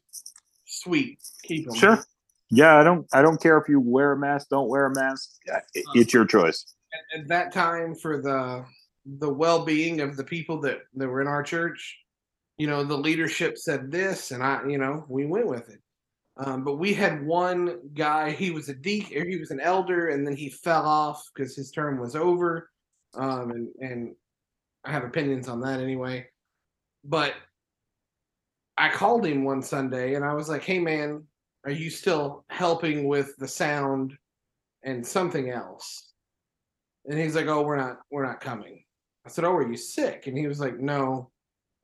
sweet, 0.66 1.20
keep 1.43 1.66
them. 1.70 1.99
Yeah, 2.49 2.78
I 2.78 2.84
don't 2.84 3.08
I 3.12 3.22
don't 3.22 3.41
care 3.41 3.58
if 3.58 3.68
you 3.68 3.80
wear 3.80 4.14
a 4.14 4.18
mask, 4.18 4.49
don't 4.49 4.70
wear 4.70 4.86
a 4.86 4.93
mask. 4.93 5.32
It- 5.74 5.86
It's 5.93 6.14
your 6.14 6.26
choice. 6.26 6.66
At, 7.14 7.22
at 7.22 7.28
that 7.28 7.51
time, 7.53 7.95
for 7.95 8.22
the 8.22 8.66
the 9.20 9.30
well 9.30 9.66
being 9.66 10.01
of 10.01 10.18
the 10.18 10.24
people 10.24 10.60
that 10.62 10.82
that 10.95 11.08
were 11.08 11.22
in 11.22 11.28
our 11.28 11.43
church, 11.43 11.97
you 12.58 12.68
know, 12.68 12.84
the 12.84 12.97
leadership 12.97 13.58
said 13.58 13.91
this, 13.91 14.32
and 14.32 14.43
I, 14.43 14.66
you 14.68 14.78
know, 14.78 15.05
we 15.10 15.26
went 15.26 15.47
with 15.47 15.70
it. 15.70 15.80
Um, 16.38 16.64
but 16.64 16.76
we 16.76 16.93
had 16.93 17.26
one 17.26 17.80
guy, 17.93 18.32
he 18.32 18.51
was 18.51 18.70
a 18.70 18.74
deacon, 18.76 19.30
he 19.30 19.38
was 19.38 19.51
an 19.51 19.60
elder, 19.60 20.10
and 20.10 20.26
then 20.26 20.36
he 20.36 20.49
fell 20.49 20.86
off 20.86 21.24
because 21.34 21.55
his 21.55 21.72
term 21.72 21.99
was 21.99 22.16
over. 22.16 22.70
Um, 23.16 23.51
and, 23.51 23.70
and 23.80 24.16
I 24.86 24.91
have 24.91 25.03
opinions 25.03 25.47
on 25.49 25.62
that 25.62 25.80
anyway. 25.80 26.28
But 27.03 27.36
I 28.78 28.89
called 28.89 29.26
him 29.26 29.43
one 29.43 29.62
Sunday 29.62 30.14
and 30.16 30.24
I 30.24 30.34
was 30.34 30.49
like, 30.49 30.64
"Hey 30.64 30.80
man, 30.80 31.24
are 31.66 31.72
you 31.72 31.89
still 31.89 32.45
helping 32.49 33.08
with 33.08 33.36
the 33.38 33.47
sound 33.47 34.18
and 34.84 35.05
something 35.05 35.49
else?" 35.49 36.14
And 37.05 37.18
he's 37.20 37.36
like, 37.36 37.47
"Oh, 37.47 37.64
we're 37.64 37.78
not 37.78 37.99
we're 38.12 38.26
not 38.26 38.41
coming." 38.41 38.84
I 39.26 39.30
said, 39.30 39.45
"Oh, 39.45 39.53
are 39.55 39.70
you 39.70 39.78
sick?" 39.78 40.28
And 40.28 40.38
he 40.38 40.47
was 40.47 40.60
like, 40.60 40.80
"No, 40.80 41.32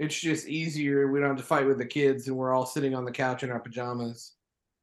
it's 0.03 0.19
just 0.19 0.47
easier. 0.47 1.11
We 1.11 1.19
don't 1.19 1.29
have 1.29 1.37
to 1.37 1.43
fight 1.43 1.65
with 1.65 1.77
the 1.77 1.85
kids, 1.85 2.27
and 2.27 2.35
we're 2.37 2.53
all 2.53 2.65
sitting 2.65 2.93
on 2.95 3.05
the 3.05 3.11
couch 3.11 3.43
in 3.43 3.51
our 3.51 3.59
pajamas. 3.59 4.33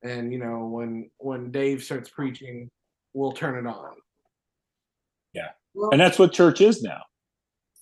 And 0.02 0.32
you 0.32 0.38
know, 0.38 0.66
when 0.66 1.10
when 1.18 1.50
Dave 1.50 1.82
starts 1.82 2.08
preaching, 2.08 2.68
we'll 3.14 3.32
turn 3.32 3.58
it 3.58 3.68
on." 3.68 3.94
Yeah, 5.32 5.50
Well, 5.74 5.90
and 5.90 6.00
that's 6.00 6.18
what 6.18 6.32
church 6.32 6.60
is 6.60 6.82
now. 6.82 7.02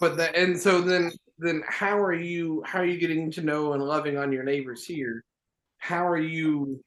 but 0.00 0.16
that 0.16 0.36
and 0.36 0.58
so 0.58 0.80
then 0.80 1.10
then 1.38 1.62
how 1.68 1.98
are 1.98 2.12
you 2.14 2.62
how 2.66 2.80
are 2.80 2.86
you 2.86 2.98
getting 2.98 3.30
to 3.32 3.40
know 3.42 3.72
and 3.72 3.82
loving 3.82 4.16
on 4.18 4.32
your 4.32 4.42
neighbors 4.42 4.84
here 4.84 5.24
how 5.78 6.06
are 6.06 6.18
you 6.18 6.82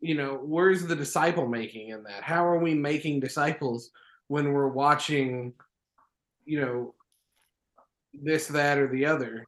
you 0.00 0.14
know 0.14 0.38
where's 0.42 0.86
the 0.86 0.94
disciple 0.96 1.48
making 1.48 1.88
in 1.88 2.02
that 2.04 2.22
how 2.22 2.44
are 2.46 2.58
we 2.58 2.74
making 2.74 3.18
disciples 3.20 3.90
when 4.28 4.52
we're 4.52 4.68
watching 4.68 5.52
you 6.44 6.60
know 6.60 6.94
this 8.22 8.46
that 8.46 8.78
or 8.78 8.88
the 8.88 9.06
other 9.06 9.44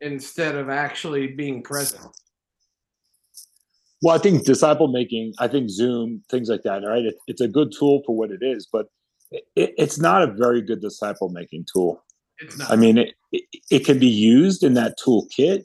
instead 0.00 0.56
of 0.56 0.68
actually 0.68 1.28
being 1.28 1.62
present 1.62 2.04
Well, 4.02 4.14
I 4.14 4.18
think 4.18 4.44
disciple 4.44 4.88
making, 4.88 5.32
I 5.38 5.48
think 5.48 5.70
Zoom, 5.70 6.22
things 6.30 6.48
like 6.48 6.62
that, 6.64 6.82
right? 6.82 7.04
It, 7.04 7.14
it's 7.26 7.40
a 7.40 7.48
good 7.48 7.72
tool 7.76 8.02
for 8.04 8.14
what 8.14 8.30
it 8.30 8.40
is, 8.42 8.68
but 8.70 8.86
it, 9.30 9.74
it's 9.78 9.98
not 9.98 10.22
a 10.22 10.32
very 10.32 10.60
good 10.60 10.80
disciple 10.80 11.30
making 11.30 11.66
tool. 11.72 12.02
it's 12.38 12.58
not 12.58 12.70
I 12.70 12.76
mean, 12.76 12.98
it, 12.98 13.14
it, 13.32 13.44
it 13.70 13.84
can 13.84 13.98
be 13.98 14.06
used 14.06 14.62
in 14.62 14.74
that 14.74 14.98
toolkit, 14.98 15.64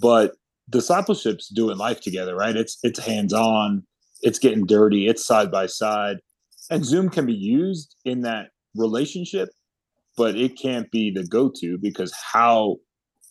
but 0.00 0.34
discipleship's 0.70 1.48
doing 1.48 1.78
life 1.78 2.00
together, 2.00 2.34
right? 2.34 2.56
It's 2.56 2.78
it's 2.82 2.98
hands 2.98 3.32
on, 3.32 3.84
it's 4.22 4.38
getting 4.38 4.66
dirty, 4.66 5.06
it's 5.08 5.24
side 5.24 5.50
by 5.50 5.66
side, 5.66 6.18
and 6.70 6.84
Zoom 6.84 7.08
can 7.08 7.26
be 7.26 7.34
used 7.34 7.96
in 8.04 8.22
that 8.22 8.48
relationship, 8.74 9.50
but 10.16 10.36
it 10.36 10.58
can't 10.58 10.90
be 10.90 11.10
the 11.10 11.24
go 11.24 11.50
to 11.56 11.78
because 11.78 12.12
how 12.14 12.76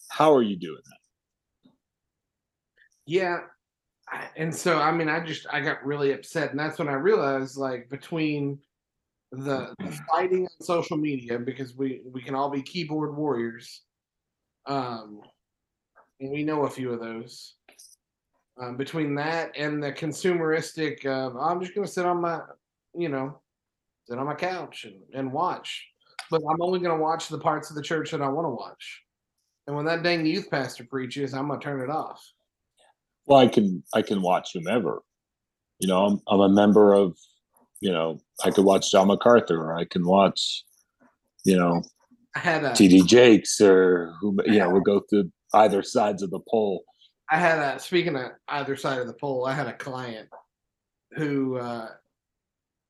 how 0.09 0.33
are 0.33 0.43
you 0.43 0.55
doing 0.55 0.81
that? 0.85 1.71
Yeah. 3.05 3.39
And 4.35 4.53
so, 4.53 4.77
I 4.77 4.91
mean, 4.91 5.09
I 5.09 5.25
just, 5.25 5.47
I 5.51 5.59
got 5.59 5.83
really 5.83 6.13
upset. 6.13 6.51
And 6.51 6.59
that's 6.59 6.77
when 6.77 6.87
I 6.87 6.93
realized, 6.93 7.57
like, 7.57 7.89
between 7.89 8.59
the, 9.31 9.73
the 9.79 9.99
fighting 10.07 10.43
on 10.43 10.65
social 10.65 10.97
media, 10.97 11.39
because 11.39 11.75
we, 11.75 12.01
we 12.05 12.21
can 12.21 12.35
all 12.35 12.49
be 12.51 12.61
keyboard 12.61 13.17
warriors. 13.17 13.81
Um, 14.67 15.21
and 16.19 16.31
we 16.31 16.43
know 16.43 16.65
a 16.65 16.69
few 16.69 16.93
of 16.93 16.99
those. 16.99 17.55
Um, 18.61 18.77
between 18.77 19.15
that 19.15 19.51
and 19.57 19.81
the 19.81 19.91
consumeristic, 19.91 21.05
uh, 21.07 21.35
I'm 21.39 21.59
just 21.59 21.73
going 21.73 21.87
to 21.87 21.91
sit 21.91 22.05
on 22.05 22.21
my, 22.21 22.41
you 22.93 23.09
know, 23.09 23.41
sit 24.07 24.19
on 24.19 24.27
my 24.27 24.35
couch 24.35 24.85
and, 24.85 25.01
and 25.13 25.33
watch. 25.33 25.87
But 26.33 26.41
I'm 26.49 26.63
only 26.63 26.79
going 26.79 26.97
to 26.97 27.03
watch 27.03 27.27
the 27.27 27.37
parts 27.37 27.69
of 27.69 27.75
the 27.75 27.81
church 27.83 28.09
that 28.09 28.23
I 28.23 28.27
want 28.27 28.45
to 28.45 28.49
watch. 28.49 29.03
And 29.67 29.75
when 29.75 29.85
that 29.85 30.01
dang 30.01 30.25
youth 30.25 30.49
pastor 30.49 30.83
preaches, 30.83 31.31
I'm 31.31 31.47
going 31.47 31.59
to 31.59 31.63
turn 31.63 31.79
it 31.79 31.91
off. 31.91 32.27
Well, 33.27 33.37
I 33.37 33.47
can 33.47 33.83
I 33.93 34.01
can 34.01 34.19
watch 34.23 34.49
whomever. 34.51 35.03
You 35.77 35.89
know, 35.89 36.05
I'm 36.07 36.21
I'm 36.27 36.39
a 36.39 36.49
member 36.49 36.95
of, 36.95 37.15
you 37.81 37.91
know, 37.91 38.19
I 38.43 38.49
could 38.49 38.65
watch 38.65 38.89
John 38.89 39.09
MacArthur 39.09 39.61
or 39.61 39.77
I 39.77 39.85
can 39.85 40.07
watch, 40.07 40.63
you 41.45 41.55
know, 41.55 41.83
I 42.35 42.39
had 42.39 42.63
a, 42.63 42.71
TD 42.71 43.05
Jakes 43.05 43.61
or 43.61 44.15
who 44.19 44.35
you 44.47 44.57
know, 44.57 44.71
we'll 44.71 44.81
go 44.81 45.01
through 45.01 45.31
either 45.53 45.83
sides 45.83 46.23
of 46.23 46.31
the 46.31 46.39
pole. 46.49 46.83
I 47.29 47.37
had 47.37 47.59
a 47.59 47.79
speaking 47.79 48.15
of 48.15 48.31
either 48.47 48.75
side 48.75 48.97
of 48.97 49.05
the 49.05 49.13
pole, 49.13 49.45
I 49.45 49.53
had 49.53 49.67
a 49.67 49.73
client 49.73 50.29
who 51.11 51.57
uh 51.57 51.89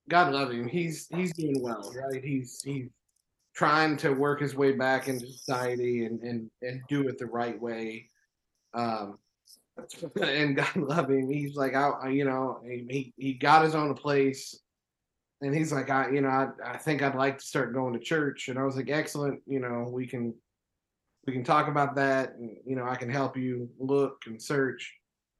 God 0.09 0.31
love 0.31 0.51
him, 0.51 0.69
he's 0.69 1.09
he's 1.13 1.33
doing 1.33 1.61
well, 1.61 1.93
right? 1.93 2.23
He's 2.23 2.61
he's 2.63 2.87
trying 3.55 3.97
to 3.97 4.11
work 4.11 4.41
his 4.41 4.55
way 4.55 4.71
back 4.71 5.07
into 5.07 5.27
society 5.27 6.05
and 6.05 6.21
and, 6.21 6.49
and 6.61 6.81
do 6.89 7.07
it 7.07 7.17
the 7.17 7.25
right 7.25 7.59
way. 7.59 8.07
Um 8.73 9.17
and 10.21 10.55
God 10.55 10.75
love 10.75 11.09
him. 11.09 11.29
He's 11.29 11.55
like 11.55 11.75
I 11.75 12.09
you 12.09 12.25
know, 12.25 12.59
he 12.63 13.13
he 13.17 13.33
got 13.33 13.63
his 13.63 13.75
own 13.75 13.93
place. 13.93 14.59
And 15.41 15.53
he's 15.53 15.73
like 15.73 15.89
I 15.89 16.09
you 16.09 16.21
know, 16.21 16.29
I, 16.29 16.49
I 16.65 16.77
think 16.77 17.01
I'd 17.01 17.15
like 17.15 17.37
to 17.39 17.45
start 17.45 17.73
going 17.73 17.93
to 17.93 17.99
church. 17.99 18.47
And 18.49 18.57
I 18.57 18.63
was 18.63 18.75
like 18.75 18.89
excellent, 18.89 19.41
you 19.45 19.59
know, 19.59 19.87
we 19.89 20.07
can 20.07 20.33
we 21.25 21.33
can 21.33 21.43
talk 21.43 21.67
about 21.67 21.95
that. 21.95 22.35
And 22.35 22.57
you 22.65 22.75
know 22.75 22.85
i 22.85 22.95
can 22.95 23.09
help 23.09 23.37
you 23.37 23.69
look 23.79 24.23
and 24.25 24.41
search. 24.41 24.93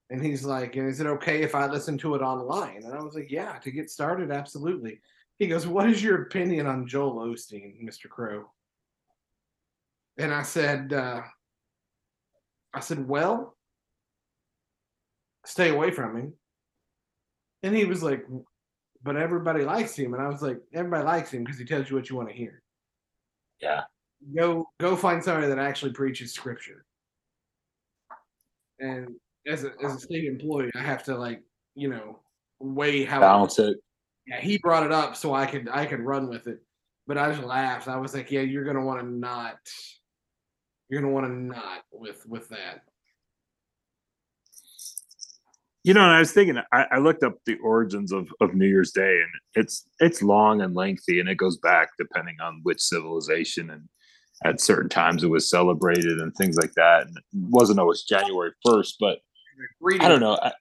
And 0.09 0.23
he's 0.23 0.45
like 0.45 0.75
and 0.75 0.87
is 0.87 0.99
it 0.99 1.07
okay 1.07 1.41
if 1.41 1.55
i 1.55 1.65
listen 1.65 1.97
to 1.99 2.13
it 2.15 2.21
online? 2.21 2.83
And 2.83 2.93
i 2.93 3.01
was 3.01 3.15
like 3.15 3.31
yeah 3.31 3.57
to 3.59 3.71
get 3.71 3.89
started 3.89 4.31
absolutely 4.31 4.99
he 5.39 5.47
goes 5.47 5.65
what 5.67 5.89
is 5.89 6.03
your 6.03 6.23
opinion 6.23 6.65
on 6.67 6.87
joel 6.87 7.15
osteen 7.27 7.83
mr 7.83 8.09
crow 8.09 8.45
and 10.17 10.33
i 10.33 10.41
said 10.41 10.93
uh 10.93 11.21
i 12.73 12.79
said 12.79 13.07
well 13.07 13.55
stay 15.45 15.69
away 15.69 15.91
from 15.91 16.15
him 16.15 16.33
and 17.63 17.75
he 17.75 17.85
was 17.85 18.01
like 18.03 18.25
but 19.03 19.17
everybody 19.17 19.63
likes 19.65 19.95
him 19.95 20.13
and 20.13 20.21
i 20.23 20.27
was 20.27 20.41
like 20.41 20.59
everybody 20.73 21.03
likes 21.03 21.31
him 21.31 21.43
because 21.43 21.59
he 21.59 21.65
tells 21.65 21.89
you 21.89 21.95
what 21.95 22.09
you 22.09 22.15
want 22.15 22.29
to 22.29 22.35
hear 22.35 22.61
Yeah. 23.59 23.81
go 24.35 24.65
go 24.79 24.95
find 24.95 25.23
somebody 25.23 25.47
that 25.47 25.59
actually 25.59 25.91
preaches 25.93 26.33
scripture. 26.33 26.85
And 28.79 29.15
as 29.47 29.63
a 29.63 29.71
as 29.83 29.95
a 29.95 29.99
state 29.99 30.25
employee, 30.25 30.71
I 30.75 30.81
have 30.81 31.03
to 31.05 31.15
like 31.15 31.41
you 31.75 31.89
know 31.89 32.19
weigh 32.59 33.05
how 33.05 33.19
Balance 33.19 33.59
it. 33.59 33.77
Yeah, 34.27 34.39
he 34.39 34.57
brought 34.57 34.85
it 34.85 34.91
up 34.91 35.15
so 35.15 35.33
I 35.33 35.45
could 35.45 35.69
I 35.69 35.85
could 35.85 36.01
run 36.01 36.27
with 36.27 36.47
it. 36.47 36.61
But 37.05 37.17
I 37.17 37.29
just 37.31 37.43
laughed. 37.43 37.87
I 37.87 37.97
was 37.97 38.13
like, 38.13 38.31
yeah, 38.31 38.41
you're 38.41 38.63
gonna 38.63 38.83
want 38.83 39.01
to 39.01 39.05
not 39.05 39.57
you're 40.89 41.01
gonna 41.01 41.13
want 41.13 41.27
to 41.27 41.33
not 41.33 41.83
with 41.91 42.25
with 42.27 42.49
that. 42.49 42.83
You 45.83 45.93
know, 45.93 46.01
and 46.01 46.11
I 46.11 46.19
was 46.19 46.31
thinking, 46.31 46.57
I, 46.71 46.85
I 46.91 46.97
looked 46.99 47.23
up 47.23 47.35
the 47.45 47.57
origins 47.57 48.13
of, 48.13 48.29
of 48.39 48.55
New 48.55 48.67
Year's 48.67 48.91
Day, 48.91 49.19
and 49.19 49.29
it's 49.55 49.85
it's 49.99 50.21
long 50.21 50.61
and 50.61 50.73
lengthy, 50.73 51.19
and 51.19 51.27
it 51.27 51.35
goes 51.35 51.57
back 51.57 51.89
depending 51.99 52.37
on 52.41 52.61
which 52.63 52.79
civilization, 52.79 53.69
and 53.69 53.89
at 54.45 54.61
certain 54.61 54.89
times 54.89 55.23
it 55.23 55.29
was 55.29 55.49
celebrated 55.49 56.19
and 56.19 56.33
things 56.35 56.55
like 56.55 56.73
that. 56.75 57.07
And 57.07 57.17
it 57.17 57.23
wasn't 57.33 57.79
always 57.79 58.03
January 58.03 58.51
first, 58.65 58.95
but 58.99 59.19
I 59.99 60.07
don't 60.07 60.21
know. 60.21 60.39
I, 60.41 60.53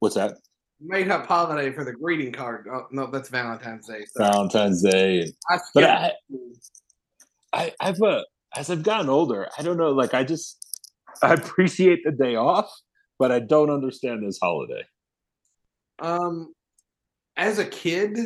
what's 0.00 0.16
that? 0.16 0.36
Made 0.82 1.10
up 1.10 1.26
holiday 1.26 1.72
for 1.72 1.84
the 1.84 1.92
greeting 1.92 2.32
card. 2.32 2.66
Oh 2.72 2.86
no, 2.90 3.06
that's 3.06 3.28
Valentine's 3.28 3.86
Day. 3.86 4.04
Sorry. 4.06 4.30
Valentine's 4.30 4.82
Day. 4.82 5.32
I 5.50 5.58
but 5.74 5.84
I, 5.84 6.12
I, 7.52 7.72
I've 7.80 8.00
uh, 8.02 8.22
as 8.56 8.70
I've 8.70 8.82
gotten 8.82 9.10
older, 9.10 9.48
I 9.58 9.62
don't 9.62 9.76
know. 9.76 9.90
Like 9.90 10.14
I 10.14 10.24
just 10.24 10.58
I 11.22 11.34
appreciate 11.34 12.00
the 12.04 12.12
day 12.12 12.36
off, 12.36 12.70
but 13.18 13.30
I 13.30 13.40
don't 13.40 13.70
understand 13.70 14.26
this 14.26 14.38
holiday. 14.40 14.82
Um, 15.98 16.54
as 17.36 17.58
a 17.58 17.66
kid, 17.66 18.18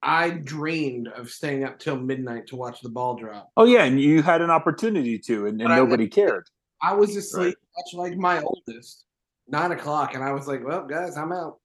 I 0.00 0.30
dreamed 0.30 1.08
of 1.08 1.30
staying 1.30 1.64
up 1.64 1.78
till 1.80 1.96
midnight 1.96 2.46
to 2.48 2.56
watch 2.56 2.82
the 2.82 2.88
ball 2.88 3.16
drop. 3.16 3.50
Oh 3.56 3.64
yeah, 3.64 3.84
and 3.84 4.00
you 4.00 4.22
had 4.22 4.42
an 4.42 4.50
opportunity 4.50 5.18
to, 5.20 5.46
and, 5.46 5.60
and 5.60 5.68
But 5.68 5.72
I 5.72 5.76
nobody 5.76 6.06
cared. 6.06 6.46
I 6.80 6.94
was 6.94 7.16
asleep, 7.16 7.56
much 7.76 7.94
like 7.94 8.16
my 8.16 8.40
oldest, 8.42 9.06
nine 9.48 9.72
o'clock, 9.72 10.14
and 10.14 10.22
I 10.22 10.32
was 10.32 10.46
like, 10.46 10.64
"Well, 10.64 10.86
guys, 10.86 11.16
I'm 11.16 11.32
out." 11.32 11.58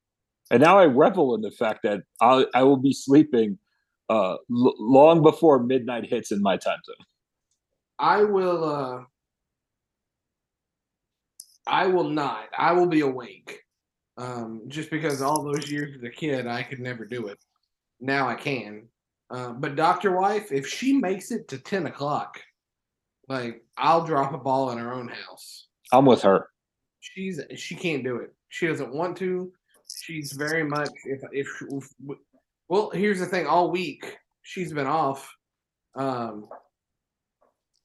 And 0.51 0.61
now 0.61 0.79
I 0.79 0.85
revel 0.85 1.35
in 1.35 1.41
the 1.41 1.51
fact 1.51 1.81
that 1.83 2.01
I 2.21 2.45
I 2.53 2.63
will 2.63 2.77
be 2.77 2.93
sleeping 2.93 3.57
uh, 4.09 4.33
l- 4.33 4.75
long 4.79 5.21
before 5.21 5.61
midnight 5.61 6.05
hits 6.09 6.31
in 6.31 6.41
my 6.41 6.57
time 6.57 6.79
zone. 6.85 7.05
I 7.99 8.23
will. 8.23 8.63
uh 8.63 9.03
I 11.67 11.85
will 11.85 12.09
not. 12.09 12.45
I 12.57 12.71
will 12.73 12.87
be 12.87 13.01
awake. 13.01 13.59
Um, 14.17 14.63
just 14.67 14.89
because 14.89 15.21
all 15.21 15.43
those 15.43 15.69
years 15.71 15.95
as 15.95 16.03
a 16.03 16.09
kid, 16.09 16.47
I 16.47 16.63
could 16.63 16.79
never 16.79 17.05
do 17.05 17.27
it. 17.27 17.37
Now 18.01 18.27
I 18.27 18.35
can. 18.35 18.87
Uh, 19.29 19.53
but 19.53 19.75
Doctor 19.75 20.11
Wife, 20.19 20.51
if 20.51 20.67
she 20.67 20.93
makes 20.93 21.31
it 21.31 21.47
to 21.49 21.59
ten 21.59 21.85
o'clock, 21.85 22.41
like 23.27 23.63
I'll 23.77 24.03
drop 24.03 24.33
a 24.33 24.37
ball 24.39 24.71
in 24.71 24.79
her 24.79 24.91
own 24.93 25.07
house. 25.09 25.67
I'm 25.91 26.05
with 26.05 26.23
her. 26.23 26.47
she's 27.01 27.39
she 27.55 27.75
can't 27.75 28.03
do 28.03 28.17
it. 28.17 28.33
She 28.49 28.65
doesn't 28.65 28.91
want 28.93 29.15
to. 29.17 29.51
She's 30.09 30.31
very 30.31 30.63
much 30.63 30.89
if 31.05 31.21
if, 31.31 31.47
well, 32.67 32.89
here's 32.89 33.19
the 33.19 33.27
thing. 33.27 33.45
All 33.45 33.69
week 33.69 34.17
she's 34.41 34.73
been 34.73 34.87
off, 34.87 35.31
um, 35.93 36.47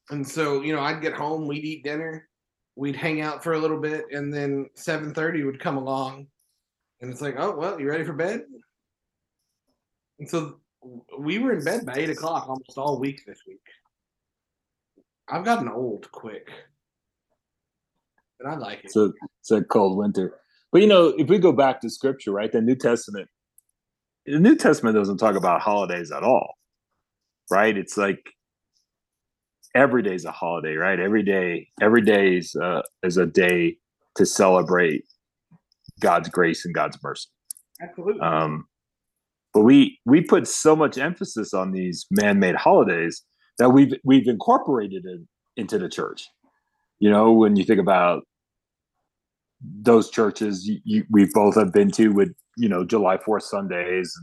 and 0.09 0.27
so 0.27 0.63
you 0.63 0.73
know 0.75 0.81
I'd 0.81 1.03
get 1.03 1.13
home, 1.13 1.45
we'd 1.45 1.63
eat 1.63 1.83
dinner, 1.83 2.27
we'd 2.75 2.95
hang 2.95 3.21
out 3.21 3.43
for 3.43 3.53
a 3.53 3.59
little 3.59 3.79
bit, 3.79 4.05
and 4.11 4.33
then 4.33 4.67
seven 4.73 5.13
thirty 5.13 5.43
would 5.43 5.59
come 5.59 5.77
along, 5.77 6.25
and 6.99 7.11
it's 7.11 7.21
like, 7.21 7.35
oh 7.37 7.55
well, 7.55 7.79
you 7.79 7.87
ready 7.87 8.03
for 8.03 8.13
bed? 8.13 8.41
And 10.17 10.27
so 10.27 10.59
we 11.19 11.37
were 11.37 11.53
in 11.53 11.63
bed 11.63 11.85
by 11.85 11.93
eight 11.93 12.09
o'clock 12.09 12.49
almost 12.49 12.75
all 12.75 12.99
week 12.99 13.21
this 13.27 13.41
week. 13.47 13.61
I've 15.27 15.45
gotten 15.45 15.69
old 15.69 16.11
quick, 16.11 16.49
and 18.39 18.49
I 18.49 18.55
like 18.55 18.79
it. 18.83 18.91
It's 18.95 19.51
a 19.51 19.61
cold 19.61 19.95
winter. 19.95 20.39
But 20.75 20.81
you 20.81 20.89
know, 20.89 21.13
if 21.17 21.29
we 21.29 21.37
go 21.37 21.53
back 21.53 21.79
to 21.79 21.89
scripture, 21.89 22.33
right, 22.33 22.51
the 22.51 22.59
New 22.59 22.75
Testament, 22.75 23.29
the 24.25 24.39
New 24.39 24.57
Testament 24.57 24.93
doesn't 24.97 25.19
talk 25.19 25.37
about 25.37 25.61
holidays 25.61 26.11
at 26.11 26.21
all, 26.21 26.55
right? 27.49 27.77
It's 27.77 27.95
like 27.95 28.19
every 29.73 30.03
day 30.03 30.15
is 30.15 30.25
a 30.25 30.31
holiday, 30.31 30.75
right? 30.75 30.99
Every 30.99 31.23
day, 31.23 31.69
every 31.81 32.01
day 32.01 32.35
is 32.35 32.57
uh, 32.61 32.81
is 33.03 33.15
a 33.15 33.25
day 33.25 33.77
to 34.17 34.25
celebrate 34.25 35.05
God's 36.01 36.27
grace 36.27 36.65
and 36.65 36.75
God's 36.75 36.97
mercy. 37.01 37.29
Absolutely. 37.81 38.19
Um, 38.19 38.67
but 39.53 39.61
we 39.61 39.97
we 40.03 40.19
put 40.19 40.45
so 40.45 40.75
much 40.75 40.97
emphasis 40.97 41.53
on 41.53 41.71
these 41.71 42.05
man-made 42.11 42.55
holidays 42.55 43.23
that 43.59 43.69
we've 43.69 43.93
we've 44.03 44.27
incorporated 44.27 45.05
it 45.05 45.21
into 45.55 45.77
the 45.77 45.87
church. 45.87 46.27
You 46.99 47.09
know, 47.09 47.31
when 47.31 47.55
you 47.55 47.63
think 47.63 47.79
about 47.79 48.23
those 49.81 50.09
churches 50.09 50.67
you, 50.67 50.79
you, 50.83 51.05
we 51.09 51.25
both 51.33 51.55
have 51.55 51.71
been 51.71 51.91
to 51.91 52.09
with 52.09 52.33
you 52.57 52.69
know 52.69 52.83
July 52.83 53.17
Fourth 53.17 53.43
Sundays 53.43 54.13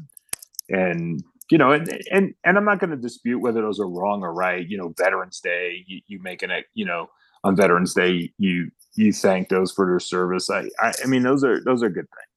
and, 0.69 0.81
and 0.91 1.25
you 1.51 1.59
know 1.59 1.73
and 1.73 1.89
and 2.11 2.35
and 2.45 2.57
I'm 2.57 2.65
not 2.65 2.81
going 2.81 2.91
to 2.91 2.97
dispute 2.97 3.41
whether 3.41 3.63
those 3.63 3.81
are 3.81 3.89
wrong 3.89 4.23
or 4.23 4.33
right. 4.33 4.67
You 4.67 4.79
know, 4.79 4.95
Veterans 4.97 5.41
Day, 5.41 5.85
you, 5.87 6.01
you 6.07 6.21
make 6.21 6.43
an 6.43 6.51
you 6.75 6.85
know 6.85 7.09
on 7.45 7.57
Veterans 7.57 7.95
Day 7.95 8.33
you 8.39 8.71
you 8.95 9.13
thank 9.13 9.49
those 9.49 9.73
for 9.73 9.87
their 9.87 10.01
service. 10.01 10.51
I, 10.51 10.69
I 10.79 10.93
I 11.03 11.07
mean 11.07 11.23
those 11.23 11.45
are 11.45 11.63
those 11.63 11.83
are 11.83 11.89
good 11.89 12.09
things, 12.09 12.33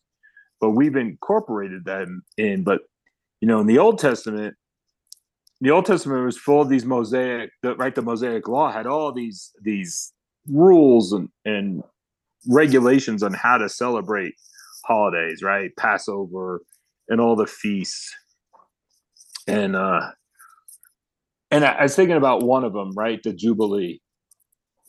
but 0.59 0.71
we've 0.71 0.95
incorporated 0.95 1.85
them 1.85 2.23
in. 2.37 2.63
But 2.63 2.81
you 3.41 3.47
know, 3.47 3.59
in 3.59 3.67
the 3.67 3.79
Old 3.79 3.99
Testament, 3.99 4.55
the 5.61 5.71
Old 5.71 5.85
Testament 5.85 6.25
was 6.25 6.37
full 6.37 6.61
of 6.61 6.69
these 6.69 6.85
Mosaic, 6.85 7.51
the, 7.61 7.75
right? 7.75 7.95
The 7.95 8.01
Mosaic 8.01 8.47
Law 8.47 8.71
had 8.71 8.87
all 8.87 9.11
these 9.11 9.51
these 9.61 10.13
rules 10.47 11.13
and 11.13 11.29
and 11.45 11.83
regulations 12.47 13.23
on 13.23 13.33
how 13.33 13.57
to 13.57 13.69
celebrate 13.69 14.33
holidays, 14.85 15.41
right? 15.41 15.71
Passover 15.77 16.61
and 17.09 17.19
all 17.19 17.35
the 17.35 17.47
feasts. 17.47 18.13
And 19.47 19.75
uh 19.75 20.11
and 21.51 21.63
I, 21.63 21.73
I 21.73 21.83
was 21.83 21.95
thinking 21.95 22.17
about 22.17 22.43
one 22.43 22.63
of 22.63 22.73
them, 22.73 22.91
right? 22.95 23.21
The 23.23 23.33
Jubilee. 23.33 24.01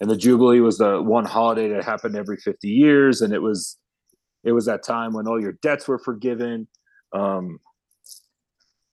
And 0.01 0.11
the 0.11 0.17
Jubilee 0.17 0.61
was 0.61 0.79
the 0.79 1.03
one 1.03 1.25
holiday 1.25 1.69
that 1.69 1.85
happened 1.85 2.17
every 2.17 2.37
50 2.37 2.69
years. 2.69 3.23
And 3.23 3.33
it 3.33 3.43
was 3.43 3.79
it 4.45 4.53
was 4.53 4.67
that 4.67 4.85
time 4.85 5.13
when 5.13 5.27
all 5.27 5.41
your 5.41 5.55
debts 5.63 5.89
were 5.89 5.99
forgiven. 5.99 6.69
Um, 7.13 7.59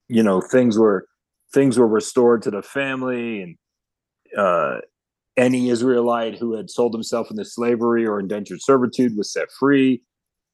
you 0.07 0.23
know, 0.23 0.41
things 0.41 0.77
were 0.77 1.05
things 1.53 1.77
were 1.77 1.87
restored 1.87 2.41
to 2.43 2.51
the 2.51 2.61
family 2.61 3.41
and 3.41 3.57
uh 4.37 4.77
any 5.37 5.69
Israelite 5.69 6.37
who 6.37 6.55
had 6.55 6.69
sold 6.69 6.93
himself 6.93 7.31
into 7.31 7.45
slavery 7.45 8.05
or 8.05 8.19
indentured 8.19 8.61
servitude 8.61 9.17
was 9.17 9.31
set 9.31 9.51
free. 9.59 10.01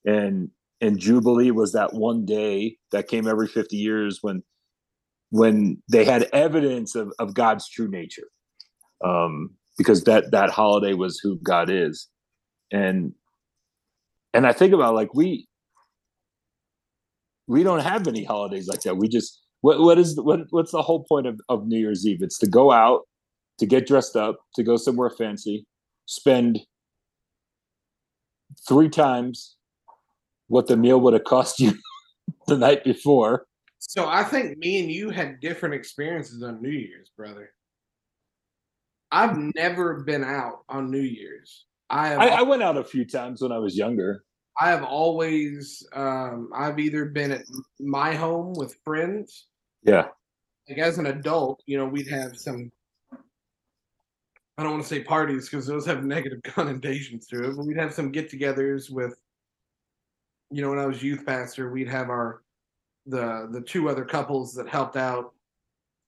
And 0.05 0.49
and 0.81 0.97
Jubilee 0.97 1.51
was 1.51 1.73
that 1.73 1.93
one 1.93 2.25
day 2.25 2.77
that 2.91 3.09
came 3.09 3.27
every 3.27 3.47
50 3.47 3.75
years 3.75 4.19
when 4.21 4.43
when 5.31 5.81
they 5.91 6.05
had 6.05 6.27
evidence 6.33 6.95
of, 6.95 7.11
of 7.19 7.33
God's 7.33 7.69
true 7.69 7.89
nature. 7.89 8.27
Um, 9.03 9.51
because 9.79 10.03
that 10.03 10.29
that 10.31 10.51
holiday 10.51 10.93
was 10.93 11.19
who 11.19 11.39
God 11.39 11.69
is. 11.71 12.07
And 12.71 13.13
and 14.33 14.45
I 14.45 14.53
think 14.53 14.73
about 14.73 14.93
like 14.93 15.15
we 15.15 15.47
we 17.47 17.63
don't 17.63 17.79
have 17.79 18.07
any 18.07 18.23
holidays 18.23 18.67
like 18.67 18.81
that. 18.81 18.97
We 18.97 19.07
just 19.07 19.39
what 19.61 19.79
what 19.79 19.97
is 19.97 20.19
what 20.19 20.41
what's 20.51 20.71
the 20.71 20.83
whole 20.83 21.05
point 21.05 21.25
of, 21.25 21.39
of 21.49 21.65
New 21.65 21.79
Year's 21.79 22.05
Eve? 22.05 22.21
It's 22.21 22.37
to 22.39 22.47
go 22.47 22.71
out, 22.71 23.07
to 23.59 23.65
get 23.65 23.87
dressed 23.87 24.15
up, 24.15 24.39
to 24.55 24.63
go 24.63 24.77
somewhere 24.77 25.09
fancy, 25.09 25.65
spend 26.05 26.59
three 28.67 28.89
times 28.89 29.55
what 30.47 30.67
the 30.67 30.77
meal 30.77 30.99
would 31.01 31.13
have 31.13 31.23
cost 31.23 31.59
you 31.59 31.73
the 32.47 32.57
night 32.57 32.83
before. 32.83 33.45
So 33.79 34.07
I 34.07 34.23
think 34.23 34.57
me 34.57 34.79
and 34.79 34.91
you 34.91 35.09
had 35.09 35.39
different 35.39 35.75
experiences 35.75 36.43
on 36.43 36.61
New 36.61 36.69
Year's, 36.69 37.11
brother. 37.15 37.51
I've 39.11 39.37
never 39.55 40.03
been 40.03 40.23
out 40.23 40.63
on 40.69 40.91
New 40.91 41.01
Year's. 41.01 41.65
I 41.89 42.09
have 42.09 42.19
I, 42.19 42.27
I 42.27 42.41
went 42.43 42.61
out 42.61 42.77
a 42.77 42.83
few 42.83 43.05
times 43.05 43.41
when 43.41 43.51
I 43.51 43.57
was 43.57 43.75
younger. 43.75 44.23
I 44.59 44.69
have 44.69 44.83
always 44.83 45.87
um, 45.93 46.49
I've 46.53 46.79
either 46.79 47.05
been 47.05 47.31
at 47.31 47.43
my 47.79 48.13
home 48.13 48.53
with 48.55 48.77
friends. 48.83 49.47
Yeah. 49.83 50.07
Like 50.67 50.77
as 50.77 50.99
an 50.99 51.07
adult, 51.07 51.63
you 51.65 51.77
know, 51.77 51.85
we'd 51.85 52.09
have 52.09 52.37
some 52.37 52.71
I 54.59 54.63
don't 54.63 54.73
want 54.73 54.83
to 54.83 54.89
say 54.89 55.03
parties 55.03 55.49
because 55.49 55.65
those 55.65 55.85
have 55.85 56.03
negative 56.17 56.41
connotations 56.43 57.27
to 57.27 57.49
it, 57.49 57.55
but 57.55 57.65
we'd 57.65 57.77
have 57.77 57.93
some 57.93 58.11
get-togethers 58.11 58.89
with 58.89 59.15
you 60.51 60.61
know, 60.61 60.69
when 60.69 60.79
I 60.79 60.85
was 60.85 61.03
youth 61.03 61.25
pastor, 61.25 61.71
we'd 61.71 61.87
have 61.87 62.09
our 62.09 62.41
the 63.05 63.47
the 63.51 63.61
two 63.61 63.89
other 63.89 64.05
couples 64.05 64.53
that 64.55 64.67
helped 64.67 64.97
out 64.97 65.33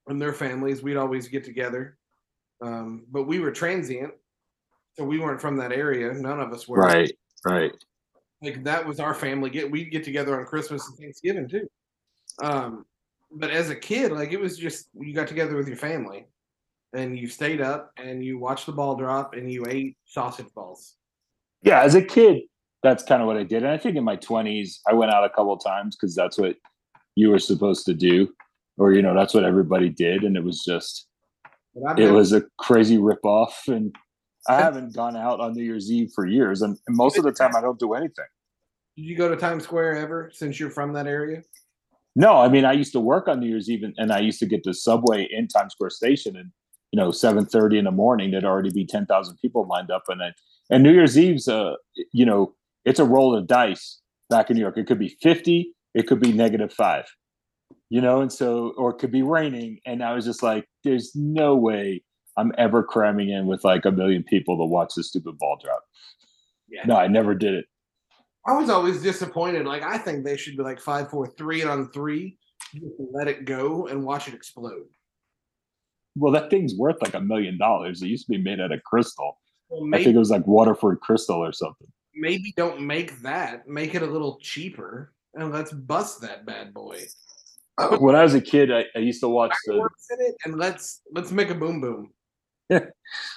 and 0.08 0.22
their 0.22 0.34
families, 0.34 0.82
we'd 0.82 0.97
always 0.97 1.28
get 1.28 1.43
together. 1.43 1.97
Um, 2.62 3.06
but 3.12 3.24
we 3.24 3.39
were 3.39 3.52
transient, 3.52 4.14
so 4.97 5.04
we 5.04 5.20
weren't 5.20 5.41
from 5.41 5.58
that 5.58 5.72
area. 5.72 6.14
None 6.14 6.39
of 6.39 6.52
us 6.52 6.68
were. 6.68 6.80
Right, 6.80 7.12
right. 7.45 7.72
Like 8.41 8.64
that 8.64 8.86
was 8.86 8.99
our 8.99 9.14
family 9.14 9.49
get. 9.49 9.70
We'd 9.70 9.91
get 9.91 10.04
together 10.04 10.39
on 10.39 10.45
Christmas 10.45 10.88
and 10.88 10.97
Thanksgiving 10.97 11.47
too. 11.47 11.68
Um, 12.41 12.86
but 13.32 13.52
as 13.52 13.70
a 13.70 13.76
kid, 13.76 14.12
like 14.12 14.32
it 14.32 14.39
was 14.39 14.58
just 14.58 14.89
you 14.93 15.14
got 15.14 15.28
together 15.28 15.56
with 15.56 15.68
your 15.68 15.78
family, 15.78 16.26
and 16.93 17.17
you 17.17 17.27
stayed 17.27 17.61
up 17.61 17.91
and 17.97 18.23
you 18.23 18.37
watched 18.37 18.65
the 18.65 18.71
ball 18.71 18.95
drop 18.95 19.33
and 19.33 19.51
you 19.51 19.65
ate 19.67 19.97
sausage 20.05 20.53
balls. 20.53 20.95
Yeah, 21.63 21.81
as 21.81 21.95
a 21.95 22.01
kid, 22.01 22.43
that's 22.83 23.03
kind 23.03 23.21
of 23.21 23.27
what 23.27 23.37
I 23.37 23.43
did. 23.43 23.63
And 23.63 23.71
I 23.71 23.77
think 23.77 23.95
in 23.95 24.03
my 24.03 24.15
twenties, 24.15 24.81
I 24.87 24.93
went 24.93 25.13
out 25.13 25.23
a 25.23 25.29
couple 25.29 25.53
of 25.53 25.63
times 25.63 25.95
because 25.95 26.15
that's 26.15 26.37
what 26.37 26.55
you 27.15 27.29
were 27.29 27.39
supposed 27.39 27.85
to 27.85 27.93
do, 27.93 28.29
or 28.77 28.93
you 28.93 29.01
know, 29.01 29.13
that's 29.13 29.33
what 29.33 29.43
everybody 29.43 29.89
did, 29.89 30.23
and 30.23 30.35
it 30.35 30.43
was 30.43 30.63
just 30.63 31.07
it 31.97 32.11
was 32.11 32.33
a 32.33 32.43
crazy 32.57 32.97
ripoff. 32.97 33.67
And 33.67 33.95
I 34.47 34.59
haven't 34.59 34.95
gone 34.95 35.15
out 35.15 35.39
on 35.39 35.53
New 35.53 35.63
Year's 35.63 35.91
Eve 35.91 36.11
for 36.13 36.25
years, 36.25 36.61
and, 36.61 36.77
and 36.87 36.97
most 36.97 37.17
of 37.17 37.23
the 37.23 37.31
time 37.31 37.55
I 37.55 37.61
don't 37.61 37.79
do 37.79 37.93
anything. 37.93 38.25
Did 38.97 39.05
you 39.05 39.15
go 39.15 39.29
to 39.29 39.37
Times 39.37 39.63
Square 39.63 39.97
ever 39.97 40.31
since 40.33 40.59
you're 40.59 40.69
from 40.69 40.93
that 40.93 41.07
area? 41.07 41.43
No, 42.15 42.37
I 42.37 42.49
mean 42.49 42.65
I 42.65 42.73
used 42.73 42.91
to 42.93 42.99
work 42.99 43.27
on 43.27 43.39
New 43.39 43.47
Year's 43.47 43.69
Eve, 43.69 43.83
and, 43.83 43.93
and 43.97 44.11
I 44.11 44.19
used 44.19 44.39
to 44.39 44.45
get 44.45 44.63
the 44.63 44.73
subway 44.73 45.27
in 45.31 45.47
Times 45.47 45.73
Square 45.73 45.91
Station, 45.91 46.35
and 46.35 46.51
you 46.91 46.99
know, 46.99 47.11
seven 47.11 47.45
thirty 47.45 47.77
in 47.77 47.85
the 47.85 47.91
morning, 47.91 48.31
there'd 48.31 48.45
already 48.45 48.71
be 48.71 48.85
ten 48.85 49.05
thousand 49.05 49.37
people 49.37 49.67
lined 49.67 49.91
up, 49.91 50.03
and 50.09 50.21
then 50.21 50.33
and 50.69 50.83
New 50.83 50.93
Year's 50.93 51.17
Eve's, 51.17 51.47
uh, 51.47 51.75
you 52.11 52.25
know, 52.25 52.53
it's 52.85 52.99
a 52.99 53.05
roll 53.05 53.35
of 53.35 53.47
dice 53.47 53.99
back 54.29 54.49
in 54.49 54.55
New 54.55 54.61
York. 54.61 54.77
It 54.77 54.87
could 54.87 54.99
be 54.99 55.17
fifty, 55.21 55.73
it 55.93 56.07
could 56.07 56.19
be 56.19 56.31
negative 56.31 56.73
five, 56.73 57.05
you 57.89 58.01
know, 58.01 58.21
and 58.21 58.31
so 58.31 58.73
or 58.77 58.91
it 58.91 58.99
could 58.99 59.11
be 59.11 59.23
raining, 59.23 59.79
and 59.85 60.03
I 60.03 60.13
was 60.13 60.25
just 60.25 60.43
like, 60.43 60.67
there's 60.83 61.11
no 61.15 61.55
way 61.55 62.03
I'm 62.37 62.53
ever 62.57 62.83
cramming 62.83 63.29
in 63.29 63.45
with 63.45 63.63
like 63.63 63.85
a 63.85 63.91
million 63.91 64.23
people 64.23 64.57
to 64.57 64.65
watch 64.65 64.93
this 64.95 65.09
stupid 65.09 65.37
ball 65.37 65.57
drop. 65.63 65.83
Yeah. 66.69 66.83
No, 66.85 66.95
I 66.95 67.07
never 67.07 67.35
did 67.35 67.53
it. 67.53 67.65
I 68.47 68.53
was 68.53 68.69
always 68.69 69.01
disappointed. 69.01 69.65
Like 69.65 69.83
I 69.83 69.97
think 69.97 70.23
they 70.23 70.37
should 70.37 70.57
be 70.57 70.63
like 70.63 70.79
five, 70.79 71.09
four, 71.09 71.27
three, 71.37 71.61
and 71.61 71.69
on 71.69 71.91
three, 71.91 72.37
you 72.73 73.09
let 73.11 73.27
it 73.27 73.45
go 73.45 73.87
and 73.87 74.03
watch 74.03 74.27
it 74.27 74.33
explode. 74.33 74.87
Well, 76.16 76.34
that 76.34 76.49
thing's 76.49 76.76
worth 76.76 77.01
like 77.01 77.14
a 77.14 77.22
million 77.22 77.57
dollars. 77.57 78.01
It 78.01 78.07
used 78.07 78.26
to 78.26 78.32
be 78.32 78.38
made 78.38 78.59
out 78.59 78.72
of 78.72 78.84
crystal. 78.84 79.39
Well, 79.70 79.89
I 79.93 80.03
think 80.03 80.16
it 80.16 80.20
was 80.20 80.32
like 80.32 80.45
Waterford 80.45 80.99
crystal 80.99 81.38
or 81.38 81.53
something. 81.53 81.88
maybe 82.14 82.53
don't 82.57 82.82
make 82.82 83.22
that. 83.22 83.68
Make 83.68 83.95
it 83.95 84.01
a 84.01 84.07
little 84.07 84.38
cheaper, 84.41 85.14
and 85.34 85.51
let's 85.51 85.72
bust 85.72 86.22
that 86.22 86.45
bad 86.45 86.74
boy. 86.74 87.01
when 87.99 88.16
I 88.16 88.24
was 88.24 88.34
a 88.34 88.41
kid, 88.41 88.72
I, 88.72 88.86
I 88.95 88.99
used 88.99 89.22
to 89.22 89.30
watch 89.30 89.53
the 89.66 89.74
in 89.76 90.18
it, 90.20 90.36
and 90.45 90.57
let's 90.57 91.01
let's 91.12 91.32
make 91.32 91.49
a 91.49 91.55
boom 91.55 91.82
boom. 91.82 92.12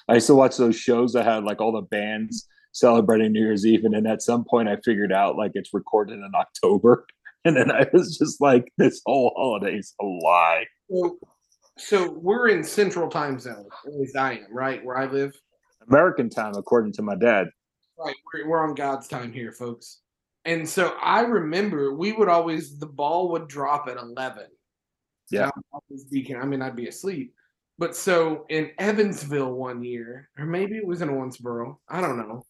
I 0.09 0.14
used 0.14 0.27
to 0.29 0.35
watch 0.35 0.57
those 0.57 0.77
shows 0.77 1.12
that 1.12 1.25
had 1.25 1.45
like 1.45 1.61
all 1.61 1.72
the 1.72 1.83
bands 1.83 2.49
celebrating 2.72 3.33
New 3.33 3.41
Year's 3.41 3.64
Eve, 3.66 3.85
and 3.85 3.95
then 3.95 4.07
at 4.07 4.22
some 4.22 4.45
point 4.45 4.68
I 4.68 4.77
figured 4.85 5.12
out 5.12 5.37
like 5.37 5.53
it's 5.55 5.72
recorded 5.72 6.14
in 6.14 6.33
October, 6.35 7.07
and 7.45 7.57
then 7.57 7.70
I 7.70 7.87
was 7.93 8.18
just 8.18 8.41
like, 8.41 8.72
this 8.79 9.01
whole 9.07 9.33
holiday's 9.37 9.95
a 10.01 10.05
lie. 10.05 10.66
So, 10.91 11.18
so 11.77 12.11
we're 12.11 12.49
in 12.49 12.62
Central 12.62 13.09
Time 13.09 13.39
Zone. 13.39 13.66
At 13.87 13.95
least 13.95 14.16
I 14.16 14.35
am, 14.35 14.47
right 14.51 14.85
where 14.85 14.97
I 14.97 15.07
live. 15.07 15.33
American 15.89 16.31
time, 16.31 16.55
according 16.57 16.93
to 16.93 17.03
my 17.03 17.14
dad. 17.14 17.49
Right, 17.99 18.14
we're, 18.33 18.49
we're 18.49 18.66
on 18.66 18.75
God's 18.75 19.09
time 19.09 19.33
here, 19.33 19.53
folks. 19.53 20.01
And 20.45 20.68
so 20.68 20.97
I 21.03 21.20
remember 21.20 21.95
we 21.95 22.12
would 22.12 22.29
always 22.29 22.79
the 22.79 22.87
ball 22.87 23.31
would 23.31 23.49
drop 23.49 23.89
at 23.89 23.97
eleven. 23.97 24.47
Yeah. 25.31 25.51
And 25.55 25.64
I'd 25.75 26.11
be, 26.11 26.37
I 26.37 26.45
mean, 26.45 26.62
I'd 26.62 26.77
be 26.77 26.89
asleep. 26.89 27.35
But 27.79 27.97
so 27.97 28.45
in 28.51 28.70
Evansville 28.79 29.53
one 29.53 29.83
year, 29.83 30.29
or 30.39 30.45
maybe 30.45 30.77
it 30.77 30.87
was 30.87 31.03
in 31.03 31.09
Owensboro, 31.09 31.77
I 31.89 32.01
don't 32.01 32.18
know. 32.18 32.45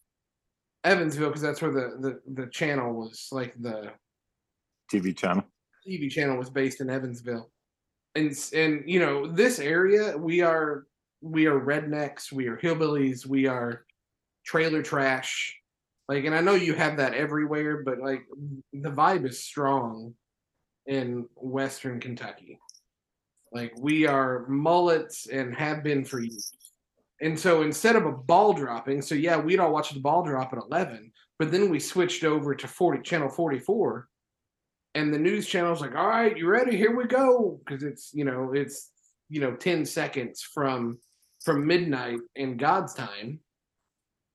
Evansville, 0.83 1.29
because 1.29 1.41
that's 1.41 1.61
where 1.61 1.71
the, 1.71 1.97
the 1.99 2.43
the 2.43 2.47
channel 2.51 2.93
was, 2.93 3.29
like 3.31 3.55
the 3.59 3.91
TV 4.91 5.17
channel. 5.17 5.43
TV 5.87 6.11
channel 6.11 6.37
was 6.37 6.49
based 6.49 6.81
in 6.81 6.89
Evansville. 6.89 7.49
And 8.15 8.37
and 8.53 8.83
you 8.85 8.99
know, 8.99 9.27
this 9.27 9.59
area 9.59 10.17
we 10.17 10.41
are 10.41 10.85
we 11.21 11.47
are 11.47 11.59
rednecks, 11.59 12.31
we 12.31 12.47
are 12.47 12.57
hillbillies, 12.57 13.25
we 13.25 13.47
are 13.47 13.85
trailer 14.45 14.81
trash. 14.81 15.55
Like, 16.07 16.25
and 16.25 16.35
I 16.35 16.41
know 16.41 16.53
you 16.53 16.75
have 16.75 16.97
that 16.97 17.15
everywhere, 17.15 17.83
but 17.83 17.99
like 17.99 18.23
the 18.71 18.91
vibe 18.91 19.27
is 19.27 19.43
strong 19.43 20.13
in 20.85 21.27
Western 21.35 21.99
Kentucky. 21.99 22.59
Like 23.51 23.73
we 23.79 24.05
are 24.05 24.45
mullets 24.47 25.27
and 25.27 25.55
have 25.55 25.83
been 25.83 26.05
for 26.05 26.19
years. 26.19 26.51
And 27.21 27.39
so 27.39 27.61
instead 27.61 27.95
of 27.95 28.05
a 28.05 28.11
ball 28.11 28.53
dropping, 28.53 29.01
so 29.01 29.15
yeah, 29.15 29.37
we'd 29.37 29.59
all 29.59 29.71
watch 29.71 29.91
the 29.91 29.99
ball 29.99 30.23
drop 30.23 30.53
at 30.53 30.59
11, 30.59 31.11
but 31.39 31.51
then 31.51 31.69
we 31.69 31.79
switched 31.79 32.23
over 32.23 32.53
to 32.53 32.67
40 32.67 33.01
channel 33.01 33.29
44 33.29 34.07
and 34.95 35.13
the 35.13 35.19
news 35.19 35.45
channel's 35.45 35.81
like, 35.81 35.93
all 35.93 36.07
right, 36.07 36.35
you 36.35 36.47
ready? 36.47 36.75
Here 36.75 36.95
we 36.95 37.05
go. 37.05 37.59
Cause 37.67 37.83
it's, 37.83 38.11
you 38.13 38.25
know, 38.25 38.53
it's, 38.53 38.91
you 39.29 39.41
know, 39.41 39.53
10 39.55 39.85
seconds 39.85 40.41
from, 40.41 40.97
from 41.43 41.67
midnight 41.67 42.19
in 42.35 42.57
God's 42.57 42.93
time. 42.93 43.39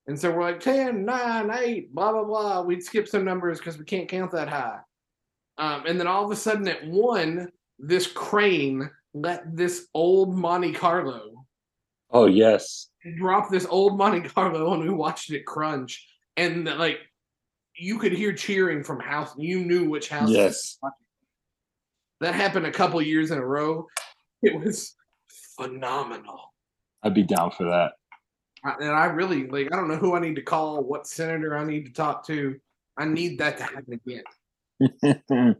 And 0.06 0.18
so 0.18 0.30
we're 0.30 0.42
like 0.42 0.60
10, 0.60 1.04
9, 1.04 1.50
8, 1.50 1.94
blah, 1.94 2.12
blah, 2.12 2.24
blah. 2.24 2.60
We'd 2.62 2.82
skip 2.82 3.08
some 3.08 3.24
numbers 3.24 3.58
because 3.58 3.78
we 3.78 3.84
can't 3.84 4.08
count 4.08 4.32
that 4.32 4.48
high. 4.48 4.80
Um, 5.58 5.84
and 5.86 5.98
then 5.98 6.06
all 6.06 6.24
of 6.24 6.30
a 6.30 6.36
sudden 6.36 6.68
at 6.68 6.86
one, 6.86 7.48
this 7.78 8.06
crane 8.06 8.90
let 9.14 9.56
this 9.56 9.88
old 9.94 10.36
Monte 10.36 10.72
Carlo 10.72 11.46
Oh 12.10 12.26
yes. 12.26 12.88
drop 13.18 13.50
this 13.50 13.66
old 13.66 13.96
Monte 13.96 14.28
Carlo 14.28 14.74
and 14.74 14.82
we 14.82 14.90
watched 14.90 15.30
it 15.30 15.46
crunch. 15.46 16.06
And 16.36 16.64
like 16.64 16.98
you 17.80 17.98
could 17.98 18.12
hear 18.12 18.32
cheering 18.32 18.84
from 18.84 19.00
house. 19.00 19.34
You 19.38 19.64
knew 19.64 19.88
which 19.88 20.10
house. 20.10 20.30
Yes. 20.30 20.78
That 22.20 22.34
happened 22.34 22.66
a 22.66 22.70
couple 22.70 23.00
years 23.00 23.30
in 23.30 23.38
a 23.38 23.44
row. 23.44 23.86
It 24.42 24.60
was 24.62 24.94
phenomenal. 25.56 26.52
I'd 27.02 27.14
be 27.14 27.22
down 27.22 27.50
for 27.52 27.64
that. 27.64 27.92
I, 28.62 28.74
and 28.80 28.90
I 28.90 29.06
really 29.06 29.46
like. 29.46 29.68
I 29.72 29.76
don't 29.76 29.88
know 29.88 29.96
who 29.96 30.14
I 30.14 30.20
need 30.20 30.36
to 30.36 30.42
call, 30.42 30.82
what 30.82 31.06
senator 31.06 31.56
I 31.56 31.64
need 31.64 31.86
to 31.86 31.92
talk 31.92 32.26
to. 32.26 32.56
I 32.98 33.06
need 33.06 33.38
that 33.38 33.56
to 33.56 33.62
happen 33.64 33.98
again. 34.06 34.24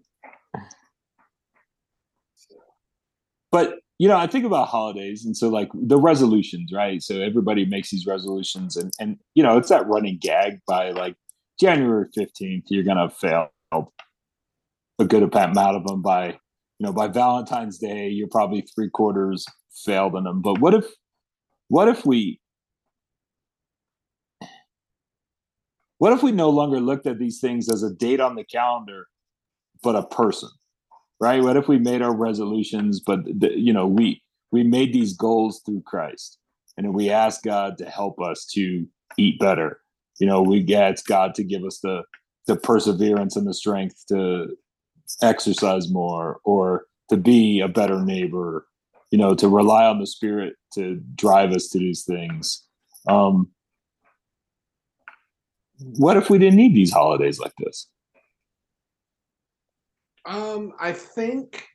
but 3.51 3.79
you 3.99 4.09
know, 4.09 4.19
I 4.19 4.27
think 4.27 4.45
about 4.45 4.69
holidays, 4.69 5.25
and 5.25 5.35
so 5.35 5.49
like 5.49 5.71
the 5.73 5.99
resolutions, 5.99 6.71
right? 6.75 7.03
So 7.03 7.21
everybody 7.21 7.65
makes 7.65 7.91
these 7.91 8.05
resolutions, 8.07 8.77
and 8.77 8.93
and 9.01 9.17
you 9.35 9.43
know, 9.43 9.57
it's 9.57 9.71
that 9.71 9.87
running 9.87 10.19
gag 10.21 10.61
by 10.69 10.91
like 10.91 11.17
January 11.61 12.07
fifteenth, 12.15 12.65
you're 12.69 12.85
gonna 12.85 13.11
fail 13.11 13.51
a 13.73 15.05
good 15.05 15.23
amount 15.23 15.77
of 15.77 15.85
them. 15.85 16.03
By 16.03 16.29
you 16.29 16.87
know, 16.87 16.93
by 16.93 17.09
Valentine's 17.09 17.79
Day, 17.79 18.09
you're 18.09 18.29
probably 18.29 18.63
three 18.63 18.89
quarters 18.91 19.45
failed 19.85 20.17
in 20.17 20.25
them. 20.25 20.41
But 20.41 20.61
what 20.61 20.75
if, 20.75 20.87
what 21.69 21.89
if 21.89 22.07
we, 22.07 22.41
what 25.99 26.15
if 26.15 26.23
we 26.23 26.33
no 26.33 26.49
longer 26.49 26.81
looked 26.81 27.07
at 27.07 27.19
these 27.19 27.39
things 27.39 27.69
as 27.71 27.83
a 27.83 27.93
date 27.93 28.21
on 28.21 28.35
the 28.35 28.45
calendar, 28.45 29.07
but 29.83 29.95
a 29.95 30.07
person? 30.07 30.49
right 31.21 31.43
what 31.43 31.57
if 31.57 31.69
we 31.69 31.79
made 31.79 32.03
our 32.03 32.15
resolutions 32.15 33.01
but 33.01 33.21
the, 33.25 33.53
you 33.57 33.73
know 33.73 33.87
we 33.87 34.23
we 34.51 34.65
made 34.65 34.93
these 34.93 35.15
goals 35.15 35.61
through 35.65 35.83
christ 35.83 36.39
and 36.77 36.95
we 36.95 37.11
ask 37.11 37.43
god 37.43 37.79
to 37.79 37.85
help 37.85 38.21
us 38.21 38.47
to 38.47 38.87
eat 39.19 39.39
better 39.39 39.80
you 40.21 40.27
know 40.27 40.41
we 40.41 40.75
ask 40.75 41.07
god 41.07 41.35
to 41.35 41.43
give 41.43 41.65
us 41.65 41.81
the 41.81 42.03
the 42.47 42.57
perseverance 42.57 43.37
and 43.37 43.47
the 43.47 43.55
strength 43.55 44.05
to 44.09 44.57
exercise 45.23 45.91
more 45.91 46.39
or 46.45 46.85
to 47.09 47.17
be 47.17 47.61
a 47.61 47.69
better 47.69 48.01
neighbor 48.01 48.67
you 49.11 49.19
know 49.19 49.35
to 49.35 49.49
rely 49.49 49.85
on 49.85 49.99
the 49.99 50.07
spirit 50.07 50.55
to 50.73 51.01
drive 51.17 51.51
us 51.51 51.69
to 51.69 51.79
these 51.79 52.05
things 52.05 52.65
um 53.09 53.49
what 55.97 56.17
if 56.17 56.31
we 56.31 56.39
didn't 56.39 56.57
need 56.57 56.75
these 56.75 56.93
holidays 56.93 57.41
like 57.41 57.55
this 57.59 57.89
Um, 60.25 60.73
I 60.79 60.93
think 60.93 61.67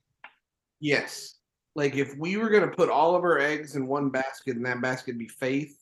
yes. 0.79 1.35
Like 1.75 1.95
if 1.95 2.15
we 2.17 2.37
were 2.37 2.49
gonna 2.49 2.71
put 2.71 2.89
all 2.89 3.15
of 3.15 3.23
our 3.23 3.39
eggs 3.39 3.75
in 3.75 3.87
one 3.87 4.09
basket 4.09 4.55
and 4.55 4.65
that 4.65 4.81
basket 4.81 5.17
be 5.17 5.27
faith, 5.27 5.77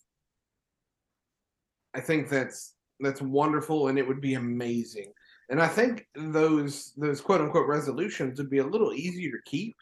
I 1.95 2.01
think 2.01 2.29
that's 2.29 2.73
that's 2.99 3.21
wonderful 3.21 3.87
and 3.87 3.97
it 3.97 4.07
would 4.07 4.21
be 4.21 4.35
amazing. 4.35 5.11
And 5.49 5.61
I 5.61 5.67
think 5.67 6.07
those 6.15 6.93
those 6.97 7.21
quote 7.21 7.41
unquote 7.41 7.67
resolutions 7.67 8.39
would 8.39 8.49
be 8.49 8.59
a 8.59 8.65
little 8.65 8.93
easier 8.93 9.31
to 9.31 9.43
keep. 9.45 9.75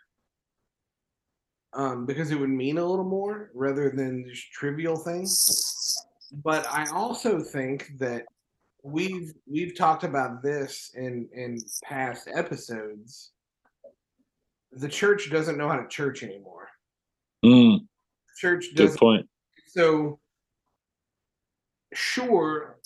Um, 1.74 2.05
because 2.05 2.32
it 2.32 2.39
would 2.39 2.49
mean 2.49 2.80
a 2.80 2.86
little 2.86 3.05
more 3.05 3.49
rather 3.53 3.89
than 3.89 4.26
just 4.28 4.51
trivial 4.51 4.97
things. 4.97 5.95
But 6.43 6.68
I 6.70 6.89
also 6.91 7.39
think 7.39 7.91
that 7.97 8.26
we've 8.84 9.34
we've 9.49 9.78
talked 9.78 10.03
about 10.03 10.43
this 10.43 10.91
in 10.95 11.30
in 11.34 11.57
past 11.84 12.28
episodes. 12.34 13.32
The 14.74 14.89
church 14.89 15.30
doesn't 15.30 15.57
know 15.57 15.70
how 15.70 15.78
to 15.78 15.88
church 15.88 16.24
anymore. 16.24 16.68
mm, 17.45 17.80
Church 18.38 18.68
good 18.76 18.86
doesn't. 18.86 18.99
point 18.99 19.30
So 19.68 20.20
sure, 21.94 22.78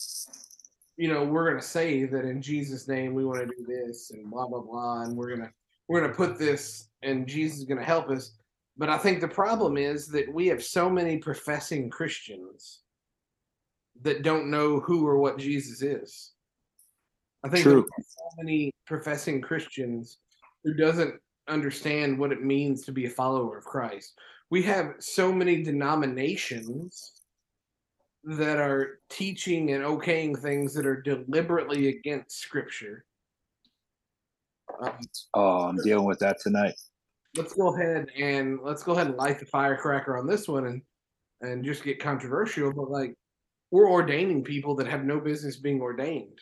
you 0.97 1.09
know 1.11 1.23
we're 1.23 1.49
gonna 1.49 1.61
say 1.61 2.05
that 2.05 2.25
in 2.25 2.41
Jesus' 2.41 2.87
name 2.87 3.13
we 3.13 3.25
want 3.25 3.39
to 3.39 3.55
do 3.55 3.65
this 3.67 4.11
and 4.11 4.29
blah 4.29 4.47
blah 4.47 4.61
blah, 4.61 5.03
and 5.03 5.15
we're 5.15 5.35
gonna 5.35 5.51
we're 5.87 6.01
gonna 6.01 6.13
put 6.13 6.37
this 6.37 6.89
and 7.03 7.27
Jesus 7.27 7.59
is 7.59 7.65
gonna 7.65 7.83
help 7.83 8.09
us. 8.09 8.37
But 8.77 8.89
I 8.89 8.97
think 8.97 9.21
the 9.21 9.27
problem 9.27 9.77
is 9.77 10.07
that 10.07 10.33
we 10.33 10.47
have 10.47 10.63
so 10.63 10.89
many 10.89 11.17
professing 11.17 11.89
Christians 11.89 12.81
that 14.01 14.23
don't 14.23 14.51
know 14.51 14.79
who 14.79 15.07
or 15.07 15.17
what 15.17 15.37
Jesus 15.37 15.81
is. 15.81 16.31
I 17.43 17.49
think 17.49 17.63
True. 17.63 17.87
there's 17.95 18.07
so 18.17 18.25
many 18.37 18.71
professing 18.85 19.39
Christians 19.39 20.17
who 20.63 20.73
doesn't 20.73 21.15
understand 21.47 22.17
what 22.17 22.31
it 22.31 22.43
means 22.43 22.83
to 22.83 22.91
be 22.91 23.05
a 23.05 23.09
follower 23.09 23.57
of 23.57 23.65
Christ. 23.65 24.17
We 24.49 24.63
have 24.63 24.95
so 24.99 25.31
many 25.31 25.63
denominations 25.63 27.14
that 28.25 28.57
are 28.57 28.99
teaching 29.09 29.71
and 29.71 29.83
okaying 29.83 30.37
things 30.37 30.73
that 30.73 30.85
are 30.85 31.01
deliberately 31.01 31.89
against 31.89 32.39
Scripture. 32.39 33.05
Um, 34.81 34.97
oh 35.35 35.59
i'm 35.67 35.77
dealing 35.77 36.05
with 36.05 36.19
that 36.19 36.39
tonight 36.41 36.73
let's 37.37 37.53
go 37.53 37.73
ahead 37.75 38.09
and 38.17 38.59
let's 38.63 38.83
go 38.83 38.93
ahead 38.93 39.07
and 39.07 39.15
light 39.15 39.39
the 39.39 39.45
firecracker 39.45 40.17
on 40.17 40.27
this 40.27 40.47
one 40.47 40.65
and 40.65 40.81
and 41.41 41.63
just 41.63 41.83
get 41.83 42.01
controversial 42.01 42.73
but 42.73 42.89
like 42.89 43.13
we're 43.71 43.89
ordaining 43.89 44.43
people 44.43 44.75
that 44.75 44.87
have 44.87 45.05
no 45.05 45.19
business 45.19 45.57
being 45.57 45.81
ordained 45.81 46.39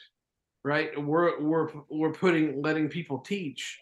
right 0.63 0.99
we're 1.03 1.39
we're 1.41 1.69
we're 1.89 2.13
putting 2.13 2.61
letting 2.61 2.87
people 2.87 3.19
teach 3.19 3.79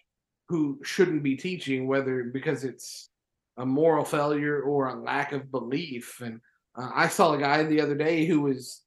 who 0.50 0.80
shouldn't 0.84 1.24
be 1.24 1.36
teaching 1.36 1.88
whether 1.88 2.26
because 2.26 2.64
it's 2.64 3.10
a 3.58 3.66
moral 3.66 4.04
failure 4.04 4.62
or 4.64 4.90
a 4.90 5.02
lack 5.02 5.32
of 5.32 5.52
belief 5.52 6.20
and 6.22 6.42
uh, 6.76 6.90
i 6.94 7.08
saw 7.08 7.34
a 7.34 7.38
guy 7.38 7.64
the 7.64 7.82
other 7.82 7.96
day 7.96 8.26
who 8.26 8.42
was 8.42 8.82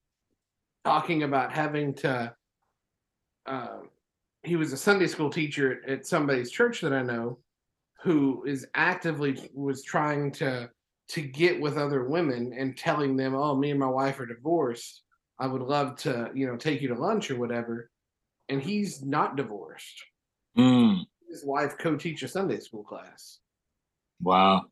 talking 0.85 1.23
about 1.23 1.53
having 1.53 1.95
to 1.95 2.35
uh, 3.47 3.79
he 4.43 4.57
was 4.57 4.73
a 4.73 4.77
sunday 4.77 5.07
school 5.07 5.31
teacher 5.31 5.83
at, 5.85 5.91
at 5.91 6.07
somebody's 6.07 6.51
church 6.51 6.81
that 6.81 6.93
i 6.93 7.03
know 7.03 7.39
who 8.03 8.45
is 8.45 8.67
actively 8.75 9.51
was 9.55 9.83
trying 9.83 10.31
to 10.31 10.69
to 11.09 11.23
get 11.23 11.61
with 11.61 11.77
other 11.77 12.05
women 12.05 12.53
and 12.57 12.77
telling 12.77 13.17
them, 13.17 13.35
"Oh, 13.35 13.57
me 13.57 13.71
and 13.71 13.81
my 13.81 13.89
wife 13.89 14.21
are 14.21 14.27
divorced. 14.27 15.03
I 15.39 15.47
would 15.47 15.63
love 15.63 15.97
to, 16.01 16.31
you 16.35 16.47
know, 16.47 16.57
take 16.57 16.81
you 16.83 16.89
to 16.89 16.95
lunch 16.95 17.31
or 17.31 17.39
whatever." 17.39 17.91
And 18.49 18.63
he's 18.63 19.03
not 19.03 19.37
divorced. 19.37 20.05
Mm, 20.57 21.07
His 21.29 21.45
wife 21.45 21.77
co-teach 21.79 22.23
a 22.23 22.29
Sunday 22.29 22.61
school 22.61 22.85
class. 22.85 23.41
wow 24.21 24.67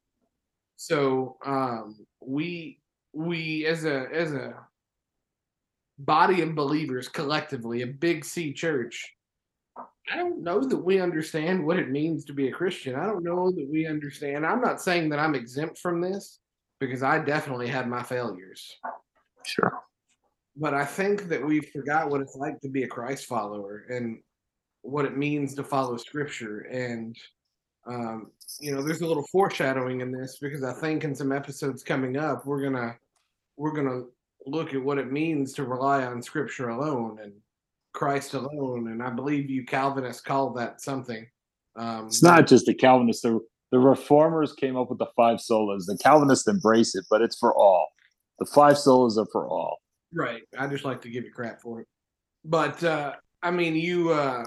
So 0.77 1.39
um, 1.45 2.07
we 2.21 2.82
we 3.13 3.67
as 3.67 3.85
a 3.85 4.07
as 4.13 4.33
a 4.33 4.55
body 5.99 6.43
of 6.43 6.55
believers 6.55 7.09
collectively, 7.09 7.83
a 7.83 7.87
big 7.87 8.25
C 8.25 8.53
church. 8.53 9.13
I 10.11 10.17
don't 10.17 10.43
know 10.43 10.61
that 10.61 10.77
we 10.77 11.01
understand 11.01 11.65
what 11.65 11.79
it 11.79 11.91
means 11.91 12.25
to 12.25 12.33
be 12.33 12.49
a 12.49 12.53
Christian. 12.53 12.97
I 12.97 13.07
don't 13.07 13.23
know 13.23 13.51
that 13.51 13.69
we 13.71 13.87
understand. 13.87 14.45
I'm 14.45 14.61
not 14.61 14.83
saying 14.83 15.09
that 15.11 15.19
I'm 15.19 15.35
exempt 15.35 15.79
from 15.79 16.01
this 16.01 16.41
because 16.81 17.03
I 17.03 17.21
definitely 17.21 17.69
had 17.69 17.89
my 17.89 18.03
failures. 18.03 18.79
sure 19.45 19.79
But 20.57 20.75
I 20.75 20.85
think 20.85 21.29
that 21.29 21.45
we 21.45 21.61
forgot 21.61 22.11
what 22.11 22.21
it's 22.21 22.35
like 22.35 22.61
to 22.63 22.69
be 22.69 22.83
a 22.83 22.89
Christ 22.89 23.27
follower 23.27 23.87
and 23.89 24.19
what 24.83 25.05
it 25.05 25.17
means 25.17 25.55
to 25.55 25.65
follow 25.65 25.97
scripture. 25.97 26.63
And, 26.63 27.17
um, 27.87 28.30
you 28.61 28.74
know, 28.74 28.83
there's 28.83 29.01
a 29.01 29.07
little 29.07 29.26
foreshadowing 29.33 30.01
in 30.01 30.12
this 30.12 30.39
because 30.41 30.62
I 30.62 30.72
think 30.72 31.05
in 31.05 31.14
some 31.14 31.33
episodes 31.33 31.83
coming 31.83 32.16
up, 32.16 32.47
we're 32.47 32.61
to, 32.74 32.97
we're 33.57 33.74
to 33.87 34.09
look 34.47 34.74
at 34.74 34.83
what 34.83 34.99
it 34.99 35.11
means 35.11 35.53
to 35.55 35.64
rely 35.64 36.05
on 36.05 36.22
scripture 36.22 36.70
alone 36.70 37.18
and 37.22 37.33
Christ 37.93 38.35
alone. 38.35 38.89
And 38.89 39.03
I 39.03 39.11
believe 39.11 39.51
you 39.51 39.64
Calvinists 39.64 40.22
call 40.22 40.53
that 40.55 40.80
something. 40.80 41.26
Um, 41.76 42.07
it's 42.07 42.22
not 42.22 42.47
just 42.47 42.66
the 42.66 42.74
calvinists 42.74 43.22
the, 43.22 43.41
The 43.70 43.78
reformers 43.78 44.53
came 44.53 44.76
up 44.76 44.91
with 44.91 44.99
the 44.99 45.07
five 45.16 45.39
solas. 45.39 45.87
The 45.87 45.99
Calvinists 46.03 46.47
embrace 46.47 46.95
it, 46.95 47.05
but 47.11 47.22
it's 47.22 47.39
for 47.39 47.55
all. 47.55 47.89
The 48.39 48.47
five 48.47 48.74
solas 48.74 49.16
are 49.16 49.26
for 49.33 49.49
all. 49.49 49.78
Right. 50.14 50.43
I 50.59 50.66
just 50.66 50.85
like 50.85 51.01
to 51.03 51.09
give 51.09 51.24
you 51.24 51.33
crap 51.33 51.61
for 51.61 51.80
it. 51.80 51.87
But 52.45 52.83
uh 52.85 53.14
I 53.43 53.51
mean 53.51 53.74
you 53.76 54.12
uh 54.12 54.45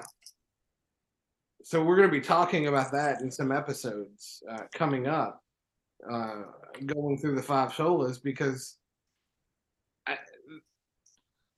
so 1.67 1.83
we're 1.83 1.95
going 1.95 2.07
to 2.07 2.11
be 2.11 2.21
talking 2.21 2.67
about 2.67 2.91
that 2.91 3.21
in 3.21 3.31
some 3.31 3.51
episodes 3.51 4.43
uh 4.51 4.61
coming 4.73 5.07
up 5.07 5.41
uh 6.11 6.43
going 6.85 7.17
through 7.17 7.35
the 7.35 7.41
five 7.41 7.71
solas 7.71 8.21
because 8.21 8.77
I, 10.05 10.17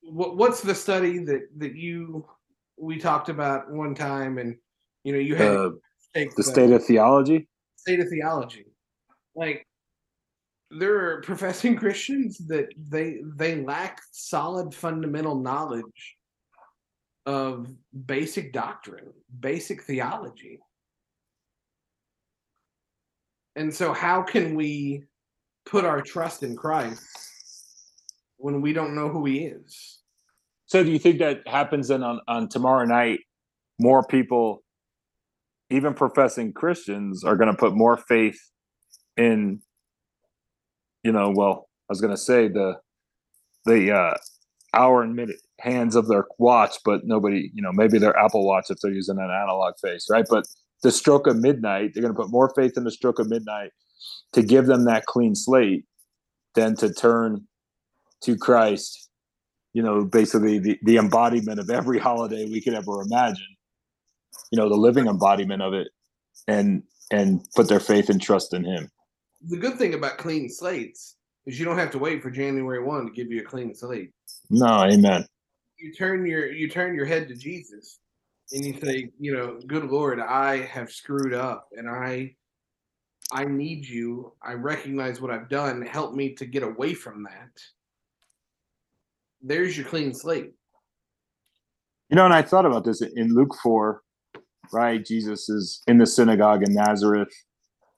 what 0.03 0.37
what's 0.37 0.61
the 0.61 0.73
study 0.73 1.19
that 1.25 1.41
that 1.57 1.75
you 1.75 2.25
we 2.79 2.97
talked 2.97 3.27
about 3.29 3.69
one 3.71 3.93
time 3.95 4.37
and 4.37 4.55
you 5.03 5.11
know 5.11 5.19
you 5.19 5.35
had 5.35 5.51
Uh, 5.55 5.71
take 6.13 6.33
the 6.35 6.43
state 6.43 6.71
of 6.71 6.85
theology. 6.85 7.47
state 7.75 7.99
of 7.99 8.07
theology. 8.09 8.65
Like 9.35 9.67
there 10.71 10.95
are 10.95 11.21
professing 11.29 11.75
Christians 11.75 12.37
that 12.47 12.67
they 12.77 13.21
they 13.35 13.61
lack 13.63 13.99
solid 14.11 14.73
fundamental 14.73 15.35
knowledge 15.35 16.16
of 17.27 17.67
basic 18.05 18.53
doctrine, 18.53 19.11
basic 19.41 19.83
theology. 19.83 20.59
And 23.57 23.73
so 23.73 23.91
how 23.91 24.21
can 24.21 24.55
we 24.55 25.03
put 25.65 25.83
our 25.83 26.01
trust 26.01 26.41
in 26.43 26.55
Christ 26.55 27.05
when 28.37 28.61
we 28.61 28.71
don't 28.71 28.95
know 28.95 29.09
who 29.09 29.25
he 29.25 29.39
is? 29.39 29.99
So 30.67 30.83
do 30.83 30.89
you 30.89 30.99
think 30.99 31.19
that 31.19 31.45
happens 31.45 31.89
then 31.89 32.01
on, 32.01 32.21
on 32.29 32.47
tomorrow 32.47 32.85
night? 32.85 33.19
More 33.77 34.07
people, 34.07 34.63
even 35.69 35.93
professing 35.93 36.53
Christians, 36.53 37.25
are 37.25 37.35
going 37.35 37.51
to 37.51 37.57
put 37.57 37.75
more 37.75 37.97
faith 37.97 38.39
in, 39.17 39.59
you 41.03 41.11
know, 41.11 41.31
well, 41.35 41.67
I 41.89 41.91
was 41.91 41.99
going 41.99 42.15
to 42.15 42.21
say 42.21 42.47
the 42.47 42.75
the 43.65 43.91
uh, 43.91 44.17
hour 44.73 45.03
and 45.03 45.13
minute 45.13 45.41
hands 45.59 45.95
of 45.95 46.07
their 46.07 46.25
watch, 46.37 46.75
but 46.85 47.01
nobody, 47.05 47.51
you 47.53 47.61
know, 47.61 47.71
maybe 47.71 47.97
their 47.97 48.17
Apple 48.17 48.45
Watch 48.45 48.65
if 48.69 48.77
they're 48.81 48.91
using 48.91 49.17
an 49.17 49.31
analog 49.31 49.73
face, 49.81 50.07
right? 50.09 50.25
But 50.29 50.45
the 50.83 50.91
stroke 50.91 51.27
of 51.27 51.37
midnight, 51.37 51.91
they're 51.93 52.03
going 52.03 52.13
to 52.13 52.19
put 52.19 52.29
more 52.29 52.51
faith 52.55 52.77
in 52.77 52.83
the 52.83 52.91
stroke 52.91 53.19
of 53.19 53.29
midnight 53.29 53.71
to 54.33 54.43
give 54.43 54.67
them 54.67 54.85
that 54.85 55.05
clean 55.05 55.35
slate 55.35 55.85
than 56.53 56.75
to 56.75 56.93
turn 56.93 57.47
to 58.23 58.35
Christ 58.37 59.07
you 59.77 59.83
know, 59.83 60.05
basically 60.05 60.57
the, 60.57 60.79
the 60.81 60.97
embodiment 60.97 61.59
of 61.59 61.69
every 61.69 61.99
holiday 62.09 62.45
we 62.45 62.59
could 62.59 62.73
ever 62.73 63.03
imagine, 63.03 63.55
you 64.51 64.57
know, 64.57 64.69
the 64.69 64.75
living 64.75 65.05
embodiment 65.05 65.61
of 65.61 65.73
it 65.73 65.89
and 66.47 66.81
and 67.11 67.45
put 67.55 67.69
their 67.69 67.79
faith 67.79 68.09
and 68.09 68.19
trust 68.19 68.55
in 68.55 68.63
him. 68.63 68.89
The 69.47 69.57
good 69.57 69.77
thing 69.77 69.93
about 69.93 70.17
clean 70.17 70.49
slates 70.49 71.17
is 71.45 71.59
you 71.59 71.65
don't 71.65 71.77
have 71.77 71.91
to 71.91 71.99
wait 71.99 72.23
for 72.23 72.31
January 72.31 72.83
1 72.83 73.05
to 73.05 73.11
give 73.11 73.31
you 73.31 73.41
a 73.41 73.43
clean 73.43 73.75
slate. 73.75 74.09
No, 74.49 74.83
amen. 74.83 75.27
You 75.77 75.93
turn 75.93 76.25
your 76.25 76.51
you 76.51 76.69
turn 76.69 76.95
your 76.95 77.05
head 77.05 77.27
to 77.27 77.35
Jesus 77.35 77.99
and 78.51 78.65
you 78.65 78.79
say, 78.79 79.09
you 79.19 79.33
know, 79.33 79.59
good 79.67 79.85
Lord, 79.85 80.19
I 80.19 80.61
have 80.65 80.91
screwed 80.91 81.33
up 81.33 81.67
and 81.73 81.89
I 81.89 82.35
I 83.31 83.43
need 83.43 83.85
you. 83.85 84.33
I 84.41 84.53
recognize 84.53 85.19
what 85.19 85.31
I've 85.31 85.49
done. 85.49 85.81
Help 85.81 86.13
me 86.13 86.33
to 86.35 86.45
get 86.45 86.63
away 86.63 86.93
from 86.93 87.23
that. 87.23 87.49
There's 89.41 89.77
your 89.77 89.85
clean 89.85 90.13
slate. 90.13 90.53
You 92.09 92.15
know, 92.15 92.25
and 92.25 92.33
I 92.33 92.41
thought 92.41 92.65
about 92.65 92.85
this 92.85 93.01
in 93.01 93.35
Luke 93.35 93.53
4, 93.61 94.01
right? 94.71 95.05
Jesus 95.05 95.49
is 95.49 95.83
in 95.87 95.97
the 95.97 96.07
synagogue 96.07 96.63
in 96.63 96.73
Nazareth. 96.73 97.33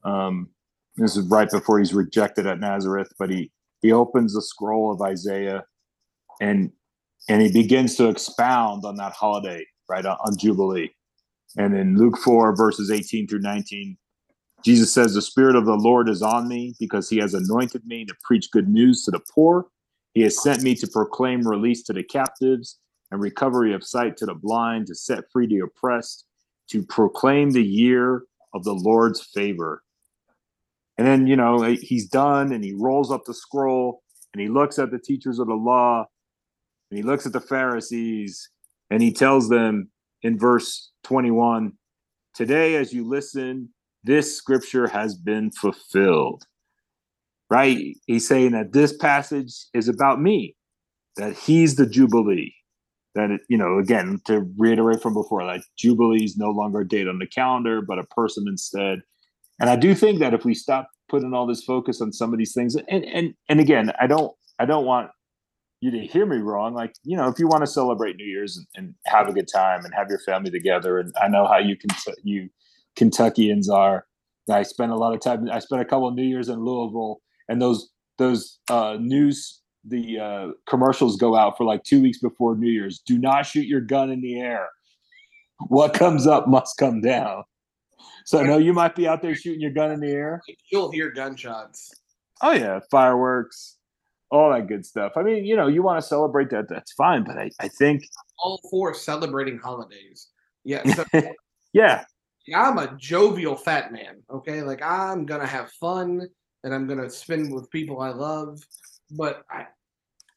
Um, 0.03 0.49
this 0.95 1.15
is 1.15 1.27
right 1.27 1.49
before 1.49 1.77
he's 1.77 1.93
rejected 1.93 2.47
at 2.47 2.59
Nazareth, 2.59 3.11
but 3.19 3.29
he 3.29 3.51
he 3.81 3.91
opens 3.93 4.33
the 4.33 4.41
scroll 4.41 4.91
of 4.91 5.01
Isaiah 5.01 5.63
and 6.41 6.71
and 7.27 7.41
he 7.41 7.51
begins 7.51 7.95
to 7.95 8.09
expound 8.09 8.85
on 8.85 8.95
that 8.97 9.13
holiday, 9.13 9.65
right? 9.89 10.05
On, 10.05 10.17
on 10.25 10.37
Jubilee. 10.37 10.91
And 11.57 11.75
in 11.75 11.97
Luke 11.97 12.17
4, 12.17 12.55
verses 12.55 12.91
18 12.91 13.27
through 13.27 13.41
19, 13.41 13.97
Jesus 14.63 14.93
says, 14.93 15.13
The 15.13 15.21
Spirit 15.21 15.55
of 15.55 15.65
the 15.65 15.75
Lord 15.75 16.09
is 16.09 16.21
on 16.21 16.47
me 16.47 16.75
because 16.79 17.09
he 17.09 17.17
has 17.17 17.33
anointed 17.33 17.85
me 17.85 18.05
to 18.05 18.13
preach 18.23 18.51
good 18.51 18.67
news 18.67 19.03
to 19.03 19.11
the 19.11 19.21
poor. 19.33 19.67
He 20.13 20.21
has 20.21 20.41
sent 20.41 20.63
me 20.63 20.75
to 20.75 20.87
proclaim 20.87 21.47
release 21.47 21.83
to 21.83 21.93
the 21.93 22.03
captives 22.03 22.79
and 23.11 23.21
recovery 23.21 23.73
of 23.73 23.83
sight 23.83 24.17
to 24.17 24.25
the 24.25 24.35
blind, 24.35 24.87
to 24.87 24.95
set 24.95 25.23
free 25.31 25.47
the 25.47 25.59
oppressed, 25.59 26.25
to 26.69 26.83
proclaim 26.83 27.51
the 27.51 27.63
year 27.63 28.23
of 28.53 28.63
the 28.63 28.73
Lord's 28.73 29.21
favor. 29.21 29.83
And 30.97 31.07
then, 31.07 31.27
you 31.27 31.35
know, 31.35 31.61
he's 31.63 32.07
done 32.07 32.51
and 32.51 32.63
he 32.63 32.73
rolls 32.73 33.11
up 33.11 33.23
the 33.25 33.33
scroll 33.33 34.03
and 34.33 34.41
he 34.41 34.49
looks 34.49 34.77
at 34.77 34.91
the 34.91 34.99
teachers 34.99 35.39
of 35.39 35.47
the 35.47 35.53
law 35.53 36.05
and 36.89 36.97
he 36.97 37.03
looks 37.03 37.25
at 37.25 37.33
the 37.33 37.41
Pharisees 37.41 38.49
and 38.89 39.01
he 39.01 39.13
tells 39.13 39.49
them 39.49 39.89
in 40.21 40.37
verse 40.37 40.91
21 41.03 41.73
Today, 42.35 42.75
as 42.75 42.93
you 42.93 43.05
listen, 43.07 43.69
this 44.03 44.37
scripture 44.37 44.87
has 44.87 45.15
been 45.15 45.51
fulfilled. 45.51 46.43
Right? 47.49 47.97
He's 48.05 48.27
saying 48.27 48.51
that 48.51 48.71
this 48.71 48.95
passage 48.95 49.51
is 49.73 49.89
about 49.89 50.21
me, 50.21 50.55
that 51.17 51.33
he's 51.35 51.75
the 51.75 51.87
Jubilee. 51.87 52.53
That, 53.15 53.31
it, 53.31 53.41
you 53.49 53.57
know, 53.57 53.79
again, 53.79 54.21
to 54.27 54.47
reiterate 54.57 55.01
from 55.01 55.15
before, 55.15 55.43
like 55.43 55.63
Jubilee 55.77 56.23
is 56.23 56.37
no 56.37 56.51
longer 56.51 56.81
a 56.81 56.87
date 56.87 57.07
on 57.07 57.17
the 57.17 57.27
calendar, 57.27 57.81
but 57.81 57.97
a 57.97 58.03
person 58.03 58.45
instead. 58.47 58.99
And 59.59 59.69
I 59.69 59.75
do 59.75 59.95
think 59.95 60.19
that 60.19 60.35
if 60.35 60.45
we 60.45 60.53
stop 60.53 60.89
putting 61.09 61.33
all 61.33 61.47
this 61.47 61.63
focus 61.63 62.01
on 62.01 62.13
some 62.13 62.31
of 62.31 62.37
these 62.37 62.53
things, 62.53 62.75
and 62.75 63.03
and 63.03 63.33
and 63.49 63.59
again, 63.59 63.91
I 63.99 64.05
don't 64.05 64.31
I 64.59 64.65
don't 64.65 64.85
want 64.85 65.09
you 65.81 65.91
didn't 65.91 66.11
hear 66.11 66.25
me 66.25 66.37
wrong. 66.37 66.73
Like, 66.73 66.93
you 67.03 67.15
know, 67.15 67.27
if 67.27 67.39
you 67.39 67.47
want 67.47 67.61
to 67.61 67.67
celebrate 67.67 68.17
New 68.17 68.25
Year's 68.25 68.57
and, 68.57 68.67
and 68.75 68.95
have 69.05 69.27
a 69.29 69.33
good 69.33 69.47
time 69.47 69.85
and 69.85 69.93
have 69.93 70.09
your 70.09 70.19
family 70.19 70.51
together, 70.51 70.99
and 70.99 71.13
I 71.21 71.27
know 71.27 71.47
how 71.47 71.57
you 71.57 71.77
can 71.77 71.89
you 72.23 72.49
Kentuckians 72.95 73.69
are. 73.69 74.05
I 74.49 74.63
spent 74.63 74.91
a 74.91 74.95
lot 74.95 75.13
of 75.13 75.21
time. 75.21 75.49
I 75.51 75.59
spent 75.59 75.81
a 75.81 75.85
couple 75.85 76.07
of 76.07 76.15
New 76.15 76.23
Year's 76.23 76.49
in 76.49 76.63
Louisville, 76.63 77.21
and 77.47 77.61
those 77.61 77.89
those 78.17 78.59
uh, 78.69 78.97
news 78.99 79.61
the 79.85 80.19
uh, 80.19 80.47
commercials 80.67 81.15
go 81.15 81.35
out 81.35 81.57
for 81.57 81.63
like 81.63 81.83
two 81.83 82.01
weeks 82.01 82.19
before 82.19 82.55
New 82.55 82.69
Year's. 82.69 82.99
Do 82.99 83.17
not 83.17 83.45
shoot 83.45 83.65
your 83.65 83.81
gun 83.81 84.09
in 84.09 84.21
the 84.21 84.39
air. 84.39 84.67
What 85.67 85.93
comes 85.93 86.27
up 86.27 86.47
must 86.47 86.77
come 86.77 87.01
down. 87.01 87.43
So 88.25 88.39
I 88.39 88.43
know 88.43 88.57
you 88.57 88.73
might 88.73 88.95
be 88.95 89.07
out 89.07 89.21
there 89.21 89.35
shooting 89.35 89.61
your 89.61 89.71
gun 89.71 89.91
in 89.91 89.99
the 89.99 90.11
air. 90.11 90.41
You'll 90.71 90.91
hear 90.91 91.11
gunshots. 91.11 91.91
Oh 92.41 92.51
yeah, 92.51 92.79
fireworks, 92.91 93.77
all 94.31 94.51
that 94.51 94.67
good 94.67 94.85
stuff. 94.85 95.13
I 95.15 95.23
mean, 95.23 95.45
you 95.45 95.55
know, 95.55 95.67
you 95.67 95.81
want 95.81 96.01
to 96.01 96.07
celebrate 96.07 96.49
that, 96.51 96.69
that's 96.69 96.91
fine. 96.93 97.23
But 97.23 97.37
I, 97.37 97.49
I 97.59 97.67
think 97.67 98.03
All 98.37 98.59
for 98.69 98.93
celebrating 98.93 99.57
holidays. 99.57 100.27
Yeah. 100.63 100.83
So 101.71 101.73
yeah, 101.73 102.03
I'm 102.55 102.79
a 102.79 102.97
jovial 102.97 103.55
fat 103.55 103.91
man. 103.91 104.23
Okay. 104.31 104.63
Like 104.63 104.81
I'm 104.81 105.27
gonna 105.27 105.45
have 105.45 105.71
fun 105.73 106.27
and 106.63 106.73
I'm 106.73 106.87
gonna 106.87 107.09
spend 107.09 107.53
with 107.53 107.69
people 107.69 108.01
I 108.01 108.09
love. 108.09 108.59
But 109.11 109.43
I 109.51 109.67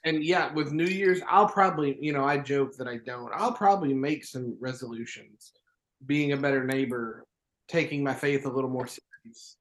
and 0.05 0.25
yeah, 0.25 0.53
with 0.53 0.73
New 0.73 0.87
Year's, 0.87 1.21
I'll 1.29 1.49
probably, 1.49 1.97
you 2.01 2.13
know, 2.13 2.25
I 2.25 2.39
joke 2.39 2.77
that 2.77 2.89
I 2.89 2.99
don't. 2.99 3.33
I'll 3.35 3.53
probably 3.53 3.95
make 3.95 4.25
some 4.25 4.57
resolutions. 4.61 5.53
Being 6.07 6.33
a 6.33 6.37
better 6.37 6.65
neighbor, 6.65 7.25
taking 7.69 8.03
my 8.03 8.13
faith 8.13 8.45
a 8.45 8.49
little 8.49 8.71
more 8.71 8.89
serious. 8.89 9.57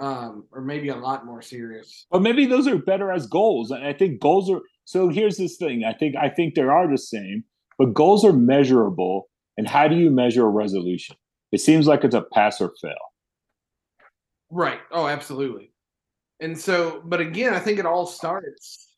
Um, 0.00 0.46
or 0.50 0.62
maybe 0.62 0.88
a 0.88 0.96
lot 0.96 1.26
more 1.26 1.42
serious. 1.42 2.06
But 2.10 2.22
maybe 2.22 2.46
those 2.46 2.66
are 2.66 2.78
better 2.78 3.12
as 3.12 3.26
goals. 3.26 3.70
And 3.70 3.84
I 3.84 3.92
think 3.92 4.18
goals 4.18 4.50
are 4.50 4.62
so 4.86 5.08
here's 5.08 5.36
this 5.36 5.56
thing. 5.56 5.84
I 5.84 5.92
think 5.92 6.16
I 6.16 6.28
think 6.30 6.54
they 6.54 6.62
are 6.62 6.90
the 6.90 6.98
same, 6.98 7.44
but 7.78 7.92
goals 7.94 8.24
are 8.24 8.32
measurable. 8.32 9.28
And 9.58 9.68
how 9.68 9.88
do 9.88 9.96
you 9.96 10.10
measure 10.10 10.46
a 10.46 10.48
resolution? 10.48 11.16
It 11.52 11.60
seems 11.60 11.86
like 11.86 12.02
it's 12.02 12.14
a 12.14 12.22
pass 12.22 12.60
or 12.60 12.72
fail. 12.80 12.94
Right. 14.50 14.80
Oh, 14.90 15.06
absolutely. 15.06 15.72
And 16.40 16.58
so, 16.58 17.02
but 17.04 17.20
again, 17.20 17.52
I 17.52 17.58
think 17.58 17.78
it 17.78 17.86
all 17.86 18.06
starts 18.06 18.94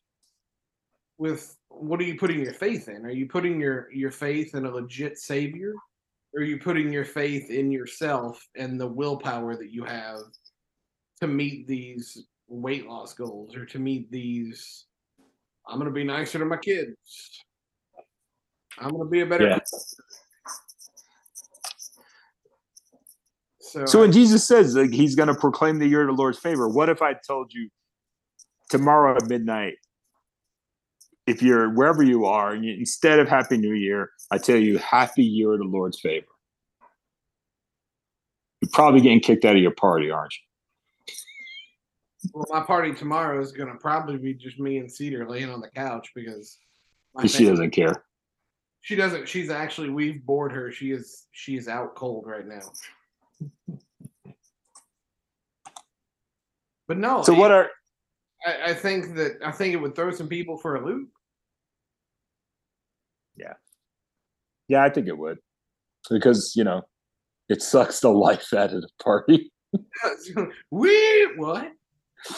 with 1.17 1.55
what 1.67 1.99
are 1.99 2.03
you 2.03 2.17
putting 2.17 2.39
your 2.39 2.53
faith 2.53 2.87
in? 2.87 3.05
Are 3.05 3.11
you 3.11 3.27
putting 3.27 3.59
your 3.59 3.91
your 3.91 4.11
faith 4.11 4.55
in 4.55 4.65
a 4.65 4.71
legit 4.71 5.17
savior? 5.17 5.73
Or 6.33 6.41
are 6.41 6.45
you 6.45 6.57
putting 6.57 6.91
your 6.91 7.05
faith 7.05 7.51
in 7.51 7.71
yourself 7.71 8.43
and 8.55 8.79
the 8.79 8.87
willpower 8.87 9.55
that 9.57 9.71
you 9.71 9.83
have 9.83 10.21
to 11.27 11.33
meet 11.33 11.67
these 11.67 12.25
weight 12.47 12.87
loss 12.87 13.13
goals 13.13 13.55
or 13.55 13.65
to 13.65 13.79
meet 13.79 14.11
these 14.11 14.85
I'm 15.67 15.77
going 15.77 15.89
to 15.89 15.93
be 15.93 16.03
nicer 16.03 16.39
to 16.39 16.45
my 16.45 16.57
kids. 16.57 16.95
I'm 18.79 18.89
going 18.89 19.03
to 19.03 19.09
be 19.09 19.21
a 19.21 19.25
better 19.25 19.47
Yeah. 19.47 19.59
So, 23.59 23.85
So 23.85 23.99
when 24.01 24.11
Jesus 24.11 24.45
says 24.45 24.75
like, 24.75 24.91
he's 24.91 25.15
going 25.15 25.29
to 25.29 25.35
proclaim 25.35 25.79
the 25.79 25.87
year 25.87 26.01
of 26.01 26.15
the 26.15 26.21
Lord's 26.21 26.37
favor, 26.37 26.67
what 26.67 26.89
if 26.89 27.01
I 27.01 27.13
told 27.13 27.53
you 27.53 27.69
tomorrow 28.69 29.15
at 29.15 29.27
midnight, 29.29 29.75
if 31.25 31.41
you're 31.41 31.69
wherever 31.69 32.03
you 32.03 32.25
are, 32.25 32.51
and 32.51 32.65
you, 32.65 32.73
instead 32.73 33.19
of 33.19 33.29
Happy 33.29 33.57
New 33.57 33.73
Year, 33.73 34.09
I 34.29 34.37
tell 34.37 34.57
you 34.57 34.77
Happy 34.77 35.23
Year 35.23 35.53
of 35.53 35.59
the 35.59 35.65
Lord's 35.65 35.99
favor. 35.99 36.25
You're 38.61 38.69
probably 38.73 39.01
getting 39.01 39.21
kicked 39.21 39.45
out 39.45 39.55
of 39.55 39.61
your 39.61 39.71
party, 39.71 40.11
aren't 40.11 40.33
you? 40.33 40.52
Well, 42.33 42.45
my 42.49 42.61
party 42.61 42.93
tomorrow 42.93 43.41
is 43.41 43.51
gonna 43.51 43.75
probably 43.75 44.17
be 44.17 44.33
just 44.33 44.59
me 44.59 44.77
and 44.77 44.91
Cedar 44.91 45.27
laying 45.27 45.49
on 45.49 45.61
the 45.61 45.69
couch 45.69 46.11
because 46.15 46.57
she 47.27 47.45
doesn't 47.45 47.71
care. 47.71 48.03
She 48.81 48.95
doesn't. 48.95 49.27
She's 49.27 49.49
actually 49.49 49.89
we've 49.89 50.25
bored 50.25 50.51
her. 50.51 50.71
She 50.71 50.91
is 50.91 51.27
she 51.31 51.55
is 51.55 51.67
out 51.67 51.95
cold 51.95 52.25
right 52.27 52.45
now. 52.45 52.71
But 56.87 56.97
no. 56.97 57.23
So 57.23 57.33
what 57.33 57.51
are 57.51 57.69
I, 58.45 58.71
I 58.71 58.73
think 58.73 59.15
that 59.15 59.37
I 59.43 59.51
think 59.51 59.73
it 59.73 59.77
would 59.77 59.95
throw 59.95 60.11
some 60.11 60.27
people 60.27 60.57
for 60.57 60.75
a 60.75 60.85
loop. 60.85 61.09
Yeah. 63.35 63.53
Yeah, 64.67 64.83
I 64.83 64.89
think 64.89 65.07
it 65.07 65.17
would. 65.17 65.39
Because, 66.09 66.53
you 66.55 66.63
know, 66.63 66.81
it 67.49 67.61
sucks 67.61 67.99
the 67.99 68.09
life 68.09 68.53
out 68.53 68.73
of 68.73 68.81
the 68.81 68.89
party. 69.01 69.51
we 70.71 71.33
what? 71.37 71.71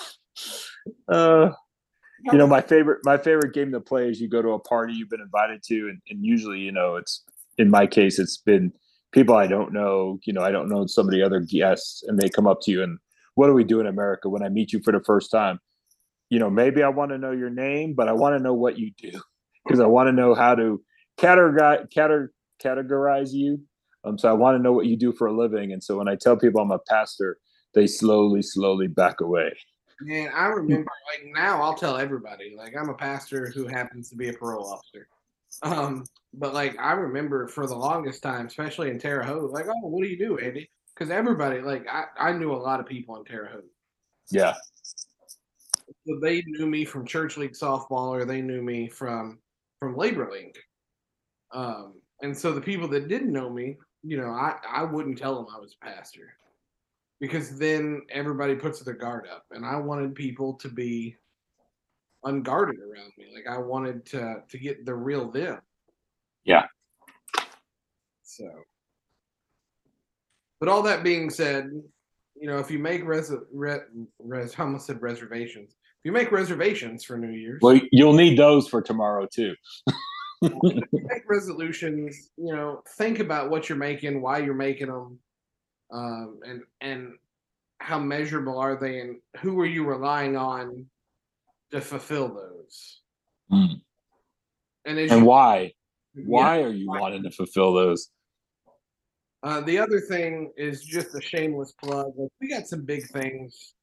Uh 1.08 1.50
you 2.32 2.38
know, 2.38 2.48
my 2.48 2.62
favorite 2.74 3.00
my 3.04 3.18
favorite 3.18 3.54
game 3.54 3.72
to 3.72 3.80
play 3.80 4.10
is 4.10 4.20
you 4.20 4.28
go 4.28 4.42
to 4.42 4.50
a 4.50 4.60
party 4.60 4.94
you've 4.94 5.10
been 5.10 5.22
invited 5.22 5.64
to 5.64 5.90
and, 5.90 6.02
and 6.10 6.24
usually, 6.24 6.60
you 6.60 6.72
know, 6.72 6.96
it's 6.96 7.24
in 7.58 7.70
my 7.70 7.88
case 7.88 8.20
it's 8.20 8.38
been 8.38 8.72
people 9.12 9.36
I 9.36 9.48
don't 9.48 9.74
know, 9.74 10.20
you 10.26 10.34
know, 10.34 10.42
I 10.42 10.52
don't 10.52 10.70
know 10.70 10.86
some 10.88 11.08
of 11.08 11.12
the 11.12 11.24
other 11.24 11.40
guests 11.40 12.04
and 12.08 12.20
they 12.20 12.30
come 12.30 12.48
up 12.48 12.62
to 12.62 12.72
you 12.72 12.84
and 12.84 13.00
what 13.36 13.48
do 13.48 13.54
we 13.54 13.64
do 13.64 13.80
in 13.80 13.88
America 13.88 14.30
when 14.30 14.44
I 14.44 14.50
meet 14.50 14.74
you 14.74 14.82
for 14.82 14.92
the 14.92 15.04
first 15.04 15.30
time? 15.30 15.60
You 16.30 16.40
know, 16.40 16.50
maybe 16.50 16.82
I 16.82 16.90
want 16.90 17.12
to 17.12 17.18
know 17.18 17.32
your 17.32 17.50
name, 17.50 17.94
but 17.94 18.08
I 18.08 18.14
want 18.14 18.36
to 18.38 18.44
know 18.44 18.54
what 18.54 18.80
you 18.80 18.92
do 18.98 19.12
because 19.66 19.80
I 19.80 19.86
want 19.86 20.08
to 20.08 20.14
know 20.14 20.34
how 20.34 20.56
to 20.56 20.82
categorize 21.18 21.92
categor- 21.94 22.30
categorize 22.64 23.32
you. 23.32 23.62
Um, 24.04 24.18
so 24.18 24.30
I 24.30 24.34
want 24.34 24.58
to 24.58 24.62
know 24.62 24.72
what 24.72 24.86
you 24.86 24.98
do 24.98 25.12
for 25.12 25.28
a 25.28 25.36
living. 25.36 25.72
And 25.72 25.84
so 25.84 25.98
when 25.98 26.08
I 26.08 26.16
tell 26.16 26.38
people 26.38 26.62
I'm 26.62 26.72
a 26.72 26.80
pastor, 26.80 27.38
they 27.74 27.88
slowly, 27.88 28.42
slowly 28.42 28.88
back 28.88 29.20
away. 29.20 29.54
Man, 30.02 30.30
I 30.36 30.48
remember 30.48 30.92
like 31.12 31.26
now 31.34 31.62
I'll 31.62 31.76
tell 31.76 31.98
everybody. 31.98 32.54
Like 32.58 32.76
I'm 32.78 32.90
a 32.90 32.94
pastor 32.94 33.50
who 33.50 33.68
happens 33.68 34.10
to 34.10 34.16
be 34.16 34.30
a 34.30 34.34
parole 34.34 34.68
officer. 34.68 35.08
Um, 35.64 36.06
but 36.34 36.54
like 36.54 36.78
I 36.80 36.94
remember 36.94 37.48
for 37.48 37.66
the 37.66 37.76
longest 37.76 38.22
time, 38.22 38.48
especially 38.48 38.90
in 38.90 39.00
Terre 39.00 39.24
Haute, 39.24 39.52
like, 39.52 39.68
oh, 39.68 39.88
what 39.88 40.04
do 40.04 40.10
you 40.10 40.18
do, 40.18 40.38
Andy? 40.38 40.70
Because 40.94 41.10
everybody, 41.12 41.62
like 41.62 41.88
I, 41.90 42.06
I 42.18 42.34
knew 42.34 42.52
a 42.52 42.58
lot 42.58 42.80
of 42.80 42.86
people 42.86 43.16
in 43.18 43.24
Terre 43.24 43.50
Haute. 43.52 43.72
Yeah. 44.30 44.54
So 46.08 46.20
they 46.22 46.44
knew 46.46 46.68
me 46.68 46.84
from 46.84 47.06
church 47.06 47.38
league 47.38 47.54
softball 47.54 48.10
or 48.10 48.26
they 48.26 48.42
knew 48.42 48.62
me 48.62 48.90
from 48.90 49.40
from 49.80 49.98
labor 49.98 50.30
league 50.32 50.58
um 51.54 51.94
and 52.22 52.38
so 52.38 52.52
the 52.52 52.62
people 52.62 52.88
that 52.88 53.08
didn't 53.08 53.32
know 53.32 53.50
me 53.50 53.78
you 54.04 54.18
know 54.18 54.30
i 54.30 54.56
i 54.70 54.84
wouldn't 54.84 55.18
tell 55.18 55.36
them 55.36 55.48
i 55.56 55.60
was 55.60 55.76
a 55.82 55.86
pastor 55.86 56.34
because 57.20 57.58
then 57.58 58.02
everybody 58.10 58.56
puts 58.56 58.80
their 58.82 58.94
guard 58.94 59.26
up 59.32 59.46
and 59.52 59.66
i 59.66 59.76
wanted 59.76 60.14
people 60.16 60.54
to 60.54 60.70
be 60.70 61.16
unguarded 62.24 62.80
around 62.80 63.12
me 63.18 63.26
like 63.34 63.46
i 63.48 63.58
wanted 63.58 64.06
to 64.06 64.38
to 64.50 64.58
get 64.58 64.86
the 64.86 64.94
real 64.94 65.30
them 65.32 65.60
Yeah. 66.44 66.66
so 68.24 68.46
but 70.60 70.70
all 70.70 70.82
that 70.84 71.04
being 71.04 71.30
said 71.30 71.70
you 72.36 72.48
know 72.48 72.58
if 72.58 72.70
you 72.72 72.80
make 72.80 73.06
res, 73.06 73.32
res, 73.54 73.82
res 74.20 74.56
I 74.58 74.64
almost 74.64 74.88
said 74.88 75.02
reservations 75.02 75.72
if 75.72 76.06
you 76.06 76.12
make 76.12 76.32
reservations 76.32 77.04
for 77.04 77.18
new 77.18 77.32
year's 77.32 77.60
Well, 77.62 77.80
you'll 77.92 78.14
need 78.14 78.38
those 78.38 78.68
for 78.68 78.80
tomorrow 78.82 79.26
too. 79.32 79.56
make 80.42 81.24
resolutions 81.28 82.30
you 82.38 82.54
know 82.54 82.82
think 82.98 83.20
about 83.20 83.50
what 83.50 83.70
you're 83.70 83.78
making 83.78 84.22
why 84.22 84.40
you're 84.40 84.54
making 84.54 84.88
them 84.88 85.18
um, 85.92 86.40
and 86.46 86.62
and 86.82 87.14
how 87.80 88.00
measurable 88.00 88.58
are 88.58 88.76
they 88.76 89.00
and 89.02 89.18
who 89.42 89.60
are 89.60 89.66
you 89.66 89.86
relying 89.86 90.36
on 90.36 90.86
to 91.72 91.82
fulfill 91.82 92.34
those 92.34 93.02
Mm. 93.52 93.80
and 94.86 94.98
And 94.98 95.12
you, 95.12 95.26
why? 95.26 95.74
yeah, 96.16 96.24
Why 96.26 96.62
are 96.64 96.72
you 96.72 96.88
wanting 96.88 97.22
to 97.24 97.30
fulfill 97.32 97.74
those? 97.74 98.10
uh, 99.44 99.62
the 99.62 99.78
other 99.78 100.00
thing 100.00 100.52
is 100.58 100.84
just 100.84 101.14
a 101.14 101.22
shameless 101.22 101.74
plug 101.74 102.08
like, 102.18 102.32
we 102.42 102.50
got 102.50 102.66
some 102.68 102.84
big 102.84 103.08
things 103.10 103.76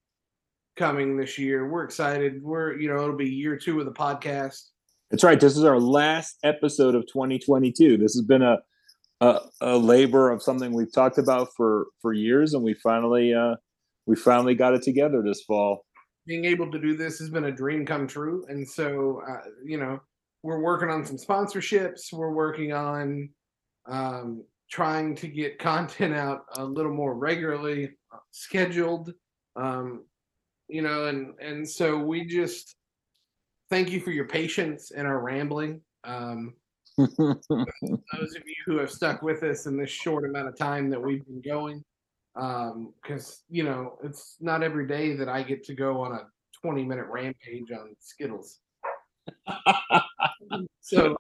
coming 0.76 1.16
this 1.16 1.38
year 1.38 1.68
we're 1.68 1.84
excited 1.84 2.42
we're 2.42 2.76
you 2.80 2.88
know 2.88 2.96
it'll 2.96 3.14
be 3.16 3.28
year 3.28 3.56
two 3.56 3.78
of 3.78 3.84
the 3.86 3.92
podcast 3.92 4.70
That's 5.10 5.22
right. 5.22 5.38
This 5.38 5.56
is 5.56 5.62
our 5.64 5.78
last 5.78 6.38
episode 6.42 6.94
of 6.94 7.06
2022. 7.06 7.98
This 7.98 8.14
has 8.14 8.22
been 8.22 8.40
a 8.42 8.58
a, 9.22 9.40
a 9.60 9.78
labor 9.78 10.30
of 10.30 10.42
something 10.42 10.72
we've 10.72 10.92
talked 10.92 11.18
about 11.18 11.48
for 11.56 11.86
for 12.00 12.12
years, 12.12 12.54
and 12.54 12.62
we 12.62 12.74
finally 12.74 13.32
uh, 13.32 13.54
we 14.06 14.16
finally 14.16 14.54
got 14.54 14.74
it 14.74 14.82
together 14.82 15.22
this 15.22 15.42
fall. 15.42 15.84
being 16.26 16.44
able 16.44 16.70
to 16.70 16.78
do 16.78 16.96
this 16.96 17.18
has 17.18 17.30
been 17.30 17.44
a 17.44 17.52
dream 17.52 17.86
come 17.86 18.06
true 18.06 18.44
and 18.48 18.68
so 18.68 19.22
uh, 19.28 19.48
you 19.64 19.78
know 19.78 20.00
we're 20.42 20.60
working 20.60 20.90
on 20.90 21.04
some 21.04 21.16
sponsorships 21.16 22.12
we're 22.12 22.32
working 22.32 22.72
on 22.72 23.28
um, 23.86 24.44
trying 24.70 25.14
to 25.14 25.28
get 25.28 25.58
content 25.70 26.14
out 26.14 26.40
a 26.56 26.64
little 26.64 26.94
more 26.94 27.14
regularly 27.14 27.90
uh, 28.12 28.18
scheduled 28.30 29.12
um, 29.56 30.04
you 30.68 30.82
know 30.82 31.06
and 31.06 31.34
and 31.40 31.68
so 31.68 31.98
we 31.98 32.24
just 32.24 32.74
thank 33.70 33.90
you 33.90 34.00
for 34.00 34.10
your 34.10 34.26
patience 34.26 34.90
and 34.90 35.06
our 35.06 35.20
rambling 35.20 35.80
um, 36.04 36.54
those 36.98 38.36
of 38.36 38.42
you 38.46 38.54
who 38.66 38.78
have 38.78 38.90
stuck 38.90 39.22
with 39.22 39.42
us 39.42 39.66
in 39.66 39.76
this 39.76 39.90
short 39.90 40.24
amount 40.24 40.48
of 40.48 40.56
time 40.56 40.90
that 40.90 41.00
we've 41.00 41.24
been 41.26 41.40
going 41.40 41.82
because 43.02 43.44
you 43.48 43.62
know 43.62 43.98
it's 44.02 44.36
not 44.40 44.62
every 44.62 44.86
day 44.86 45.14
that 45.14 45.28
i 45.28 45.42
get 45.42 45.62
to 45.62 45.74
go 45.74 46.00
on 46.00 46.12
a 46.12 46.26
20 46.62 46.84
minute 46.84 47.06
rampage 47.10 47.70
on 47.72 47.94
skittles. 48.00 48.58
So 50.84 51.16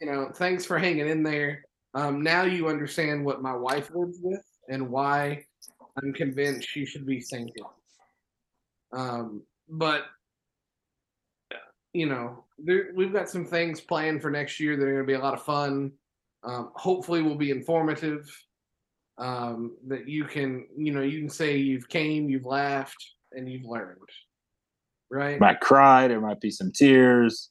you 0.00 0.10
know 0.10 0.30
thanks 0.34 0.64
for 0.64 0.78
hanging 0.78 1.06
in 1.06 1.22
there. 1.22 1.62
Um, 1.94 2.22
now 2.22 2.42
you 2.42 2.68
understand 2.68 3.24
what 3.24 3.42
my 3.42 3.54
wife 3.54 3.90
lives 3.94 4.18
with 4.22 4.42
and 4.68 4.90
why 4.90 5.44
i'm 6.02 6.12
convinced 6.14 6.66
she 6.68 6.84
should 6.84 7.06
be 7.06 7.20
single. 7.20 7.74
Um, 8.92 9.42
but 9.68 10.06
you 11.92 12.06
know 12.06 12.44
there, 12.58 12.90
we've 12.94 13.12
got 13.12 13.28
some 13.28 13.44
things 13.44 13.80
planned 13.80 14.22
for 14.22 14.30
next 14.30 14.58
year 14.58 14.76
that 14.76 14.84
are 14.84 14.92
going 14.92 15.04
to 15.04 15.06
be 15.06 15.14
a 15.14 15.18
lot 15.18 15.34
of 15.34 15.42
fun 15.42 15.92
um, 16.44 16.70
hopefully 16.74 17.22
will 17.22 17.36
be 17.36 17.50
informative 17.50 18.28
um, 19.18 19.76
that 19.86 20.08
you 20.08 20.24
can 20.24 20.66
you 20.76 20.92
know 20.92 21.02
you 21.02 21.20
can 21.20 21.30
say 21.30 21.56
you've 21.56 21.88
came 21.88 22.28
you've 22.28 22.46
laughed 22.46 23.04
and 23.32 23.50
you've 23.50 23.64
learned 23.64 23.98
right 25.10 25.38
might 25.40 25.60
cry. 25.60 26.08
There 26.08 26.20
might 26.20 26.40
be 26.40 26.50
some 26.50 26.72
tears. 26.72 27.50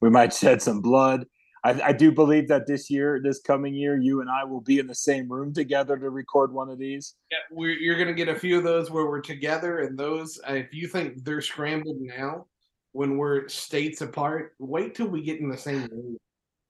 We 0.00 0.10
might 0.10 0.34
shed 0.34 0.60
some 0.60 0.80
blood. 0.80 1.26
I, 1.64 1.80
I 1.86 1.92
do 1.92 2.12
believe 2.12 2.46
that 2.48 2.66
this 2.66 2.90
year, 2.90 3.20
this 3.22 3.40
coming 3.40 3.74
year, 3.74 3.98
you 3.98 4.20
and 4.20 4.30
I 4.30 4.44
will 4.44 4.60
be 4.60 4.78
in 4.78 4.86
the 4.86 4.94
same 4.94 5.28
room 5.28 5.52
together 5.52 5.96
to 5.96 6.10
record 6.10 6.52
one 6.52 6.68
of 6.68 6.78
these. 6.78 7.14
yeah, 7.32 7.38
we're, 7.50 7.70
you're 7.70 7.96
going 7.96 8.06
to 8.06 8.14
get 8.14 8.28
a 8.28 8.38
few 8.38 8.58
of 8.58 8.62
those 8.62 8.90
where 8.90 9.06
we're 9.06 9.20
together 9.20 9.80
and 9.80 9.98
those 9.98 10.38
if 10.48 10.72
you 10.72 10.86
think 10.86 11.24
they're 11.24 11.40
scrambled 11.40 12.00
now 12.00 12.46
when 12.96 13.18
we're 13.18 13.46
states 13.48 14.00
apart 14.00 14.54
wait 14.58 14.94
till 14.94 15.06
we 15.06 15.22
get 15.22 15.38
in 15.38 15.50
the 15.50 15.56
same 15.56 15.86
room. 15.92 16.16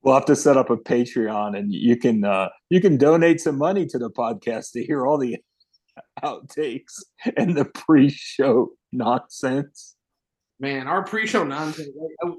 We'll 0.03 0.15
have 0.15 0.25
to 0.27 0.35
set 0.37 0.57
up 0.57 0.71
a 0.71 0.77
Patreon, 0.77 1.57
and 1.57 1.73
you 1.73 1.97
can 1.97 2.25
uh, 2.25 2.49
you 2.69 2.81
can 2.81 2.97
donate 2.97 3.41
some 3.41 3.57
money 3.57 3.87
to 3.87 3.99
the 3.99 4.11
podcast 4.11 4.73
to 4.73 4.85
hear 4.85 5.07
all 5.07 5.19
the 5.19 5.39
outtakes 6.25 7.03
and 7.37 7.57
the 7.57 7.65
pre-show 7.65 8.71
nonsense. 8.93 9.97
man 10.59 10.89
our 10.89 11.05
pre-show 11.05 11.45
nonsense 11.45 11.91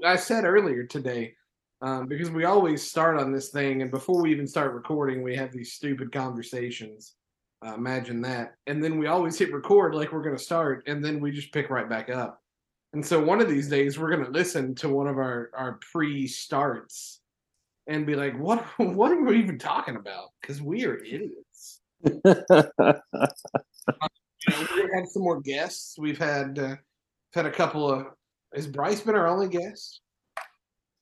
I, 0.04 0.12
I 0.12 0.16
said 0.16 0.44
earlier 0.44 0.84
today 0.84 1.34
um, 1.80 2.06
because 2.08 2.30
we 2.30 2.44
always 2.44 2.82
start 2.82 3.18
on 3.18 3.32
this 3.32 3.48
thing 3.50 3.82
and 3.82 3.90
before 3.90 4.20
we 4.20 4.30
even 4.32 4.46
start 4.46 4.74
recording 4.74 5.22
we 5.22 5.34
have 5.36 5.50
these 5.52 5.72
stupid 5.72 6.12
conversations. 6.12 7.14
Uh, 7.66 7.74
imagine 7.74 8.20
that. 8.22 8.54
And 8.68 8.82
then 8.82 8.98
we 8.98 9.08
always 9.08 9.36
hit 9.36 9.52
record 9.52 9.92
like 9.92 10.12
we're 10.12 10.22
going 10.22 10.36
to 10.36 10.42
start 10.42 10.84
and 10.86 11.04
then 11.04 11.20
we 11.20 11.32
just 11.32 11.52
pick 11.52 11.70
right 11.70 11.88
back 11.88 12.08
up 12.08 12.40
and 12.92 13.04
so 13.04 13.22
one 13.22 13.40
of 13.40 13.48
these 13.48 13.68
days 13.68 13.98
we're 13.98 14.10
going 14.10 14.24
to 14.24 14.30
listen 14.30 14.74
to 14.76 14.88
one 14.88 15.06
of 15.06 15.18
our 15.18 15.50
our 15.54 15.78
pre-starts 15.92 17.20
and 17.86 18.06
be 18.06 18.14
like 18.14 18.38
what 18.38 18.62
what 18.78 19.12
are 19.12 19.22
we 19.22 19.38
even 19.38 19.58
talking 19.58 19.96
about 19.96 20.30
because 20.40 20.62
we 20.62 20.84
are 20.84 20.96
idiots 20.98 21.80
you 22.04 22.20
know, 24.50 24.66
we're 24.76 24.88
gonna 24.92 25.06
some 25.06 25.22
more 25.22 25.40
guests. 25.40 25.96
We've 25.98 26.18
had 26.18 26.58
uh, 26.58 26.76
had 27.34 27.46
a 27.46 27.50
couple 27.50 27.90
of. 27.90 28.06
Has 28.54 28.66
Bryce 28.66 29.00
been 29.00 29.14
our 29.14 29.28
only 29.28 29.48
guest? 29.48 30.00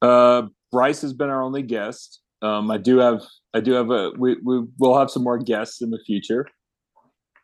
uh, 0.03 0.43
Bryce 0.73 1.01
has 1.03 1.13
been 1.13 1.29
our 1.29 1.43
only 1.43 1.63
guest. 1.63 2.21
Um, 2.43 2.71
I 2.71 2.79
do 2.79 2.99
have 2.99 3.23
I 3.55 3.61
do 3.61 3.73
have 3.73 3.91
a 3.91 4.11
we 4.17 4.37
we 4.45 4.65
will 4.79 4.99
have 4.99 5.11
some 5.11 5.23
more 5.23 5.39
guests 5.39 5.83
in 5.83 5.91
the 5.91 6.01
future. 6.05 6.47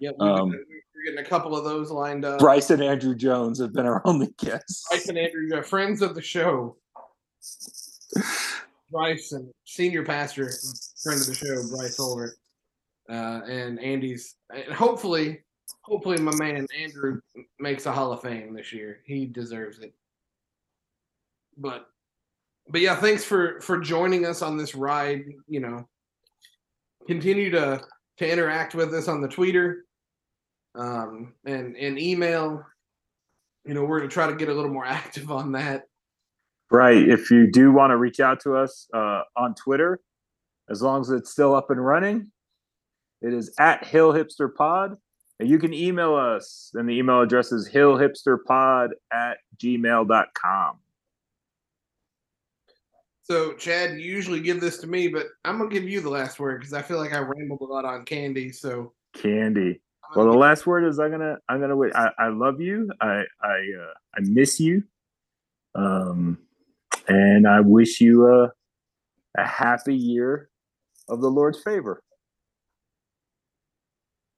Yep, 0.00 0.16
Um, 0.18 0.50
we're 0.50 0.81
getting 1.04 1.18
a 1.24 1.28
couple 1.28 1.56
of 1.56 1.64
those 1.64 1.90
lined 1.90 2.24
up. 2.24 2.38
Bryce 2.38 2.70
and 2.70 2.82
Andrew 2.82 3.14
Jones 3.14 3.60
have 3.60 3.72
been 3.72 3.86
our 3.86 4.02
only 4.06 4.28
guests. 4.38 4.84
Bryce 4.90 5.08
and 5.08 5.18
Andrew, 5.18 5.48
uh, 5.58 5.62
friends 5.62 6.02
of 6.02 6.14
the 6.14 6.22
show. 6.22 6.76
Bryce 8.90 9.32
and 9.32 9.50
senior 9.64 10.04
pastor, 10.04 10.50
friend 11.02 11.20
of 11.20 11.26
the 11.26 11.34
show, 11.34 11.66
Bryce 11.76 11.96
Holder. 11.96 12.34
uh, 13.08 13.40
and 13.48 13.80
Andy's 13.80 14.36
and 14.54 14.72
hopefully, 14.72 15.40
hopefully 15.80 16.18
my 16.18 16.34
man 16.36 16.66
Andrew 16.78 17.20
makes 17.58 17.86
a 17.86 17.92
Hall 17.92 18.12
of 18.12 18.20
Fame 18.22 18.54
this 18.54 18.72
year. 18.72 19.00
He 19.06 19.26
deserves 19.26 19.78
it. 19.78 19.94
But, 21.56 21.86
but 22.68 22.80
yeah, 22.80 22.96
thanks 22.96 23.24
for 23.24 23.60
for 23.60 23.78
joining 23.80 24.26
us 24.26 24.42
on 24.42 24.56
this 24.56 24.74
ride. 24.74 25.24
You 25.48 25.60
know, 25.60 25.88
continue 27.06 27.50
to 27.50 27.82
to 28.18 28.30
interact 28.30 28.74
with 28.74 28.92
us 28.92 29.08
on 29.08 29.22
the 29.22 29.28
Twitter, 29.28 29.86
um, 30.74 31.34
and 31.44 31.76
and 31.76 31.98
email. 31.98 32.64
You 33.64 33.74
know, 33.74 33.84
we're 33.84 34.00
gonna 34.00 34.10
try 34.10 34.26
to 34.26 34.34
get 34.34 34.48
a 34.48 34.54
little 34.54 34.72
more 34.72 34.84
active 34.86 35.30
on 35.30 35.52
that. 35.52 35.84
Right. 36.70 37.06
If 37.08 37.30
you 37.30 37.50
do 37.50 37.70
want 37.70 37.90
to 37.90 37.98
reach 37.98 38.18
out 38.18 38.40
to 38.40 38.56
us 38.56 38.88
uh, 38.94 39.22
on 39.36 39.54
Twitter, 39.54 40.00
as 40.70 40.80
long 40.80 41.02
as 41.02 41.10
it's 41.10 41.30
still 41.30 41.54
up 41.54 41.70
and 41.70 41.84
running, 41.84 42.30
it 43.20 43.34
is 43.34 43.54
at 43.58 43.84
Hill 43.84 44.12
Hipster 44.12 44.52
Pod. 44.52 44.96
And 45.38 45.50
you 45.50 45.58
can 45.58 45.74
email 45.74 46.14
us, 46.14 46.70
and 46.74 46.88
the 46.88 46.96
email 46.96 47.20
address 47.20 47.50
is 47.50 47.68
hillhipsterpod 47.68 48.90
at 49.12 49.38
gmail.com. 49.56 50.78
So, 53.24 53.52
Chad, 53.54 53.92
you 53.92 54.12
usually 54.12 54.40
give 54.40 54.60
this 54.60 54.78
to 54.78 54.86
me, 54.86 55.08
but 55.08 55.26
I'm 55.44 55.58
gonna 55.58 55.70
give 55.70 55.88
you 55.88 56.00
the 56.00 56.10
last 56.10 56.38
word 56.38 56.60
because 56.60 56.74
I 56.74 56.82
feel 56.82 56.98
like 56.98 57.12
I 57.12 57.18
rambled 57.18 57.60
a 57.60 57.64
lot 57.64 57.84
on 57.84 58.04
candy. 58.04 58.52
So, 58.52 58.92
Candy. 59.14 59.80
Well, 60.14 60.30
the 60.30 60.38
last 60.38 60.66
word 60.66 60.84
is 60.84 60.98
I'm 60.98 61.10
gonna 61.10 61.38
I'm 61.48 61.60
gonna 61.60 61.76
wait. 61.76 61.94
I, 61.94 62.10
I 62.18 62.28
love 62.28 62.60
you. 62.60 62.90
I 63.00 63.24
I 63.42 63.54
uh, 63.80 63.94
I 64.14 64.20
miss 64.20 64.60
you. 64.60 64.84
Um, 65.74 66.38
and 67.08 67.48
I 67.48 67.60
wish 67.60 68.00
you 68.00 68.26
a 68.28 68.52
a 69.38 69.46
happy 69.46 69.96
year 69.96 70.50
of 71.08 71.20
the 71.20 71.30
Lord's 71.30 71.62
favor. 71.62 72.02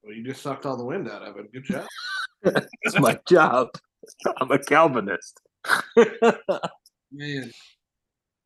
well, 0.02 0.14
you 0.14 0.24
just 0.24 0.42
sucked 0.42 0.66
all 0.66 0.76
the 0.76 0.84
wind 0.84 1.10
out 1.10 1.22
of 1.22 1.36
it. 1.36 1.52
Good 1.52 1.64
job. 1.64 1.86
That's 2.42 3.00
my 3.00 3.18
job. 3.28 3.68
I'm 4.38 4.50
a 4.50 4.58
Calvinist. 4.58 5.40
Man. 7.12 7.50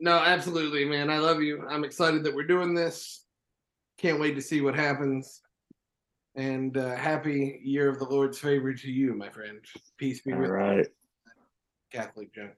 No, 0.01 0.12
absolutely, 0.12 0.85
man. 0.85 1.11
I 1.11 1.18
love 1.18 1.43
you. 1.43 1.66
I'm 1.68 1.83
excited 1.83 2.22
that 2.22 2.35
we're 2.35 2.47
doing 2.47 2.74
this. 2.74 3.24
Can't 3.99 4.20
wait 4.20 4.37
to 4.37 4.43
see 4.43 4.61
what 4.61 4.76
happens. 4.76 5.41
And 6.39 6.76
uh, 6.76 6.95
happy 6.95 7.61
year 7.64 7.89
of 7.89 7.99
the 7.99 8.05
Lord's 8.05 8.39
favor 8.39 8.72
to 8.72 8.89
you, 8.89 9.12
my 9.12 9.28
friend. 9.28 9.59
Peace 9.97 10.20
be 10.20 10.32
All 10.32 10.39
with 10.39 10.51
right. 10.51 10.76
you, 10.78 10.84
Catholic 11.91 12.28
Joe. 12.32 12.51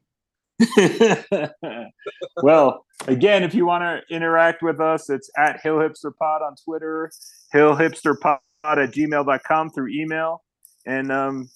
well, 2.42 2.84
again, 3.08 3.42
if 3.42 3.54
you 3.54 3.64
want 3.64 3.82
to 3.82 4.14
interact 4.14 4.62
with 4.62 4.82
us, 4.82 5.08
it's 5.08 5.30
at 5.38 5.62
Hill 5.62 5.76
Hipster 5.76 6.14
Pod 6.14 6.42
on 6.42 6.56
Twitter, 6.62 7.10
Hill 7.52 7.74
Hipster 7.74 8.20
Pod 8.20 8.40
at 8.64 8.90
gmail.com 8.90 9.70
through 9.70 9.88
email. 9.88 10.42
And 10.84 11.10
um, 11.10 11.48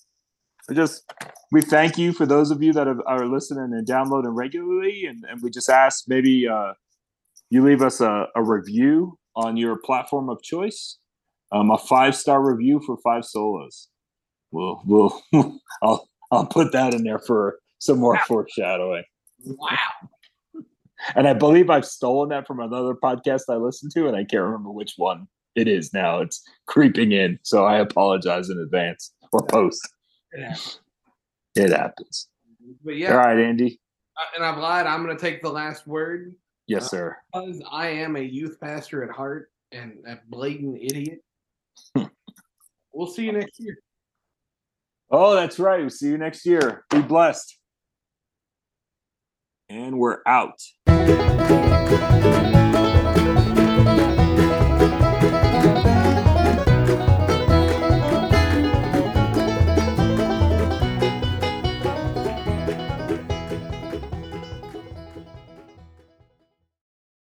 we 0.67 0.75
just 0.75 1.05
we 1.53 1.61
thank 1.61 1.99
you 1.99 2.15
for 2.15 2.25
those 2.25 2.51
of 2.51 2.63
you 2.63 2.73
that 2.73 2.87
have, 2.87 3.03
are 3.07 3.27
listening 3.27 3.75
and 3.75 3.87
downloading 3.87 4.31
regularly. 4.31 5.05
And, 5.05 5.27
and 5.29 5.43
we 5.43 5.51
just 5.51 5.69
ask 5.69 6.05
maybe 6.09 6.49
uh, 6.49 6.73
you 7.51 7.63
leave 7.63 7.83
us 7.83 8.01
a, 8.01 8.29
a 8.35 8.43
review 8.43 9.19
on 9.37 9.59
your 9.59 9.77
platform 9.77 10.31
of 10.31 10.43
choice, 10.43 10.97
um, 11.53 11.71
a 11.71 11.79
five 11.79 12.17
star 12.17 12.43
review 12.43 12.81
for 12.85 12.97
five 13.05 13.25
solas. 13.25 13.87
We'll, 14.51 14.83
we'll, 14.87 15.21
I'll, 15.83 16.09
I'll 16.31 16.47
put 16.47 16.73
that 16.73 16.95
in 16.95 17.05
there 17.05 17.19
for 17.19 17.59
some 17.79 17.99
more 17.99 18.19
foreshadowing. 18.27 19.05
Wow. 19.45 19.79
And 21.17 21.29
I 21.29 21.35
believe 21.35 21.69
I've 21.69 21.85
stolen 21.85 22.31
that 22.31 22.47
from 22.47 22.61
another 22.61 22.95
podcast 22.95 23.43
I 23.51 23.57
listened 23.57 23.93
to, 23.93 24.07
and 24.07 24.17
I 24.17 24.25
can't 24.25 24.43
remember 24.43 24.71
which 24.71 24.95
one 24.97 25.29
it 25.55 25.69
is 25.69 25.93
now. 25.93 26.21
It's 26.21 26.43
creeping 26.67 27.13
in, 27.13 27.39
so 27.43 27.65
I 27.67 27.79
apologize 27.81 28.49
in 28.49 28.59
advance 28.59 29.13
or 29.31 29.45
post. 29.47 29.87
Yeah. 30.35 30.57
It 31.57 31.71
happens. 31.73 32.29
But 32.83 32.97
yeah, 32.97 33.11
All 33.13 33.19
right, 33.19 33.39
Andy. 33.39 33.79
uh, 34.17 34.25
and 34.37 34.45
I've 34.47 34.57
lied. 34.57 34.87
I'm 34.87 35.05
going 35.05 35.15
to 35.15 35.21
take 35.21 35.43
the 35.43 35.51
last 35.51 35.87
word 35.87 36.35
Yes, 36.69 36.91
sir. 36.91 37.15
because 37.35 37.61
I 37.71 37.89
am 37.89 38.17
a 38.17 38.21
youth 38.21 38.59
pastor 38.59 39.05
at 39.05 39.11
heart 39.11 39.51
and 39.73 39.99
a 40.09 40.19
blatant 40.31 40.79
idiot. 40.81 41.21
We'll 42.93 43.07
see 43.07 43.25
you 43.25 43.33
next 43.33 43.61
year. 43.61 43.77
Oh, 45.11 45.35
that's 45.35 45.59
right. 45.59 45.81
We'll 45.81 45.91
see 45.91 46.09
you 46.09 46.19
next 46.19 46.47
year. 46.47 46.85
Be 46.91 47.01
blessed. 47.01 47.59
And 49.69 49.99
we're 49.99 50.19
out. 50.27 50.61